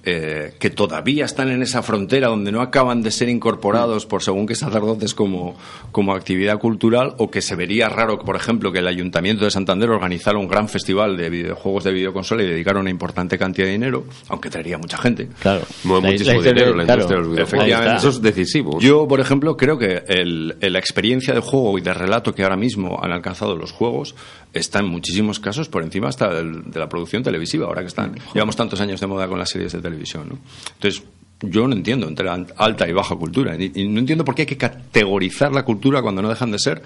eh, 0.04 0.54
que 0.60 0.72
todavía 0.72 1.26
están 1.26 1.50
en 1.52 1.62
esa 1.62 1.84
frontera 1.84 2.28
donde 2.30 2.52
no 2.52 2.62
acaban 2.62 3.04
de 3.04 3.12
ser 3.12 3.30
incorporados 3.30 4.08
por 4.08 4.24
según 4.24 4.48
qué 4.48 4.56
sacerdotes 4.56 5.14
como, 5.14 5.56
como 5.92 6.16
actividad 6.16 6.58
cultural, 6.58 7.14
o 7.20 7.30
que 7.30 7.42
se 7.44 7.56
vería 7.56 7.88
raro, 7.88 8.18
por 8.18 8.36
ejemplo, 8.36 8.72
que 8.72 8.80
el 8.80 8.88
Ayuntamiento 8.88 9.46
de 9.46 9.52
Santander 9.52 9.92
organizara 9.92 10.40
un 10.40 10.48
gran 10.48 10.68
festival 10.70 11.18
de 11.18 11.30
videojuegos 11.30 11.84
de 11.84 11.92
videoconsola 11.92 12.42
y 12.44 12.48
dedicara 12.48 12.80
una 12.80 12.90
importante 12.90 13.38
cantidad 13.38 13.68
de 13.68 13.74
dinero, 13.74 14.06
aunque 14.30 14.50
traería 14.50 14.80
mucha 14.80 14.98
gente. 14.98 15.28
Claro. 15.40 15.62
Mueve 15.84 16.02
La- 16.08 16.12
muchísimo 16.14 16.42
la 16.42 16.48
dinero 16.52 16.76
la 16.76 16.84
claro, 16.86 17.02
industria 17.02 17.18
de 17.22 17.24
los 17.28 17.32
videojuegos. 17.36 17.54
Efectivamente. 17.54 17.98
Eso 18.00 18.10
es 18.10 18.22
decisivo. 18.24 18.80
Yo, 18.80 19.08
por 19.08 19.20
ejemplo, 19.20 19.56
creo 19.56 19.78
que 19.78 20.04
el- 20.08 20.56
la 20.60 20.80
experiencia 20.80 21.36
de 21.36 21.42
juego 21.42 21.78
y 21.78 21.82
de 21.82 21.94
relato 21.94 22.34
que 22.34 22.42
ahora 22.42 22.58
mismo 22.58 23.00
han 23.04 23.12
alcanzado 23.12 23.56
los 23.56 23.72
juegos 23.72 24.16
está 24.54 24.80
en 24.80 24.88
muchísimos 24.88 25.40
casos 25.40 25.51
casos 25.52 25.70
por 25.70 25.84
encima 25.84 26.08
hasta 26.10 26.34
del- 26.34 26.72
de 26.72 26.80
la 26.80 26.88
producción 26.90 27.22
televisiva, 27.24 27.66
ahora 27.68 27.82
que 27.82 27.88
están. 27.88 28.16
Llevamos 28.34 28.56
tantos 28.56 28.80
años 28.82 29.00
de 29.02 29.08
moda 29.08 29.28
con 29.28 29.38
las 29.38 29.50
series 29.50 29.72
de 29.74 29.82
televisión. 29.82 30.28
¿no? 30.30 30.38
Entonces, 30.76 31.04
yo 31.44 31.68
no 31.68 31.74
entiendo 31.76 32.08
entre 32.08 32.26
la 32.28 32.46
alta 32.58 32.88
y 32.88 32.94
baja 32.94 33.16
cultura. 33.16 33.56
Y, 33.60 33.88
no 33.88 34.00
entiendo 34.00 34.24
por 34.24 34.36
qué 34.36 34.44
hay 34.44 34.46
que 34.46 34.58
categorizar 34.58 35.52
la 35.52 35.66
cultura 35.66 36.02
cuando 36.04 36.22
no 36.22 36.30
dejan 36.30 36.52
de 36.52 36.60
ser 36.60 36.84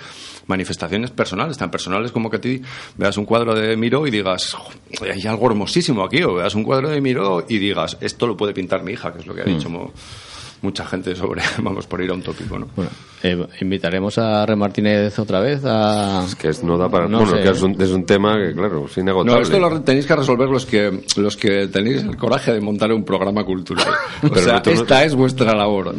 manifestaciones 0.48 1.12
personales, 1.12 1.58
tan 1.58 1.70
personales 1.70 2.12
como 2.14 2.30
que 2.30 2.38
a 2.38 2.42
ti 2.42 2.62
veas 2.98 3.18
un 3.18 3.26
cuadro 3.26 3.54
de 3.54 3.76
Miró 3.76 4.08
y 4.08 4.12
digas, 4.12 4.54
"Jo, 4.54 4.70
hay 5.12 5.22
algo 5.28 5.48
hermosísimo 5.48 6.04
aquí, 6.04 6.24
o 6.24 6.36
veas 6.36 6.56
un 6.56 6.64
cuadro 6.64 6.90
de 6.90 7.02
Miró 7.02 7.46
y 7.50 7.58
digas, 7.58 7.98
esto 8.00 8.28
lo 8.28 8.38
puede 8.38 8.54
pintar 8.54 8.82
mi 8.84 8.94
hija, 8.94 9.12
que 9.12 9.20
es 9.20 9.26
lo 9.28 9.36
que 9.36 9.42
ha 9.42 9.46
dicho 9.46 9.70
mo- 9.70 9.92
mucha 10.62 10.86
gente 10.86 11.16
sobre, 11.16 11.42
vamos, 11.62 11.86
por 11.88 12.02
ir 12.02 12.10
a 12.10 12.14
un 12.14 12.22
tópico, 12.22 12.58
¿no? 12.58 12.68
Bueno, 12.76 12.90
eh, 13.24 13.46
invitaremos 13.62 14.18
a 14.18 14.46
Re 14.46 14.56
Martínez 14.56 15.18
otra 15.20 15.40
vez 15.40 15.62
a... 15.66 16.26
Que 16.40 16.50
es, 16.50 16.64
no 16.64 16.78
da 16.78 16.90
para. 16.90 17.08
No 17.08 17.20
bueno, 17.20 17.38
sé. 17.38 17.44
que 17.44 17.50
es 17.50 17.62
un, 17.62 17.82
es 17.82 17.90
un 17.92 18.06
tema 18.06 18.38
que, 18.38 18.54
claro, 18.54 18.86
es 18.86 18.98
inagotable. 18.98 19.34
No, 19.36 19.42
esto 19.42 19.60
lo 19.60 19.82
tenéis 19.82 20.06
que 20.06 20.16
resolver 20.16 20.48
los 20.50 20.66
que 20.66 21.02
los 21.18 21.36
que 21.38 21.68
tenéis 21.68 22.04
el 22.04 22.18
coraje 22.18 22.54
de 22.54 22.62
montar 22.62 22.92
un 22.92 23.04
programa 23.04 23.44
cultural. 23.44 23.86
O 24.24 24.30
Pero 24.30 24.42
sea, 24.42 24.62
no- 24.66 24.72
esta 24.72 25.04
es 25.04 25.14
vuestra 25.16 25.54
labor. 25.54 25.94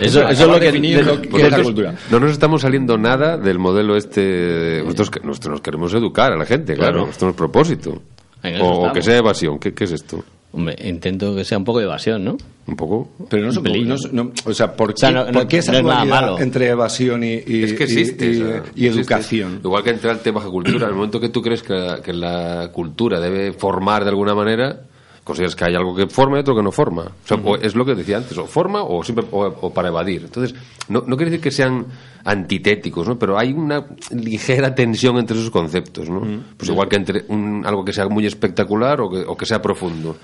Eso, 0.00 0.28
es 0.28 0.38
lo 0.40 0.58
que... 0.60 0.68
es 0.68 1.06
la 1.06 1.56
que- 1.56 1.62
cultura. 1.62 1.94
No 2.10 2.20
nos 2.20 2.30
estamos 2.32 2.62
saliendo 2.62 2.96
nada 2.98 3.36
del 3.36 3.58
modelo 3.58 3.96
este. 3.96 4.80
Nosotros, 4.84 5.10
que- 5.10 5.20
nosotros 5.20 5.52
nos 5.52 5.60
queremos 5.60 5.92
educar 5.94 6.32
a 6.32 6.36
la 6.36 6.44
gente, 6.44 6.74
claro. 6.74 6.92
Claro. 6.98 7.10
Esto 7.10 7.24
no 7.26 7.30
es 7.30 7.36
propósito. 7.36 7.90
O, 7.90 8.46
o 8.46 8.50
estamos. 8.50 8.92
que 8.92 9.02
sea 9.02 9.16
evasión. 9.16 9.58
¿Qué, 9.58 9.72
qué 9.72 9.84
es 9.84 9.92
esto? 9.92 10.22
Hombre, 10.54 10.76
intento 10.88 11.34
que 11.34 11.44
sea 11.44 11.58
un 11.58 11.64
poco 11.64 11.80
de 11.80 11.84
evasión, 11.86 12.24
¿no? 12.24 12.36
Un 12.66 12.76
poco. 12.76 13.08
Pero 13.28 13.50
no, 13.52 13.60
Un 13.60 13.88
no, 13.88 13.96
no- 14.12 14.32
o 14.46 14.54
sea, 14.54 14.74
¿por 14.76 14.94
qué, 14.94 15.00
sea, 15.00 15.10
no- 15.10 15.24
por 15.26 15.34
no- 15.34 15.48
qué 15.48 15.58
esa 15.58 15.76
es 15.76 15.82
dualidad 15.82 16.06
malo. 16.20 16.38
entre 16.38 16.68
evasión 16.68 17.24
y, 17.24 17.32
y- 17.46 17.64
Es 17.64 17.72
que 17.74 17.84
existe. 17.84 18.26
y, 18.26 18.36
y- 18.36 18.42
o 18.42 18.46
sea, 18.46 18.56
y 18.76 18.86
existe. 18.86 18.88
educación? 19.00 19.60
Igual 19.64 19.82
que 19.82 19.90
entre 19.90 20.10
arte 20.10 20.28
y 20.30 20.32
baja 20.32 20.48
cultura. 20.48 20.84
En 20.84 20.90
el 20.90 20.94
momento 20.94 21.18
que 21.20 21.28
tú 21.28 21.42
crees 21.42 21.62
que 21.62 21.74
la, 21.74 22.00
que 22.00 22.12
la 22.12 22.70
cultura 22.72 23.18
debe 23.20 23.52
formar 23.52 24.04
de 24.04 24.10
alguna 24.10 24.34
manera, 24.34 24.82
consideras 25.24 25.56
que 25.56 25.64
hay 25.64 25.74
algo 25.74 25.94
que 25.96 26.06
forma 26.06 26.36
y 26.36 26.40
otro 26.40 26.54
que 26.54 26.62
no 26.62 26.70
forma. 26.70 27.02
O 27.02 27.26
sea, 27.26 27.36
o 27.42 27.56
es 27.56 27.74
lo 27.74 27.84
que 27.84 27.94
decía 27.94 28.18
antes, 28.18 28.36
o 28.38 28.46
forma 28.46 28.82
o, 28.84 29.02
siempre, 29.02 29.26
o, 29.32 29.44
o 29.44 29.72
para 29.74 29.88
evadir. 29.88 30.22
Entonces, 30.24 30.54
no, 30.88 31.02
no 31.06 31.16
quiere 31.16 31.30
decir 31.32 31.42
que 31.42 31.50
sean 31.50 31.86
antitéticos, 32.24 33.06
¿no? 33.08 33.18
Pero 33.18 33.38
hay 33.38 33.52
una 33.52 33.84
ligera 34.10 34.74
tensión 34.74 35.16
entre 35.18 35.36
esos 35.36 35.50
conceptos, 35.50 36.08
¿no? 36.08 36.22
Pues 36.56 36.70
igual 36.70 36.88
que 36.88 36.96
entre 36.96 37.24
un, 37.28 37.62
algo 37.66 37.84
que 37.84 37.92
sea 37.92 38.08
muy 38.08 38.26
espectacular 38.26 39.00
o 39.00 39.10
que, 39.10 39.18
o 39.26 39.36
que 39.36 39.46
sea 39.46 39.60
profundo. 39.60 40.16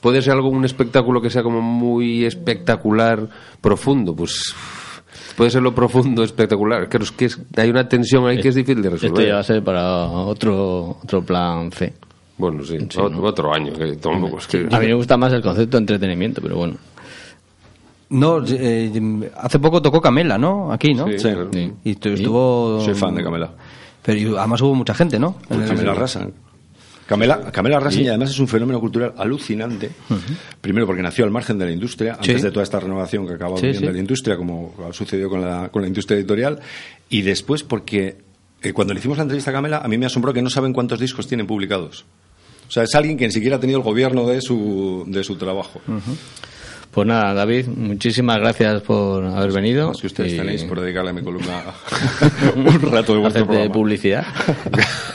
Puede 0.00 0.22
ser 0.22 0.34
algo, 0.34 0.48
un 0.48 0.64
espectáculo 0.64 1.20
que 1.20 1.30
sea 1.30 1.42
como 1.42 1.60
muy 1.60 2.24
espectacular, 2.24 3.28
profundo, 3.60 4.14
pues 4.14 4.54
puede 5.36 5.50
ser 5.50 5.62
lo 5.62 5.74
profundo, 5.74 6.22
espectacular. 6.22 6.88
Que 6.88 7.24
es- 7.24 7.40
hay 7.56 7.70
una 7.70 7.88
tensión 7.88 8.26
ahí 8.26 8.40
que 8.40 8.48
es 8.48 8.54
difícil 8.54 8.82
de 8.82 8.88
Esto 8.88 9.06
resolver. 9.06 9.26
ya 9.28 9.34
va 9.34 9.40
a 9.40 9.44
ser 9.44 9.62
para 9.64 10.02
otro, 10.04 10.98
otro 11.02 11.22
plan 11.22 11.70
C. 11.72 11.92
Bueno, 12.38 12.62
sí, 12.64 12.76
otro, 12.76 13.22
otro 13.22 13.52
año. 13.54 13.72
Que 13.72 13.96
tampoco 13.96 14.38
es 14.38 14.46
que- 14.46 14.68
A 14.70 14.78
mí 14.78 14.86
me 14.86 14.94
gusta 14.94 15.16
más 15.16 15.32
el 15.32 15.42
concepto 15.42 15.76
de 15.78 15.80
entretenimiento, 15.82 16.40
pero 16.42 16.56
bueno. 16.56 16.76
No, 18.08 18.40
eh, 18.46 19.32
hace 19.36 19.58
poco 19.58 19.82
tocó 19.82 20.00
Camela, 20.00 20.38
¿no? 20.38 20.70
Aquí, 20.72 20.94
¿no? 20.94 21.08
Sí, 21.08 21.16
claro. 21.16 21.48
Sí. 21.52 21.72
Y 21.84 21.94
tu- 21.96 22.10
estuvo... 22.10 22.80
Soy 22.80 22.94
fan 22.94 23.14
de 23.16 23.24
Camela. 23.24 23.50
Pero 24.02 24.18
y 24.18 24.36
además 24.36 24.60
hubo 24.62 24.74
mucha 24.76 24.94
gente, 24.94 25.18
¿no? 25.18 25.36
El- 25.50 25.66
Camela 25.66 25.94
Rasan. 25.94 26.32
Camela, 27.06 27.52
Camela 27.52 27.78
y 27.92 28.08
además 28.08 28.30
es 28.30 28.38
un 28.40 28.48
fenómeno 28.48 28.80
cultural 28.80 29.14
alucinante. 29.16 29.90
Primero 30.60 30.86
porque 30.86 31.02
nació 31.02 31.24
al 31.24 31.30
margen 31.30 31.58
de 31.58 31.66
la 31.66 31.70
industria, 31.70 32.14
antes 32.14 32.36
Sí. 32.36 32.42
de 32.42 32.50
toda 32.50 32.64
esta 32.64 32.80
renovación 32.80 33.26
que 33.26 33.34
acaba 33.34 33.56
Sí, 33.58 33.66
viviendo 33.66 33.88
sí. 33.88 33.94
la 33.94 34.00
industria, 34.00 34.36
como 34.36 34.74
ha 34.88 34.92
sucedido 34.92 35.28
con 35.30 35.40
la, 35.40 35.68
con 35.68 35.82
la 35.82 35.88
industria 35.88 36.16
editorial. 36.18 36.58
Y 37.08 37.22
después 37.22 37.62
porque 37.62 38.18
eh, 38.62 38.72
cuando 38.72 38.92
le 38.94 38.98
hicimos 39.00 39.18
la 39.18 39.22
entrevista 39.22 39.50
a 39.50 39.54
Camela, 39.54 39.78
a 39.78 39.86
mí 39.88 39.96
me 39.98 40.06
asombró 40.06 40.32
que 40.32 40.42
no 40.42 40.50
saben 40.50 40.72
cuántos 40.72 40.98
discos 40.98 41.28
tienen 41.28 41.46
publicados. 41.46 42.04
O 42.68 42.72
sea, 42.72 42.82
es 42.82 42.94
alguien 42.96 43.16
que 43.16 43.26
ni 43.26 43.32
siquiera 43.32 43.56
ha 43.56 43.60
tenido 43.60 43.78
el 43.78 43.84
gobierno 43.84 44.26
de 44.26 44.40
su, 44.40 45.04
de 45.06 45.22
su 45.22 45.36
trabajo. 45.36 45.80
Pues 46.90 47.06
nada, 47.06 47.34
David, 47.34 47.66
muchísimas 47.66 48.38
gracias 48.38 48.80
por 48.80 49.22
haber 49.22 49.52
venido. 49.52 49.88
Más 49.88 50.00
que 50.00 50.06
ustedes 50.06 50.32
y 50.32 50.36
tenéis 50.38 50.64
por 50.64 50.80
dedicarle 50.80 51.10
a 51.10 51.12
mi 51.12 51.20
columna 51.22 51.62
un 52.56 52.80
rato 52.90 53.12
de 53.12 53.18
vuestro 53.20 53.44
programa. 53.46 53.72
publicidad. 53.72 54.24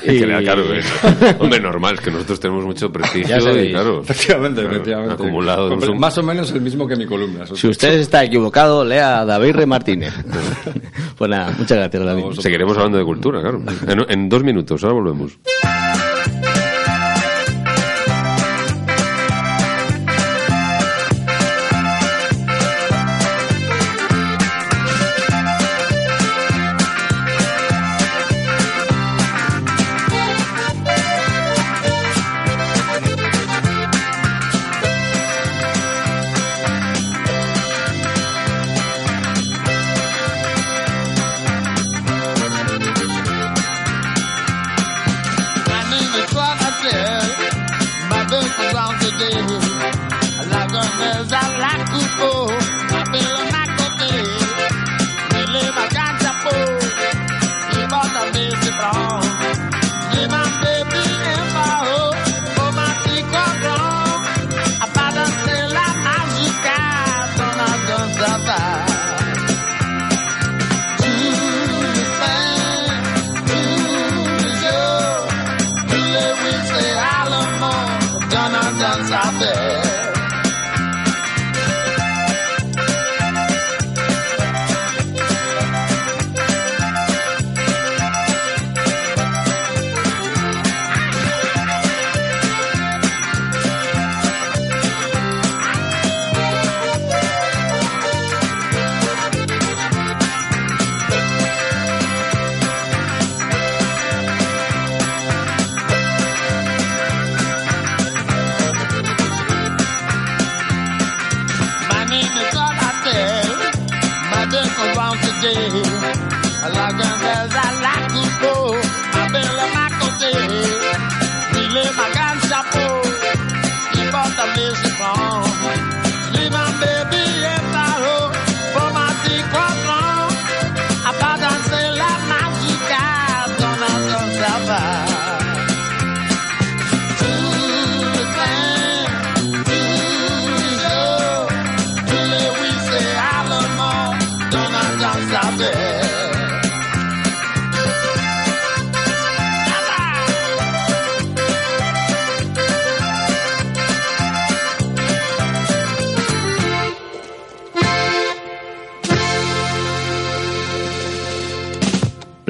que 0.04 0.12
le 0.28 0.28
da 0.34 0.42
Y- 0.42 0.44
claro, 0.44 0.74
es- 0.76 0.86
Hombre, 1.40 1.60
normal, 1.60 1.96
es 1.96 2.02
que 2.02 2.12
nosotros 2.12 2.40
tenemos 2.40 2.66
mucho 2.66 2.92
prestigio 2.92 3.36
y 3.64 3.72
claro. 3.72 4.02
Efectivamente, 4.02 4.62
claro, 4.62 4.76
efectivamente. 4.76 5.14
Acumulado. 5.16 5.76
Más 5.96 6.18
o 6.20 6.24
menos 6.24 6.52
el 6.52 6.62
mismo 6.62 6.88
que 6.88 6.96
mi 6.96 7.08
columna. 7.08 7.46
Si 7.48 7.68
usted 7.68 7.94
está 8.00 8.24
equivocado, 8.24 8.86
lea 8.86 9.22
a 9.22 9.26
David 9.26 9.54
Re 9.54 9.66
Martínez. 9.66 10.14
pues 11.18 11.30
nada, 11.32 11.52
muchas 11.58 11.78
gracias, 11.80 12.06
David. 12.06 12.24
Seguiremos 12.40 12.78
hablando 12.78 13.00
de 13.00 13.06
cultura, 13.06 13.42
claro. 13.42 13.60
En, 13.88 14.06
en 14.08 14.30
dos 14.30 14.44
minutos, 14.44 14.84
ahora 14.84 14.94
volvemos. 14.98 15.32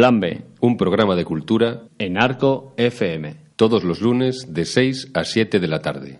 Plan 0.01 0.19
B, 0.19 0.41
Un 0.61 0.77
programa 0.77 1.15
de 1.15 1.23
cultura 1.23 1.83
en 1.99 2.17
Arco 2.17 2.73
FM. 2.75 3.35
todos 3.55 3.83
los 3.83 4.01
lunes 4.01 4.47
de 4.51 4.65
6 4.65 5.11
a 5.13 5.23
7 5.23 5.59
de 5.59 5.67
la 5.67 5.83
tarde. 5.83 6.19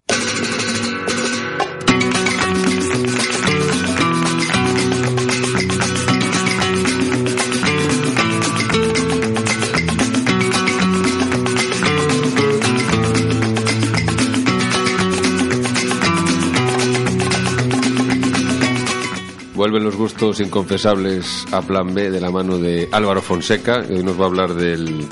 Vuelven 19.62 19.84
los 19.84 19.96
gustos 19.96 20.40
inconfesables 20.40 21.46
a 21.52 21.62
Plan 21.62 21.94
B 21.94 22.10
de 22.10 22.20
la 22.20 22.32
mano 22.32 22.58
de 22.58 22.90
Álvaro 22.92 23.22
Fonseca, 23.22 23.84
hoy 23.88 24.02
nos 24.02 24.20
va 24.20 24.24
a 24.24 24.28
hablar 24.28 24.56
del, 24.56 25.08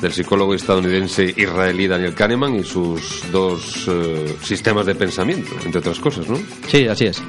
del 0.00 0.12
psicólogo 0.12 0.54
estadounidense 0.54 1.32
israelí 1.36 1.86
Daniel 1.86 2.16
Kahneman 2.16 2.56
y 2.56 2.64
sus 2.64 3.22
dos 3.30 3.88
eh, 3.88 4.36
sistemas 4.42 4.86
de 4.86 4.96
pensamiento, 4.96 5.52
entre 5.64 5.78
otras 5.78 6.00
cosas, 6.00 6.28
¿no? 6.28 6.36
Sí, 6.66 6.88
así 6.88 7.04
es. 7.04 7.22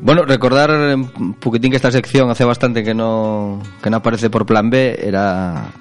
Bueno, 0.00 0.24
recordar 0.24 0.96
un 0.96 1.34
poquitín 1.34 1.72
que 1.72 1.76
esta 1.76 1.92
sección 1.92 2.30
hace 2.30 2.46
bastante 2.46 2.82
que 2.82 2.94
no, 2.94 3.60
que 3.82 3.90
no 3.90 3.98
aparece 3.98 4.30
por 4.30 4.46
plan 4.46 4.70
B, 4.70 4.98
era 4.98 5.72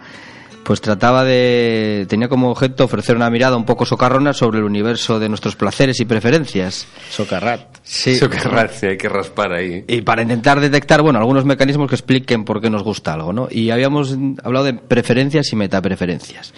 pues 0.64 0.80
trataba 0.82 1.24
de 1.24 2.05
tenía 2.07 2.28
como 2.30 2.49
objeto 2.51 2.86
ofrecer 2.86 3.16
una 3.16 3.30
mirada 3.30 3.57
un 3.57 3.66
poco 3.66 3.86
socarrona 3.86 4.34
sobre 4.34 4.59
el 4.59 4.64
universo 4.66 5.20
de 5.20 5.28
nuestros 5.28 5.55
placeres 5.55 5.99
y 5.99 6.05
preferencias. 6.05 6.88
Socarrat. 7.09 7.78
Sí. 7.84 8.18
Que 8.20 8.28
ras- 8.38 8.84
hay 8.84 8.97
que 8.97 9.09
raspar 9.09 9.53
ahí. 9.53 9.84
Y 9.88 10.01
para 10.01 10.22
intentar 10.22 10.59
detectar, 10.59 11.01
bueno, 11.01 11.20
algunos 11.20 11.45
mecanismos 11.45 11.89
que 11.89 11.95
expliquen 11.95 12.45
por 12.45 12.62
qué 12.62 12.70
nos 12.70 12.84
gusta 12.84 13.14
algo, 13.14 13.34
¿no? 13.34 13.47
Y 13.51 13.72
habíamos 13.72 14.16
hablado 14.43 14.66
de 14.66 14.74
preferencias 14.76 15.51
y 15.51 15.55
metapreferencias. 15.55 16.53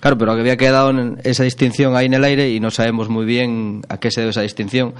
Claro, 0.00 0.18
pero 0.18 0.32
había 0.32 0.56
quedado 0.58 0.90
en 0.90 1.18
esa 1.24 1.42
distinción 1.42 1.96
ahí 1.96 2.06
en 2.06 2.14
el 2.14 2.22
aire 2.24 2.50
y 2.50 2.60
no 2.60 2.70
sabemos 2.70 3.08
muy 3.08 3.24
bien 3.24 3.82
a 3.88 3.98
qué 3.98 4.10
se 4.10 4.20
debe 4.20 4.30
esa 4.30 4.42
distinción. 4.42 4.94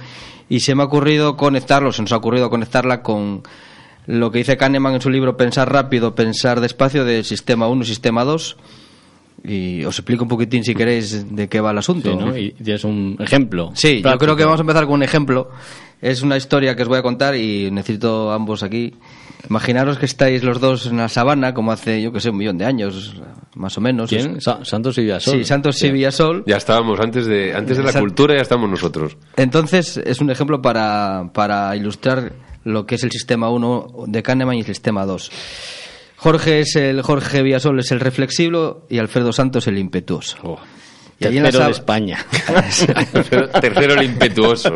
Y 0.49 0.61
se 0.61 0.73
me 0.75 0.81
ha 0.81 0.85
ocurrido 0.87 1.37
conectarlo, 1.37 1.91
se 1.91 2.01
nos 2.01 2.11
ha 2.11 2.17
ocurrido 2.17 2.49
conectarla 2.49 3.03
con 3.03 3.43
lo 4.07 4.31
que 4.31 4.39
dice 4.39 4.57
Kahneman 4.57 4.95
en 4.95 5.01
su 5.01 5.09
libro 5.09 5.37
Pensar 5.37 5.71
rápido, 5.71 6.15
pensar 6.15 6.59
despacio 6.61 7.05
del 7.05 7.23
sistema 7.23 7.67
1 7.67 7.83
y 7.83 7.85
sistema 7.85 8.23
2. 8.23 8.57
Y 9.43 9.85
os 9.85 9.97
explico 9.99 10.23
un 10.23 10.29
poquitín, 10.29 10.63
si 10.63 10.73
queréis, 10.73 11.33
de 11.35 11.47
qué 11.47 11.61
va 11.61 11.69
el 11.71 11.77
asunto. 11.77 12.11
Sí, 12.11 12.17
¿no? 12.25 12.35
Y 12.37 12.51
tienes 12.53 12.83
un 12.83 13.15
ejemplo. 13.19 13.71
Sí, 13.75 13.97
yo 13.97 14.01
práctico. 14.01 14.25
creo 14.25 14.35
que 14.35 14.43
vamos 14.45 14.59
a 14.59 14.63
empezar 14.63 14.85
con 14.85 14.95
un 14.95 15.03
ejemplo. 15.03 15.49
Es 16.01 16.21
una 16.23 16.37
historia 16.37 16.75
que 16.75 16.81
os 16.83 16.87
voy 16.87 16.97
a 16.97 17.01
contar 17.03 17.35
y 17.35 17.69
necesito 17.71 18.31
ambos 18.31 18.63
aquí. 18.63 18.95
Imaginaros 19.49 19.99
que 19.99 20.05
estáis 20.07 20.43
los 20.43 20.59
dos 20.59 20.87
en 20.87 20.97
la 20.97 21.07
sabana, 21.07 21.53
como 21.53 21.71
hace, 21.71 22.01
yo 22.01 22.11
que 22.11 22.19
sé, 22.19 22.31
un 22.31 22.37
millón 22.37 22.57
de 22.57 22.65
años, 22.65 23.15
más 23.55 23.77
o 23.77 23.81
menos. 23.81 24.09
¿Quién? 24.09 24.41
Sa- 24.41 24.65
Santos 24.65 24.97
y 24.97 25.01
Villasol. 25.01 25.37
Sí, 25.37 25.43
Santos 25.45 25.81
y 25.83 25.91
Villasol. 25.91 26.43
Ya 26.47 26.57
estábamos, 26.57 26.99
antes 26.99 27.27
de, 27.27 27.53
antes 27.55 27.77
de 27.77 27.83
la 27.83 27.93
cultura 27.93 28.35
ya 28.35 28.41
estamos 28.41 28.69
nosotros. 28.69 29.17
Entonces, 29.37 29.97
es 29.97 30.19
un 30.19 30.29
ejemplo 30.31 30.61
para, 30.61 31.29
para 31.33 31.75
ilustrar 31.75 32.33
lo 32.67 32.85
que 32.85 32.95
es 32.95 33.03
el 33.03 33.11
sistema 33.11 33.49
1 33.49 34.05
de 34.07 34.23
Kahneman 34.23 34.57
y 34.57 34.59
el 34.59 34.65
sistema 34.65 35.05
2. 35.05 35.31
Jorge 36.17 36.59
es 36.59 36.75
el 36.75 37.01
Jorge 37.01 37.41
Villasol 37.41 37.79
es 37.79 37.91
el 37.91 37.99
reflexivo 37.99 38.85
y 38.89 38.97
Alfredo 38.97 39.31
Santos 39.31 39.67
el 39.67 39.77
impetuoso. 39.77 40.37
Oh, 40.43 40.59
Y 41.19 41.25
ahí 41.25 41.37
en 41.37 41.43
la 41.43 41.49
tercero 41.49 41.65
de 41.65 41.71
España. 41.71 42.25
Tercero, 43.61 43.93
el 43.93 44.03
impetuoso. 44.03 44.73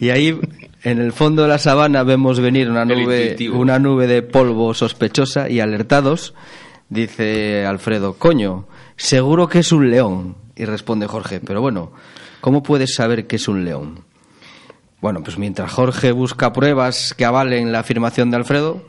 Y 0.00 0.10
ahí, 0.10 0.38
en 0.82 0.98
el 0.98 1.12
fondo 1.12 1.42
de 1.42 1.48
la 1.48 1.58
sabana, 1.58 2.04
vemos 2.04 2.40
venir 2.40 2.70
una 2.70 2.84
nube, 2.84 3.36
una 3.52 3.78
nube 3.78 4.06
de 4.06 4.22
polvo 4.22 4.72
sospechosa 4.74 5.50
y 5.50 5.60
alertados, 5.60 6.34
dice 6.88 7.66
Alfredo, 7.66 8.14
coño, 8.14 8.66
seguro 8.96 9.48
que 9.48 9.58
es 9.58 9.72
un 9.72 9.90
león. 9.90 10.36
Y 10.54 10.64
responde 10.64 11.06
Jorge, 11.06 11.40
pero 11.40 11.60
bueno, 11.60 11.92
¿cómo 12.40 12.62
puedes 12.62 12.94
saber 12.94 13.26
que 13.26 13.36
es 13.36 13.46
un 13.46 13.64
león? 13.64 14.05
Bueno, 15.00 15.22
pues 15.22 15.38
mientras 15.38 15.72
Jorge 15.72 16.12
busca 16.12 16.52
pruebas 16.52 17.14
que 17.16 17.24
avalen 17.24 17.70
la 17.72 17.80
afirmación 17.80 18.30
de 18.30 18.36
Alfredo, 18.38 18.82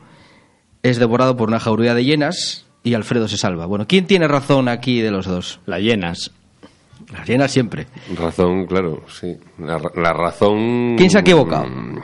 es 0.82 0.98
devorado 0.98 1.36
por 1.36 1.48
una 1.48 1.60
jauría 1.60 1.94
de 1.94 2.04
hienas 2.04 2.66
y 2.82 2.94
Alfredo 2.94 3.28
se 3.28 3.36
salva. 3.36 3.66
Bueno, 3.66 3.86
¿quién 3.86 4.06
tiene 4.06 4.26
razón 4.28 4.68
aquí 4.68 5.00
de 5.00 5.10
los 5.10 5.26
dos? 5.26 5.60
La 5.66 5.78
llenas. 5.78 6.30
Las 7.12 7.26
hienas 7.26 7.50
siempre. 7.50 7.86
Razón, 8.16 8.66
claro, 8.66 9.02
sí. 9.08 9.36
La, 9.58 9.78
ra- 9.78 9.92
la 9.94 10.12
razón. 10.12 10.94
¿Quién 10.96 11.10
se 11.10 11.18
ha 11.18 11.20
equivocado? 11.20 11.66
Mm, 11.66 11.98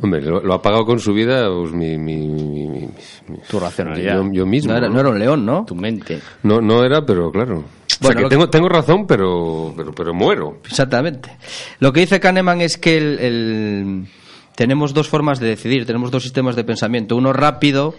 Hombre, 0.00 0.20
lo, 0.22 0.40
lo 0.40 0.54
ha 0.54 0.62
pagado 0.62 0.84
con 0.84 1.00
su 1.00 1.12
vida 1.12 1.48
pues, 1.50 1.72
mi, 1.72 1.98
mi, 1.98 2.28
mi- 2.28 2.44
mi- 2.68 2.88
mi- 3.28 3.38
Tu 3.50 3.58
racionalidad. 3.58 4.14
Yo, 4.22 4.30
yo 4.32 4.46
mismo. 4.46 4.70
No 4.70 4.78
era, 4.78 4.88
no 4.88 5.00
era 5.00 5.08
un 5.08 5.18
león, 5.18 5.44
¿no? 5.44 5.64
Tu 5.64 5.74
mente. 5.74 6.20
No, 6.44 6.60
no 6.60 6.84
era, 6.84 7.04
pero 7.04 7.32
claro. 7.32 7.64
O 8.00 8.04
sea, 8.04 8.12
Bueno, 8.14 8.22
que 8.22 8.28
tengo, 8.28 8.48
tengo 8.50 8.68
razón, 8.68 9.06
pero, 9.06 9.72
pero, 9.76 9.92
pero 9.92 10.14
muero. 10.14 10.58
Exactamente. 10.64 11.36
Lo 11.80 11.92
que 11.92 12.00
dice 12.00 12.20
Kahneman 12.20 12.60
es 12.60 12.78
que 12.78 12.96
el- 12.96 13.18
el- 13.18 14.06
tenemos 14.54 14.94
dos 14.94 15.08
formas 15.08 15.40
de 15.40 15.48
decidir, 15.48 15.84
tenemos 15.86 16.10
dos 16.10 16.22
sistemas 16.22 16.54
de 16.56 16.64
pensamiento. 16.64 17.16
Uno 17.16 17.32
rápido, 17.32 17.94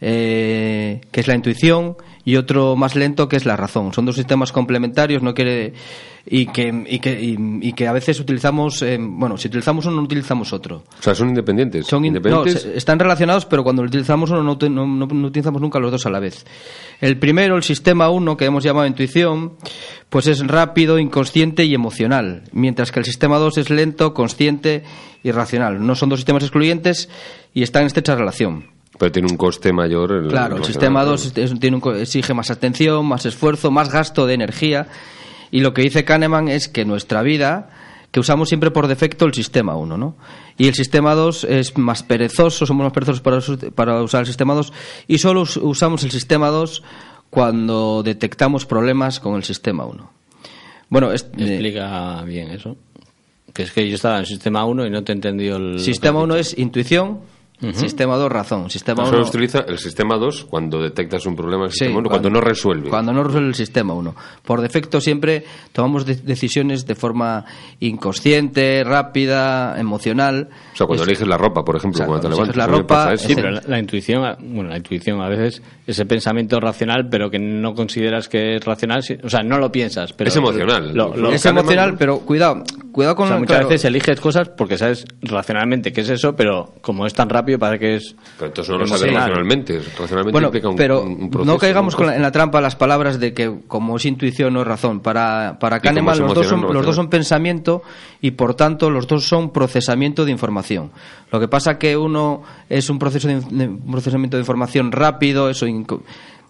eh, 0.00 1.00
que 1.10 1.20
es 1.20 1.28
la 1.28 1.34
intuición, 1.34 1.96
y 2.24 2.36
otro 2.36 2.76
más 2.76 2.94
lento, 2.96 3.28
que 3.28 3.36
es 3.36 3.46
la 3.46 3.56
razón. 3.56 3.92
Son 3.92 4.04
dos 4.06 4.16
sistemas 4.16 4.52
complementarios, 4.52 5.22
no 5.22 5.34
quiere 5.34 5.72
y 6.26 6.46
que 6.46 6.84
y 6.86 6.98
que, 6.98 7.18
y, 7.20 7.36
y 7.62 7.72
que 7.72 7.88
a 7.88 7.92
veces 7.92 8.20
utilizamos, 8.20 8.82
eh, 8.82 8.98
bueno, 9.00 9.38
si 9.38 9.48
utilizamos 9.48 9.86
uno 9.86 9.96
no 9.96 10.02
utilizamos 10.02 10.52
otro. 10.52 10.84
O 10.98 11.02
sea, 11.02 11.14
son 11.14 11.28
independientes. 11.30 11.86
Son 11.86 12.04
in- 12.04 12.08
independientes. 12.14 12.66
están 12.66 12.98
relacionados, 12.98 13.46
pero 13.46 13.64
cuando 13.64 13.82
lo 13.82 13.88
utilizamos 13.88 14.30
uno 14.30 14.42
no- 14.42 14.58
no- 14.68 14.86
no 15.06 15.26
utilizamos 15.26 15.62
nunca 15.62 15.78
los 15.78 15.90
dos 15.90 16.04
a 16.04 16.10
la 16.10 16.20
vez. 16.20 16.44
El 17.00 17.18
primero, 17.18 17.56
el 17.56 17.62
sistema 17.62 18.10
1, 18.10 18.36
que 18.36 18.44
hemos 18.44 18.62
llamado 18.64 18.86
intuición, 18.86 19.54
pues 20.10 20.26
es 20.26 20.46
rápido, 20.46 20.98
inconsciente 20.98 21.64
y 21.64 21.72
emocional, 21.74 22.42
mientras 22.52 22.92
que 22.92 22.98
el 23.00 23.06
sistema 23.06 23.38
2 23.38 23.56
es 23.56 23.70
lento, 23.70 24.12
consciente 24.12 24.82
y 25.22 25.30
racional. 25.30 25.84
No 25.86 25.94
son 25.94 26.10
dos 26.10 26.18
sistemas 26.18 26.42
excluyentes 26.42 27.08
y 27.54 27.62
están 27.62 27.82
en 27.82 27.86
estrecha 27.86 28.14
relación. 28.14 28.66
Pero 29.00 29.10
tiene 29.12 29.28
un 29.30 29.36
coste 29.38 29.72
mayor. 29.72 30.12
el- 30.12 30.28
Claro, 30.28 30.56
el 30.56 30.60
el- 30.60 30.66
sistema 30.66 31.04
2 31.06 31.32
es- 31.34 31.58
tiene 31.58 31.76
un 31.76 31.80
co- 31.80 31.94
exige 31.94 32.34
más 32.34 32.50
atención, 32.50 33.06
más 33.06 33.24
esfuerzo, 33.24 33.70
más 33.70 33.90
gasto 33.90 34.26
de 34.26 34.34
energía. 34.34 34.88
Y 35.50 35.60
lo 35.60 35.72
que 35.72 35.80
dice 35.82 36.04
Kahneman 36.04 36.48
es 36.48 36.68
que 36.68 36.84
nuestra 36.84 37.22
vida, 37.22 37.70
que 38.10 38.20
usamos 38.20 38.48
siempre 38.50 38.70
por 38.70 38.88
defecto 38.88 39.24
el 39.24 39.32
sistema 39.32 39.74
1, 39.74 39.96
¿no? 39.96 40.16
Y 40.58 40.68
el 40.68 40.74
sistema 40.74 41.14
2 41.14 41.44
es 41.44 41.78
más 41.78 42.02
perezoso, 42.02 42.66
somos 42.66 42.84
más 42.84 42.92
perezosos 42.92 43.22
para, 43.22 43.40
para 43.74 44.02
usar 44.02 44.20
el 44.20 44.26
sistema 44.26 44.52
2 44.54 44.70
y 45.08 45.16
solo 45.16 45.40
us- 45.42 45.56
usamos 45.56 46.04
el 46.04 46.10
sistema 46.10 46.48
2 46.48 46.82
cuando 47.30 48.02
detectamos 48.02 48.66
problemas 48.66 49.18
con 49.18 49.34
el 49.36 49.44
sistema 49.44 49.86
1. 49.86 50.10
Bueno, 50.90 51.10
es- 51.12 51.22
eh, 51.38 51.54
Explica 51.54 52.22
bien 52.24 52.50
eso. 52.50 52.76
Que 53.54 53.62
es 53.62 53.72
que 53.72 53.88
yo 53.88 53.94
estaba 53.94 54.18
en 54.18 54.26
sistema 54.26 54.64
1 54.66 54.86
y 54.86 54.90
no 54.90 55.02
te 55.02 55.12
he 55.12 55.14
entendido 55.14 55.56
el. 55.56 55.80
sistema 55.80 56.20
1 56.20 56.36
es 56.36 56.56
intuición, 56.58 57.20
sistema 57.74 58.16
2 58.16 58.30
razón. 58.32 58.70
Sistema 58.70 59.04
Solo 59.04 59.18
1 59.18 59.24
se 59.26 59.30
utiliza 59.30 59.58
el 59.68 59.78
sistema 59.78 60.16
2 60.16 60.46
cuando 60.48 60.80
detectas 60.82 61.26
un 61.26 61.36
problema 61.36 61.64
en 61.64 61.66
el 61.68 61.72
Sí, 61.72 61.78
sistema 61.80 61.98
1, 62.00 62.08
cuando, 62.08 62.30
no 62.30 62.40
resuelve. 62.40 62.88
Cuando 62.90 63.12
no 63.12 63.22
resuelve 63.22 63.48
el 63.48 63.54
sistema 63.54 63.94
1. 63.94 64.14
Por 64.44 64.60
defecto 64.60 65.00
siempre 65.00 65.44
tomamos 65.72 66.06
de- 66.06 66.14
decisiones 66.16 66.86
de 66.86 66.94
forma 66.94 67.44
inconsciente, 68.00 68.82
rápida, 68.84 69.78
emocional. 69.78 70.48
O 70.72 70.76
sea, 70.76 70.86
cuando 70.86 71.02
Es- 71.04 71.08
eliges 71.08 71.28
la 71.28 71.36
ropa, 71.36 71.64
por 71.64 71.76
ejemplo, 71.76 71.96
O 71.96 71.98
sea, 71.98 72.06
cuando 72.06 72.28
te 72.28 72.34
cuando 72.34 72.52
levantas. 72.52 72.56
eliges 72.56 72.88
la 72.88 73.04
ropa. 73.06 73.16
Sí, 73.16 73.34
pero 73.34 73.50
la, 73.50 73.62
la 73.66 73.78
intuición, 73.78 74.36
bueno, 74.54 74.70
la 74.70 74.76
intuición 74.78 75.20
a 75.20 75.28
veces 75.28 75.62
ese 75.86 76.06
pensamiento 76.06 76.58
racional, 76.60 77.08
pero 77.10 77.30
que 77.30 77.38
no 77.38 77.74
consideras 77.74 78.28
que 78.28 78.56
es 78.56 78.64
racional, 78.64 79.02
o 79.22 79.28
sea, 79.28 79.42
no 79.42 79.58
lo 79.58 79.70
piensas, 79.70 80.12
pero 80.12 80.28
Es 80.28 80.36
emocional. 80.36 80.94
Lo- 80.94 81.14
lo- 81.16 81.32
es 81.32 81.44
emocional, 81.44 81.96
pero 81.98 82.20
cuidado, 82.20 82.62
cuidado 82.92 83.14
o 83.14 83.16
con 83.16 83.26
sea, 83.26 83.34
la- 83.36 83.40
muchas 83.40 83.56
claro, 83.56 83.68
veces 83.68 83.84
eliges 83.84 84.20
cosas 84.20 84.48
porque 84.48 84.78
sabes 84.78 85.04
racionalmente 85.22 85.92
que 85.92 86.00
es 86.02 86.08
eso, 86.10 86.34
pero 86.36 86.74
como 86.80 87.06
es 87.06 87.12
tan 87.14 87.28
rápido 87.28 87.49
parece 87.58 87.78
que 87.80 87.94
es 87.96 88.16
Pero 88.38 88.48
entonces 88.48 88.72
no 88.72 88.78
lo 88.78 88.86
sabes 88.86 89.12
racionalmente. 89.12 89.78
Racionalmente 89.78 90.32
Bueno, 90.32 90.48
implica 90.48 90.68
un, 90.68 90.76
pero 90.76 91.02
un- 91.02 91.30
proceso. 91.30 91.52
no 91.52 91.58
caigamos 91.58 91.94
¿no? 91.94 91.98
con 91.98 92.06
la- 92.06 92.16
en 92.16 92.22
la 92.22 92.32
trampa 92.32 92.60
las 92.60 92.76
palabras 92.76 93.18
de 93.20 93.32
que 93.34 93.60
como 93.66 93.96
es 93.96 94.04
intuición 94.06 94.54
no 94.54 94.60
es 94.62 94.66
razón. 94.66 95.00
Para, 95.00 95.58
para 95.60 95.80
Kahneman 95.80 96.18
los 96.18 96.34
dos, 96.34 96.46
son, 96.46 96.60
no 96.62 96.72
los 96.72 96.84
dos 96.86 96.96
son 96.96 97.08
pensamiento 97.08 97.82
y 98.20 98.32
por 98.32 98.54
tanto 98.54 98.90
los 98.90 99.06
dos 99.06 99.24
son 99.24 99.50
procesamiento 99.52 100.24
de 100.24 100.32
información. 100.32 100.90
Lo 101.32 101.38
que 101.40 101.48
pasa 101.48 101.78
que 101.78 101.96
uno 101.96 102.42
es 102.68 102.90
un 102.90 102.98
proceso 102.98 103.28
de, 103.28 103.40
de- 103.40 103.68
un 103.68 103.90
procesamiento 103.90 104.36
de 104.36 104.42
información 104.42 104.92
rápido, 104.92 105.48
eso 105.50 105.66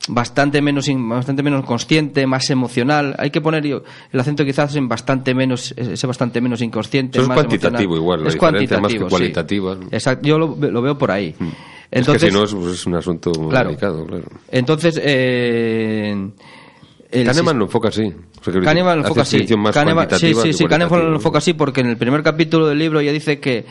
bastante 0.08 0.62
menos 0.62 0.86
bastante 0.96 1.42
menos 1.42 1.64
consciente, 1.64 2.26
más 2.26 2.48
emocional. 2.50 3.14
Hay 3.18 3.30
que 3.30 3.40
poner 3.40 3.64
el 3.66 3.82
acento 4.20 4.44
quizás 4.44 4.74
en 4.76 4.88
bastante 4.88 5.34
menos 5.34 5.72
ese 5.76 6.06
bastante 6.06 6.40
menos 6.40 6.62
inconsciente, 6.62 7.18
Eso 7.18 7.22
es 7.24 7.28
más 7.28 7.36
cuantitativo 7.36 7.96
emocional. 7.96 8.02
igual, 8.02 8.22
la 8.22 8.28
es 8.28 8.34
diferencia 8.60 8.80
más 8.80 8.92
que 8.92 8.98
cuantitativo, 9.00 9.74
sí. 9.76 9.80
Exacto, 9.92 10.26
yo 10.26 10.38
lo, 10.38 10.56
lo 10.56 10.82
veo 10.82 10.96
por 10.98 11.10
ahí. 11.10 11.34
es 11.90 12.06
que 12.08 12.18
si 12.18 12.30
no 12.30 12.44
es, 12.44 12.54
pues, 12.54 12.66
es 12.74 12.86
un 12.86 12.94
asunto 12.94 13.30
muy 13.38 13.50
Claro. 13.50 13.68
delicado, 13.68 14.06
claro. 14.06 14.24
Entonces, 14.50 14.98
eh, 15.02 16.30
Kahneman 17.12 17.58
lo 17.58 17.64
enfoca 17.66 17.88
así. 17.88 18.04
O 18.40 18.44
sea, 18.44 18.60
Kahneman 18.62 18.98
lo 19.00 19.02
enfoca 19.02 19.22
así. 19.22 19.38
más 19.56 19.74
Kahneman- 19.76 20.08
sí, 20.18 20.32
sí, 20.34 20.52
sí, 20.52 20.64
Kahneman 20.66 21.10
lo 21.10 21.16
enfoca 21.16 21.38
así 21.38 21.52
porque 21.54 21.80
en 21.82 21.88
el 21.88 21.96
primer 21.96 22.22
capítulo 22.22 22.66
del 22.68 22.78
libro 22.78 23.00
ya 23.02 23.12
dice 23.12 23.38
que 23.40 23.66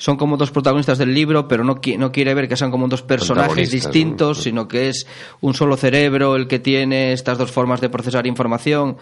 son 0.00 0.16
como 0.16 0.38
dos 0.38 0.50
protagonistas 0.50 0.96
del 0.96 1.12
libro, 1.12 1.46
pero 1.46 1.62
no, 1.62 1.76
qui- 1.76 1.98
no 1.98 2.10
quiere 2.10 2.32
ver 2.32 2.48
que 2.48 2.56
sean 2.56 2.70
como 2.70 2.88
dos 2.88 3.02
personajes 3.02 3.70
distintos, 3.70 4.38
¿no? 4.38 4.42
sino 4.42 4.66
que 4.66 4.88
es 4.88 5.06
un 5.42 5.52
solo 5.52 5.76
cerebro 5.76 6.36
el 6.36 6.48
que 6.48 6.58
tiene 6.58 7.12
estas 7.12 7.36
dos 7.36 7.50
formas 7.50 7.82
de 7.82 7.90
procesar 7.90 8.26
información. 8.26 8.96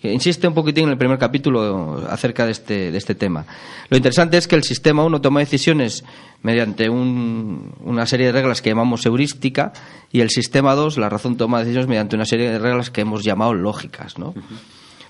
Que 0.00 0.12
Insiste 0.12 0.46
un 0.46 0.52
poquitín 0.54 0.84
en 0.84 0.90
el 0.90 0.98
primer 0.98 1.18
capítulo 1.18 2.04
acerca 2.10 2.44
de 2.46 2.52
este, 2.52 2.90
de 2.92 2.98
este 2.98 3.14
tema. 3.14 3.46
Lo 3.88 3.96
interesante 3.96 4.36
es 4.36 4.46
que 4.46 4.54
el 4.54 4.62
sistema 4.62 5.02
1 5.02 5.20
toma 5.20 5.40
decisiones 5.40 6.04
mediante 6.42 6.88
un- 6.88 7.72
una 7.82 8.06
serie 8.06 8.26
de 8.26 8.32
reglas 8.32 8.62
que 8.62 8.68
llamamos 8.70 9.04
heurística 9.06 9.72
y 10.12 10.20
el 10.20 10.28
sistema 10.30 10.74
2, 10.74 10.98
la 10.98 11.08
razón, 11.08 11.36
toma 11.36 11.60
decisiones 11.60 11.88
mediante 11.88 12.14
una 12.16 12.26
serie 12.26 12.50
de 12.50 12.58
reglas 12.60 12.90
que 12.90 13.00
hemos 13.00 13.24
llamado 13.24 13.54
lógicas. 13.54 14.18
¿no? 14.18 14.34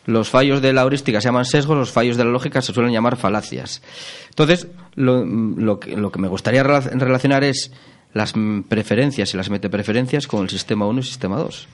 Los 0.06 0.28
fallos 0.28 0.60
de 0.60 0.72
la 0.72 0.82
heurística 0.82 1.20
se 1.20 1.28
llaman 1.28 1.44
sesgos, 1.46 1.76
los 1.78 1.90
fallos 1.90 2.16
de 2.16 2.24
la 2.24 2.30
lógica 2.30 2.60
se 2.60 2.72
suelen 2.72 2.92
llamar 2.92 3.16
falacias. 3.16 3.80
Entonces, 4.28 4.66
lo, 4.96 5.24
lo 5.24 5.80
que, 5.80 5.96
lo 5.96 6.12
que 6.12 6.18
me 6.18 6.28
gustaría 6.28 6.62
rela- 6.62 6.90
relacionar 6.98 7.42
es 7.44 7.72
las 8.12 8.34
preferencias 8.68 9.32
y 9.34 9.36
las 9.36 9.50
metapreferencias 9.50 10.26
con 10.26 10.42
el 10.42 10.50
sistema 10.50 10.86
1 10.86 10.98
y 10.98 11.00
el 11.00 11.04
sistema 11.06 11.36
2. 11.38 11.68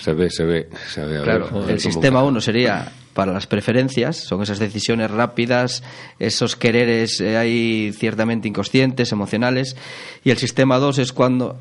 Se 0.00 0.12
ve, 0.12 0.28
se 0.30 0.44
ve. 0.44 0.68
Se 0.92 1.00
ve 1.04 1.06
a 1.18 1.20
ver, 1.20 1.22
Claro, 1.22 1.68
el 1.68 1.78
sistema 1.80 2.18
encaja. 2.18 2.24
1 2.24 2.40
sería 2.40 2.92
para 3.14 3.32
las 3.32 3.46
preferencias, 3.46 4.16
son 4.16 4.42
esas 4.42 4.58
decisiones 4.58 5.08
rápidas, 5.12 5.84
esos 6.18 6.56
quereres 6.56 7.20
eh, 7.20 7.36
ahí 7.36 7.92
ciertamente 7.96 8.48
inconscientes, 8.48 9.12
emocionales, 9.12 9.76
y 10.24 10.30
el 10.30 10.36
sistema 10.38 10.78
2 10.80 10.98
es 10.98 11.12
cuando 11.12 11.56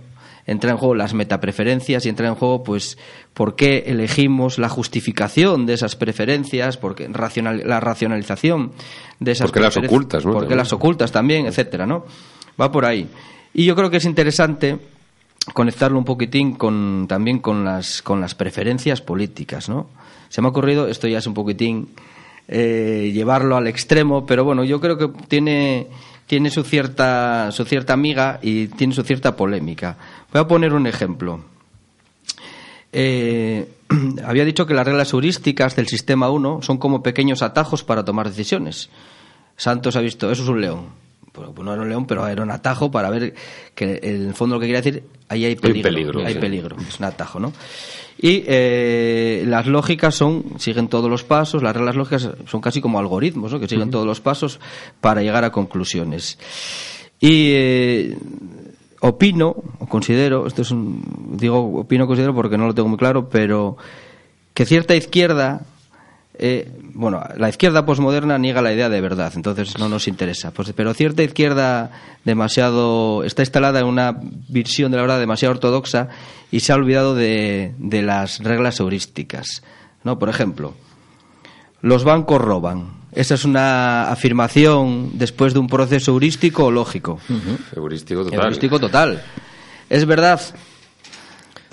entra 0.45 0.71
en 0.71 0.77
juego 0.77 0.95
las 0.95 1.13
metapreferencias 1.13 2.05
y 2.05 2.09
entra 2.09 2.27
en 2.27 2.35
juego 2.35 2.63
pues 2.63 2.97
por 3.33 3.55
qué 3.55 3.85
elegimos 3.87 4.57
la 4.57 4.69
justificación 4.69 5.65
de 5.65 5.73
esas 5.73 5.95
preferencias, 5.95 6.77
porque 6.77 7.07
racional, 7.07 7.63
la 7.65 7.79
racionalización 7.79 8.71
de 9.19 9.31
esas 9.31 9.45
¿Por 9.49 9.53
qué 9.53 9.59
las 9.61 9.73
preferencias, 9.73 9.97
ocultas, 9.97 10.25
no? 10.25 10.31
por 10.31 10.41
qué 10.41 10.45
También. 10.45 10.57
las 10.57 10.73
ocultas 10.73 11.11
también, 11.11 11.45
etcétera, 11.45 11.85
¿no? 11.85 12.05
Va 12.59 12.71
por 12.71 12.85
ahí. 12.85 13.07
Y 13.53 13.65
yo 13.65 13.75
creo 13.75 13.89
que 13.89 13.97
es 13.97 14.05
interesante 14.05 14.79
conectarlo 15.53 15.97
un 15.97 16.05
poquitín 16.05 16.53
con 16.53 17.05
también 17.07 17.39
con 17.39 17.65
las 17.65 18.01
con 18.01 18.21
las 18.21 18.35
preferencias 18.35 19.01
políticas, 19.01 19.69
¿no? 19.69 19.87
Se 20.29 20.41
me 20.41 20.47
ha 20.47 20.51
ocurrido, 20.51 20.87
esto 20.87 21.07
ya 21.07 21.19
es 21.19 21.27
un 21.27 21.33
poquitín 21.33 21.89
eh, 22.47 23.11
llevarlo 23.13 23.55
al 23.55 23.67
extremo, 23.67 24.25
pero 24.25 24.43
bueno, 24.43 24.63
yo 24.63 24.81
creo 24.81 24.97
que 24.97 25.09
tiene 25.27 25.87
tiene 26.27 26.49
su 26.49 26.63
cierta 26.63 27.51
su 27.51 27.65
cierta 27.65 27.93
amiga 27.93 28.39
y 28.41 28.67
tiene 28.67 28.93
su 28.93 29.03
cierta 29.03 29.35
polémica. 29.35 29.97
Voy 30.31 30.41
a 30.41 30.47
poner 30.47 30.73
un 30.73 30.87
ejemplo. 30.87 31.43
Eh, 32.91 33.67
había 34.25 34.45
dicho 34.45 34.65
que 34.65 34.73
las 34.73 34.85
reglas 34.85 35.11
heurísticas 35.13 35.75
del 35.75 35.87
sistema 35.87 36.29
1 36.29 36.61
son 36.61 36.77
como 36.77 37.03
pequeños 37.03 37.41
atajos 37.41 37.83
para 37.83 38.05
tomar 38.05 38.29
decisiones. 38.29 38.89
Santos 39.57 39.95
ha 39.95 40.01
visto, 40.01 40.31
eso 40.31 40.43
es 40.43 40.49
un 40.49 40.61
león. 40.61 41.03
Pues 41.31 41.49
no 41.57 41.73
era 41.73 41.81
un 41.81 41.89
león, 41.89 42.05
pero 42.05 42.27
era 42.27 42.43
un 42.43 42.51
atajo 42.51 42.91
para 42.91 43.09
ver 43.09 43.33
que 43.73 43.99
en 44.03 44.27
el 44.27 44.33
fondo 44.35 44.55
lo 44.55 44.61
que 44.61 44.67
quería 44.67 44.81
decir, 44.81 45.03
ahí 45.29 45.45
hay 45.45 45.55
peligro. 45.55 45.89
peligro, 45.89 46.25
hay 46.25 46.33
sí. 46.33 46.39
peligro, 46.39 46.77
es 46.87 46.99
un 46.99 47.05
atajo, 47.05 47.39
¿no? 47.39 47.51
Y 48.23 48.45
eh, 48.47 49.43
las 49.45 49.67
lógicas 49.67 50.15
son, 50.15 50.45
siguen 50.57 50.87
todos 50.87 51.09
los 51.09 51.25
pasos, 51.25 51.61
las 51.61 51.75
reglas 51.75 51.97
lógicas 51.97 52.29
son 52.47 52.61
casi 52.61 52.79
como 52.79 52.97
algoritmos, 52.97 53.51
¿no? 53.51 53.59
Que 53.59 53.67
siguen 53.67 53.91
todos 53.91 54.05
los 54.05 54.21
pasos 54.21 54.61
para 55.01 55.21
llegar 55.21 55.43
a 55.43 55.51
conclusiones. 55.51 56.39
Y 57.19 57.51
eh, 57.51 58.17
opino, 59.01 59.53
o 59.77 59.87
considero, 59.87 60.47
esto 60.47 60.61
es 60.61 60.71
un, 60.71 61.35
digo 61.37 61.81
opino, 61.81 62.07
considero 62.07 62.33
porque 62.33 62.57
no 62.57 62.65
lo 62.65 62.73
tengo 62.73 62.87
muy 62.87 62.97
claro, 62.97 63.27
pero 63.27 63.75
que 64.53 64.65
cierta 64.65 64.95
izquierda, 64.95 65.65
eh, 66.35 66.71
bueno, 66.93 67.23
la 67.37 67.49
izquierda 67.49 67.85
posmoderna 67.85 68.37
niega 68.37 68.61
la 68.61 68.73
idea 68.73 68.89
de 68.89 69.01
verdad, 69.01 69.33
entonces 69.35 69.77
no 69.77 69.89
nos 69.89 70.07
interesa. 70.07 70.51
Pues, 70.51 70.73
pero 70.73 70.93
cierta 70.93 71.23
izquierda 71.23 71.91
demasiado 72.25 73.23
está 73.23 73.41
instalada 73.41 73.79
en 73.79 73.85
una 73.85 74.15
visión 74.49 74.91
de 74.91 74.97
la 74.97 75.03
verdad 75.03 75.19
demasiado 75.19 75.53
ortodoxa 75.53 76.09
y 76.51 76.61
se 76.61 76.71
ha 76.71 76.75
olvidado 76.75 77.15
de, 77.15 77.73
de 77.77 78.01
las 78.01 78.39
reglas 78.39 78.79
heurísticas. 78.79 79.63
¿no? 80.03 80.19
Por 80.19 80.29
ejemplo, 80.29 80.73
los 81.81 82.03
bancos 82.03 82.41
roban. 82.41 83.03
Esa 83.11 83.35
es 83.35 83.45
una 83.45 84.09
afirmación 84.09 85.11
después 85.13 85.53
de 85.53 85.59
un 85.59 85.67
proceso 85.67 86.11
heurístico 86.11 86.65
o 86.65 86.71
lógico. 86.71 87.19
Heurístico 87.75 88.23
total. 88.23 88.39
Heurístico 88.39 88.79
total. 88.79 89.23
¿Es 89.89 90.05
verdad? 90.05 90.41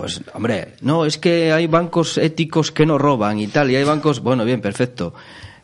Pues, 0.00 0.20
hombre, 0.34 0.74
no, 0.82 1.04
es 1.04 1.18
que 1.18 1.52
hay 1.52 1.66
bancos 1.66 2.18
éticos 2.18 2.72
que 2.72 2.86
no 2.86 2.98
roban 2.98 3.38
y 3.38 3.46
tal, 3.46 3.70
y 3.70 3.76
hay 3.76 3.84
bancos, 3.84 4.20
bueno, 4.20 4.44
bien, 4.44 4.60
perfecto. 4.60 5.14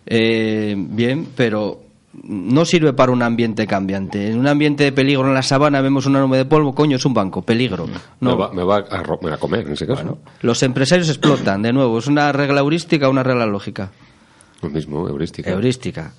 Eh, 0.07 0.75
bien, 0.77 1.29
pero 1.35 1.83
no 2.23 2.65
sirve 2.65 2.93
para 2.93 3.13
un 3.13 3.23
ambiente 3.23 3.67
cambiante. 3.67 4.31
En 4.31 4.39
un 4.39 4.47
ambiente 4.47 4.85
de 4.85 4.93
peligro 4.93 5.27
en 5.27 5.35
la 5.35 5.43
sabana 5.43 5.81
vemos 5.81 6.07
una 6.07 6.21
nube 6.21 6.39
de 6.39 6.45
polvo, 6.45 6.75
coño, 6.75 6.97
es 6.97 7.05
un 7.05 7.13
banco, 7.15 7.43
peligro. 7.43 7.87
Me 7.87 7.95
No. 8.21 8.39
va, 8.39 8.53
me 8.53 8.63
va 8.63 8.77
a, 8.77 9.03
ro- 9.03 9.19
a 9.31 9.37
comer 9.37 9.67
en 9.67 9.73
ese 9.73 9.87
caso. 9.87 10.03
Bueno, 10.03 10.19
los 10.43 10.63
empresarios 10.63 11.09
explotan, 11.09 11.63
de 11.63 11.73
nuevo, 11.73 11.99
¿es 11.99 12.07
una 12.07 12.33
regla 12.33 12.61
heurística 12.61 13.09
o 13.09 13.11
una 13.11 13.23
regla 13.23 13.47
lógica? 13.47 13.91
Lo 14.63 14.71
mismo, 14.71 15.07
heurística. 15.09 15.51
heurística. 15.51 16.13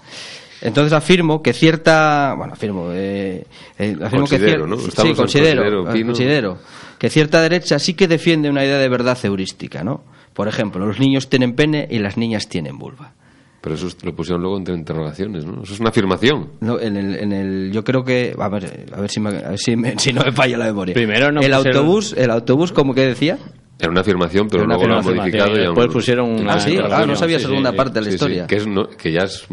Entonces 0.61 0.93
afirmo 0.93 1.41
que 1.43 1.53
cierta, 1.53 2.33
bueno, 2.37 2.53
afirmo, 2.53 2.89
eh, 2.91 3.45
eh, 3.77 3.95
afirmo 4.01 4.25
Considero, 4.25 4.65
que 4.65 4.71
cier- 4.71 4.75
¿no? 4.75 4.77
sí, 4.77 5.13
considero, 5.13 5.15
considero, 5.15 5.95
eh, 5.95 6.05
considero 6.05 6.57
que 6.97 7.09
cierta 7.09 7.41
derecha 7.41 7.77
sí 7.79 7.93
que 7.93 8.07
defiende 8.07 8.49
una 8.49 8.63
idea 8.65 8.77
de 8.79 8.89
verdad 8.89 9.17
heurística, 9.23 9.83
¿no? 9.83 10.03
Por 10.33 10.47
ejemplo, 10.47 10.85
los 10.85 10.99
niños 10.99 11.29
tienen 11.29 11.53
pene 11.55 11.87
y 11.89 11.99
las 11.99 12.17
niñas 12.17 12.47
tienen 12.49 12.77
vulva. 12.77 13.13
Pero 13.61 13.75
eso 13.75 13.87
lo 14.03 14.15
pusieron 14.15 14.41
luego 14.41 14.57
entre 14.57 14.75
interrogaciones, 14.75 15.43
¿no? 15.45 15.63
Eso 15.63 15.73
es 15.73 15.79
una 15.79 15.89
afirmación. 15.89 16.51
No, 16.61 16.79
en 16.79 16.95
el, 16.95 17.15
en 17.15 17.33
el, 17.33 17.71
yo 17.71 17.83
creo 17.83 18.03
que, 18.03 18.35
a 18.37 18.47
ver, 18.49 18.87
a 18.95 19.01
ver 19.01 19.09
si, 19.09 19.19
me- 19.19 19.29
a 19.29 19.49
ver 19.49 19.59
si, 19.59 19.75
me- 19.75 19.93
si 19.99 20.13
no 20.13 20.21
me 20.23 20.31
falla 20.31 20.57
la 20.57 20.65
memoria. 20.65 20.93
Primero 20.93 21.31
no 21.31 21.41
el 21.41 21.51
pusieron- 21.51 21.67
autobús, 21.75 22.13
el 22.17 22.29
autobús, 22.31 22.71
como 22.71 22.93
que 22.93 23.01
decía, 23.01 23.37
Era 23.79 23.91
una 23.91 24.01
afirmación, 24.01 24.47
pero 24.49 24.63
una 24.63 24.73
luego 24.75 24.87
lo 24.89 24.97
han 24.97 25.03
modificado 25.05 25.55
y 25.55 25.59
después 25.59 25.87
pusieron 25.89 26.31
una 26.31 26.53
ah, 26.53 26.59
sí, 26.59 26.77
ah, 26.77 27.05
no 27.05 27.15
sabía 27.15 27.37
sí, 27.37 27.45
segunda 27.45 27.69
sí, 27.71 27.77
parte 27.77 27.93
de 27.99 28.01
la 28.01 28.07
Sí, 28.09 28.15
historia. 28.15 28.47
que, 28.47 28.55
es 28.55 28.65
no- 28.67 28.87
que 28.89 29.11
ya, 29.11 29.21
es, 29.23 29.45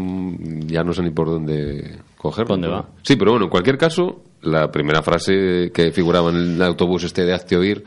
ya 0.67 0.83
no 0.83 0.93
sé 0.95 1.03
ni 1.03 1.11
por 1.11 1.29
dónde 1.29 1.99
cogerlo. 2.17 2.55
¿Dónde 2.55 2.69
va? 2.69 2.89
Sí, 3.03 3.17
pero 3.17 3.33
bueno, 3.33 3.45
en 3.47 3.51
cualquier 3.51 3.77
caso, 3.77 4.23
la 4.43 4.71
primera 4.71 5.03
frase 5.03 5.71
que 5.75 5.93
figuraba 5.93 6.31
en 6.31 6.37
el 6.37 6.63
autobús 6.63 7.05
este 7.05 7.25
de 7.25 7.35
Hazte 7.35 7.57
Oír 7.57 7.85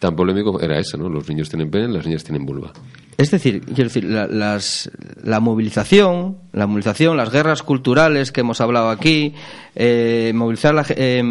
tan 0.00 0.14
polémico 0.16 0.60
era 0.60 0.78
esa, 0.78 0.98
¿no? 0.98 1.08
Los 1.08 1.28
niños 1.28 1.48
tienen 1.48 1.70
pene, 1.70 1.88
las 1.88 2.04
niñas 2.04 2.24
tienen 2.24 2.44
vulva. 2.44 2.72
Es 3.16 3.30
decir, 3.30 3.60
quiero 3.62 3.84
decir, 3.84 4.04
la, 4.04 4.26
las- 4.26 4.90
la 5.22 5.38
movilización, 5.40 6.36
la 6.52 6.66
movilización, 6.66 7.16
las 7.16 7.30
guerras 7.32 7.62
culturales 7.62 8.30
que 8.32 8.40
hemos 8.42 8.60
hablado 8.60 8.90
aquí, 8.90 9.34
eh, 9.74 10.32
movilizar 10.34 10.74
la, 10.74 10.84
eh, 10.90 11.22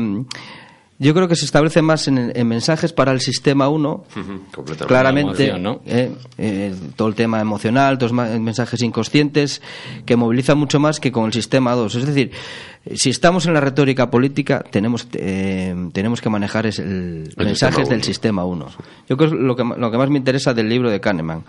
yo 0.97 1.13
creo 1.13 1.27
que 1.27 1.35
se 1.35 1.45
establece 1.45 1.81
más 1.81 2.07
en, 2.07 2.31
en 2.33 2.47
mensajes 2.47 2.93
para 2.93 3.11
el 3.11 3.19
sistema 3.19 3.67
1, 3.67 4.03
Completamente. 4.53 4.85
claramente 4.85 5.47
La 5.47 5.55
emoción, 5.55 5.63
¿no? 5.63 5.81
eh, 5.85 6.11
eh, 6.37 6.75
todo 6.95 7.09
el 7.09 7.15
tema 7.15 7.41
emocional, 7.41 7.97
todos 7.97 8.11
los 8.13 8.39
mensajes 8.39 8.81
inconscientes 8.81 9.61
que 10.05 10.15
movilizan 10.15 10.57
mucho 10.57 10.79
más 10.79 10.99
que 10.99 11.11
con 11.11 11.25
el 11.25 11.33
sistema 11.33 11.73
2. 11.73 11.95
Es 11.95 12.05
decir, 12.05 12.31
si 12.93 13.09
estamos 13.09 13.45
en 13.45 13.53
la 13.53 13.59
retórica 13.61 14.09
política, 14.09 14.63
tenemos 14.69 15.07
eh, 15.13 15.75
tenemos 15.91 16.21
que 16.21 16.29
manejar 16.29 16.65
es 16.65 16.79
el, 16.79 17.33
El 17.35 17.45
mensajes 17.45 17.77
sistema 17.79 17.89
del 17.95 18.03
sistema 18.03 18.45
1. 18.45 18.67
Yo 19.09 19.17
creo 19.17 19.29
que 19.31 19.35
es 19.35 19.41
lo 19.41 19.55
que, 19.55 19.63
lo 19.63 19.91
que 19.91 19.97
más 19.97 20.09
me 20.09 20.17
interesa 20.17 20.53
del 20.53 20.69
libro 20.69 20.89
de 20.89 21.01
Kahneman. 21.01 21.43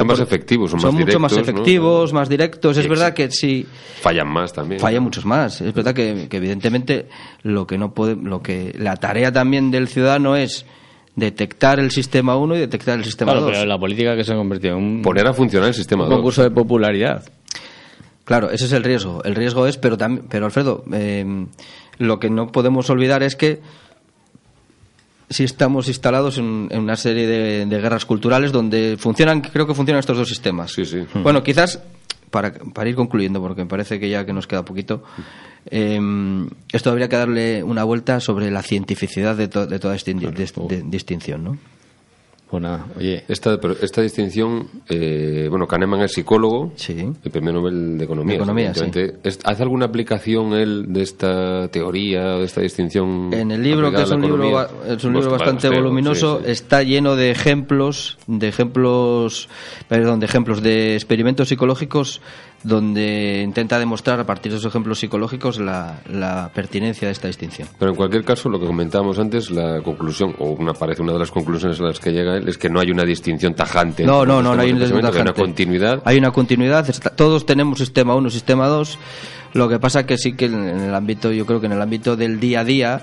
Son 0.00 0.06
más 0.08 0.20
efectivos, 0.20 0.70
son 0.70 0.82
más 0.82 0.92
mucho 0.92 1.18
más 1.20 1.36
efectivos, 1.36 2.12
más 2.12 2.28
directos. 2.28 2.76
Es 2.76 2.88
verdad 2.88 3.14
que 3.14 3.30
sí 3.30 3.66
Fallan 4.00 4.28
más 4.28 4.52
también. 4.52 4.80
falla 4.80 5.00
muchos 5.00 5.24
más. 5.24 5.60
Es 5.60 5.72
verdad 5.72 5.94
que, 5.94 6.26
que 6.28 6.36
evidentemente 6.38 7.08
lo 7.42 7.66
que 7.66 7.78
no 7.78 7.94
puede, 7.94 8.16
lo 8.16 8.42
que 8.42 8.74
la 8.78 8.96
tarea 8.96 9.30
también 9.32 9.70
del 9.70 9.88
ciudadano 9.88 10.36
es 10.36 10.66
detectar 11.16 11.78
el 11.78 11.90
sistema 11.92 12.36
1 12.36 12.56
y 12.56 12.58
detectar 12.58 12.98
el 12.98 13.04
sistema 13.04 13.32
Claro, 13.32 13.46
2. 13.46 13.52
pero 13.54 13.66
la 13.66 13.78
política 13.78 14.16
que 14.16 14.24
se 14.24 14.32
ha 14.32 14.36
convertido 14.36 14.76
en 14.76 14.82
un, 14.82 15.02
Poner 15.02 15.26
a 15.28 15.32
funcionar 15.32 15.68
el 15.68 15.74
sistema 15.74 16.04
un 16.04 16.10
2. 16.10 16.16
concurso 16.18 16.42
de 16.42 16.50
popularidad. 16.50 17.22
Claro, 18.24 18.50
ese 18.50 18.64
es 18.64 18.72
el 18.72 18.82
riesgo. 18.82 19.22
El 19.22 19.34
riesgo 19.34 19.66
es, 19.66 19.76
pero 19.76 19.96
también, 19.96 20.26
pero 20.28 20.46
Alfredo, 20.46 20.82
eh, 20.92 21.46
lo 21.98 22.18
que 22.18 22.30
no 22.30 22.48
podemos 22.50 22.88
olvidar 22.90 23.22
es 23.22 23.36
que 23.36 23.60
si 25.34 25.44
estamos 25.44 25.88
instalados 25.88 26.38
en, 26.38 26.68
en 26.70 26.80
una 26.80 26.96
serie 26.96 27.26
de, 27.26 27.66
de 27.66 27.80
guerras 27.80 28.04
culturales 28.04 28.52
donde 28.52 28.96
funcionan, 28.98 29.40
creo 29.40 29.66
que 29.66 29.74
funcionan 29.74 30.00
estos 30.00 30.16
dos 30.16 30.28
sistemas. 30.28 30.72
Sí, 30.72 30.84
sí. 30.84 31.04
Bueno, 31.22 31.42
quizás 31.42 31.80
para, 32.30 32.52
para 32.52 32.88
ir 32.88 32.94
concluyendo, 32.96 33.40
porque 33.40 33.62
me 33.62 33.68
parece 33.68 33.98
que 33.98 34.08
ya 34.08 34.24
que 34.24 34.32
nos 34.32 34.46
queda 34.46 34.64
poquito, 34.64 35.02
eh, 35.70 36.00
esto 36.72 36.90
habría 36.90 37.08
que 37.08 37.16
darle 37.16 37.62
una 37.62 37.84
vuelta 37.84 38.20
sobre 38.20 38.50
la 38.50 38.62
cientificidad 38.62 39.36
de, 39.36 39.48
to- 39.48 39.66
de 39.66 39.78
toda 39.78 39.94
esta 39.96 40.10
indi- 40.10 40.30
de- 40.32 40.76
de- 40.76 40.82
distinción, 40.86 41.44
¿no? 41.44 41.58
Pues 42.50 42.62
nada, 42.62 42.86
oye, 42.96 43.24
Esta, 43.26 43.58
pero 43.58 43.74
esta 43.80 44.02
distinción, 44.02 44.68
eh, 44.88 45.46
bueno, 45.50 45.66
Kahneman 45.66 46.02
es 46.02 46.12
psicólogo, 46.12 46.72
Sí. 46.76 46.94
el 47.24 47.30
premio 47.30 47.52
Nobel 47.52 47.98
de 47.98 48.04
Economía. 48.04 48.38
De 48.38 49.14
¿Hace 49.44 49.62
alguna 49.62 49.86
aplicación 49.86 50.52
él 50.52 50.86
de 50.88 51.02
esta 51.02 51.68
teoría, 51.68 52.36
de 52.36 52.44
esta 52.44 52.60
distinción? 52.60 53.30
En 53.32 53.50
el 53.50 53.62
libro, 53.62 53.90
que 53.90 54.02
es 54.02 54.10
un 54.10 54.22
libro, 54.22 54.68
es 54.86 55.02
un 55.04 55.14
libro 55.14 55.30
bastante 55.30 55.68
voluminoso, 55.68 56.42
sí. 56.44 56.50
está 56.50 56.82
lleno 56.82 57.16
de 57.16 57.30
ejemplos, 57.30 58.18
de 58.26 58.48
ejemplos, 58.48 59.48
perdón, 59.88 60.20
de 60.20 60.26
ejemplos 60.26 60.62
de 60.62 60.94
experimentos 60.94 61.48
psicológicos 61.48 62.20
donde 62.64 63.42
intenta 63.44 63.78
demostrar 63.78 64.18
a 64.18 64.24
partir 64.26 64.50
de 64.50 64.58
esos 64.58 64.70
ejemplos 64.70 64.98
psicológicos 64.98 65.60
la, 65.60 66.00
la 66.10 66.50
pertinencia 66.54 67.06
de 67.06 67.12
esta 67.12 67.28
distinción. 67.28 67.68
Pero 67.78 67.90
en 67.92 67.96
cualquier 67.96 68.24
caso, 68.24 68.48
lo 68.48 68.58
que 68.58 68.66
comentábamos 68.66 69.18
antes, 69.18 69.50
la 69.50 69.80
conclusión, 69.82 70.34
o 70.38 70.50
una 70.50 70.72
parece 70.72 71.02
una 71.02 71.12
de 71.12 71.18
las 71.18 71.30
conclusiones 71.30 71.78
a 71.80 71.84
las 71.84 72.00
que 72.00 72.10
llega 72.10 72.36
él, 72.36 72.48
es 72.48 72.58
que 72.58 72.68
no 72.70 72.80
hay 72.80 72.90
una 72.90 73.04
distinción 73.04 73.54
tajante. 73.54 74.04
No, 74.04 74.24
no, 74.24 74.36
los 74.36 74.44
no, 74.44 74.54
no 74.56 74.62
hay 74.62 74.70
una 74.72 74.80
distinción 74.80 75.14
hay 75.14 75.20
una 75.22 75.32
continuidad. 75.34 76.02
Hay 76.04 76.18
una 76.18 76.30
continuidad. 76.32 76.88
está- 76.88 77.10
todos 77.10 77.46
tenemos 77.46 77.78
sistema 77.78 78.14
1, 78.14 78.30
sistema 78.30 78.66
2. 78.66 78.98
Lo 79.54 79.68
que 79.68 79.78
pasa 79.78 80.04
que 80.04 80.18
sí 80.18 80.34
que 80.34 80.46
en 80.46 80.54
el 80.64 80.94
ámbito, 80.94 81.32
yo 81.32 81.46
creo 81.46 81.60
que 81.60 81.66
en 81.66 81.72
el 81.72 81.80
ámbito 81.82 82.16
del 82.16 82.38
día 82.40 82.60
a 82.60 82.64
día, 82.64 83.00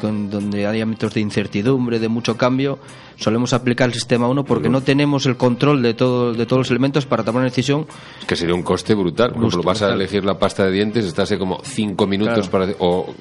con- 0.00 0.28
donde 0.30 0.66
hay 0.66 0.80
ámbitos 0.80 1.14
de 1.14 1.20
incertidumbre, 1.20 1.98
de 1.98 2.08
mucho 2.08 2.36
cambio, 2.36 2.78
solemos 3.16 3.52
aplicar 3.52 3.88
el 3.88 3.94
sistema 3.94 4.26
1 4.26 4.44
porque 4.44 4.68
no 4.68 4.80
tenemos 4.80 5.26
el 5.26 5.36
control 5.36 5.80
de, 5.80 5.94
todo, 5.94 6.32
de 6.32 6.44
todos 6.44 6.60
los 6.60 6.70
elementos 6.70 7.06
para 7.06 7.22
tomar 7.22 7.40
una 7.42 7.50
decisión. 7.50 7.86
Es 8.18 8.24
que 8.26 8.34
sería 8.34 8.54
un 8.54 8.62
coste 8.64 8.94
brutal. 8.94 9.30
Por 9.32 9.38
ejemplo, 9.44 9.62
vas 9.62 9.82
a 9.82 9.92
elegir 9.92 10.24
la 10.24 10.38
pasta 10.38 10.64
de 10.64 10.72
dientes, 10.72 11.04
estás 11.04 11.30
ahí 11.30 11.38
como 11.38 11.60
cinco 11.62 12.06
minutos 12.08 12.48
para 12.48 12.66
o 12.80 13.14